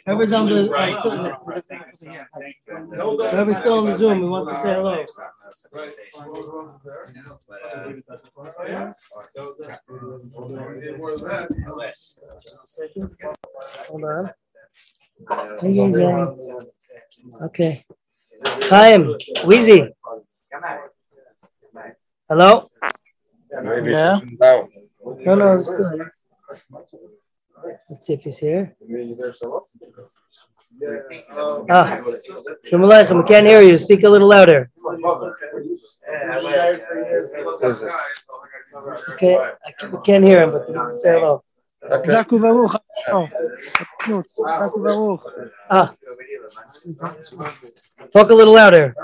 Whoever's 0.06 0.32
on 0.32 0.46
the 0.46 0.62
Zoom. 0.62 0.72
On 0.72 0.76
the, 0.76 0.76
uh, 0.76 0.90
still- 0.90 1.36
whoever's 3.30 3.58
still 3.58 3.78
on 3.78 3.86
the 3.86 3.96
Zoom, 3.96 4.20
we 4.22 4.28
want 4.28 4.48
to 4.48 4.54
say 4.56 4.74
hello. 4.74 5.04
Hold 13.88 14.04
on. 14.04 14.30
Hey, 15.60 15.72
you 15.72 15.92
guys. 15.92 16.28
Okay. 17.46 17.84
Chaim, 18.68 19.14
Wheezy. 19.46 19.88
Hello? 22.28 22.70
Yeah? 23.52 24.20
No, 24.40 25.34
no, 25.34 25.56
it's 25.56 25.70
good. 25.70 26.10
Let's 27.64 28.06
see 28.06 28.12
if 28.12 28.22
he's 28.22 28.38
here. 28.38 28.76
Oh. 31.32 31.66
Ah, 31.70 31.96
Shalom 32.64 33.22
we 33.22 33.28
can't 33.28 33.46
hear 33.46 33.62
you. 33.62 33.78
Speak 33.78 34.02
a 34.04 34.08
little 34.08 34.28
louder. 34.28 34.70
Okay, 39.10 39.36
I 39.66 39.72
can, 39.72 39.92
we 39.92 39.98
can't 40.04 40.24
hear 40.24 40.42
him, 40.42 40.50
but 40.50 40.94
say 40.94 41.12
hello. 41.12 41.42
Oh. 43.08 43.28
Ah. 45.70 45.94
Talk 48.12 48.30
a 48.30 48.34
little 48.34 48.54
louder. 48.54 48.94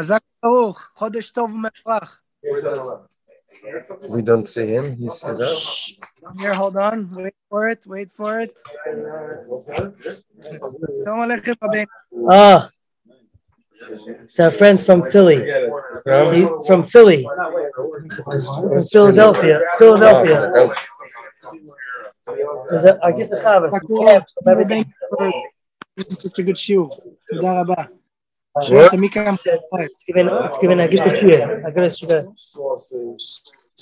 Zaku 0.00 0.22
Baruch. 0.40 0.80
Chodesh 0.98 1.32
Tov 1.32 1.52
Mebrach. 1.54 2.18
We 4.10 4.22
don't 4.22 4.46
see 4.46 4.66
him. 4.66 4.96
He 4.96 5.08
says 5.08 5.38
that. 5.38 5.56
Here, 6.38 6.54
hold 6.54 6.76
on. 6.76 7.10
Wait 7.14 7.34
for 7.48 7.68
it. 7.68 7.84
Wait 7.86 8.10
for 8.12 8.40
it. 8.40 8.56
Shalom 11.04 11.28
Aleichem, 11.28 11.56
Rabbi. 11.60 11.84
Ah. 12.30 12.70
It's 14.24 14.38
our 14.40 14.50
friend 14.50 14.80
from 14.80 15.02
Philly. 15.02 15.36
He- 15.36 16.48
From 16.66 16.82
Philly. 16.84 17.24
From 17.24 18.80
Philadelphia. 18.80 19.60
Philadelphia. 19.76 20.36
Is 22.70 22.82
that, 22.84 22.98
I 23.04 23.12
get 23.12 23.28
the 23.30 23.36
Chavos. 23.36 23.70
Zaku 23.72 24.04
Baruch. 24.44 24.68
Thank 24.68 24.86
you 25.96 26.04
for 26.16 26.20
such 26.22 26.38
a 26.38 26.42
good 26.42 26.56
shiur. 26.56 26.88
Yes. 28.60 29.02
It's 29.02 30.04
given, 30.04 30.28
it's 30.28 30.58
given 30.58 30.80
a 30.80 30.88
gift 30.88 31.06
of 31.06 31.22
year. 31.22 31.64
I 31.66 31.70
got 31.70 31.84
it. 31.84 31.96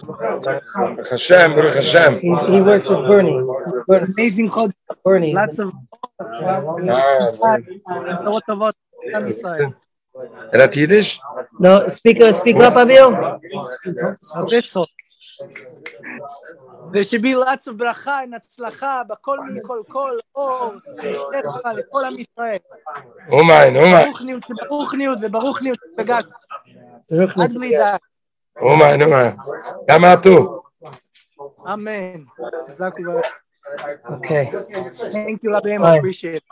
Baruch 0.07 1.09
Hashem, 1.11 1.55
Baruch 1.57 1.75
Hashem. 1.75 2.21
He 2.21 2.61
works 2.61 2.89
with 2.89 3.01
Bernie. 3.07 3.43
We're 3.89 4.05
amazing 4.05 4.49
called 4.49 4.73
Bernie. 5.05 5.33
Lots 5.33 5.59
of. 5.59 5.73
Is 9.27 9.43
that 10.53 10.77
Yiddish? 10.77 11.19
No, 11.59 11.89
speak, 11.89 12.21
uh, 12.21 12.33
speak 12.33 12.57
up, 12.57 12.77
Abil. 12.77 13.41
ושבי 16.93 17.35
רץ 17.35 17.69
וברכה, 17.69 18.21
אין 18.21 18.35
הצלחה, 18.35 19.03
בכל 19.09 19.41
מיני 19.41 19.61
לא 19.61 19.67
כל 19.67 19.81
כל, 19.89 20.19
אור, 20.35 20.73
שפע 20.85 21.73
לכל 21.73 22.05
עם 22.05 22.17
ישראל. 22.19 22.59
אומן, 23.31 23.77
אומן. 23.77 24.03
ניוד 24.97 25.25
וברוך 25.25 25.63
ניוד 25.63 25.79
וגג. 25.99 26.23
עד 27.41 27.55
בלי 27.59 27.77
דעת. 27.77 28.01
אומן, 28.61 29.03
אומן. 29.03 29.31
גם 29.89 30.05
עטו. 30.05 30.63
אמן. 31.73 32.25
אוקיי. 34.11 34.51
Thank 35.13 35.43
you, 35.43 35.51
Rabbi. 35.55 35.77
I 35.77 35.97
appreciate 35.99 36.37
it. 36.37 36.45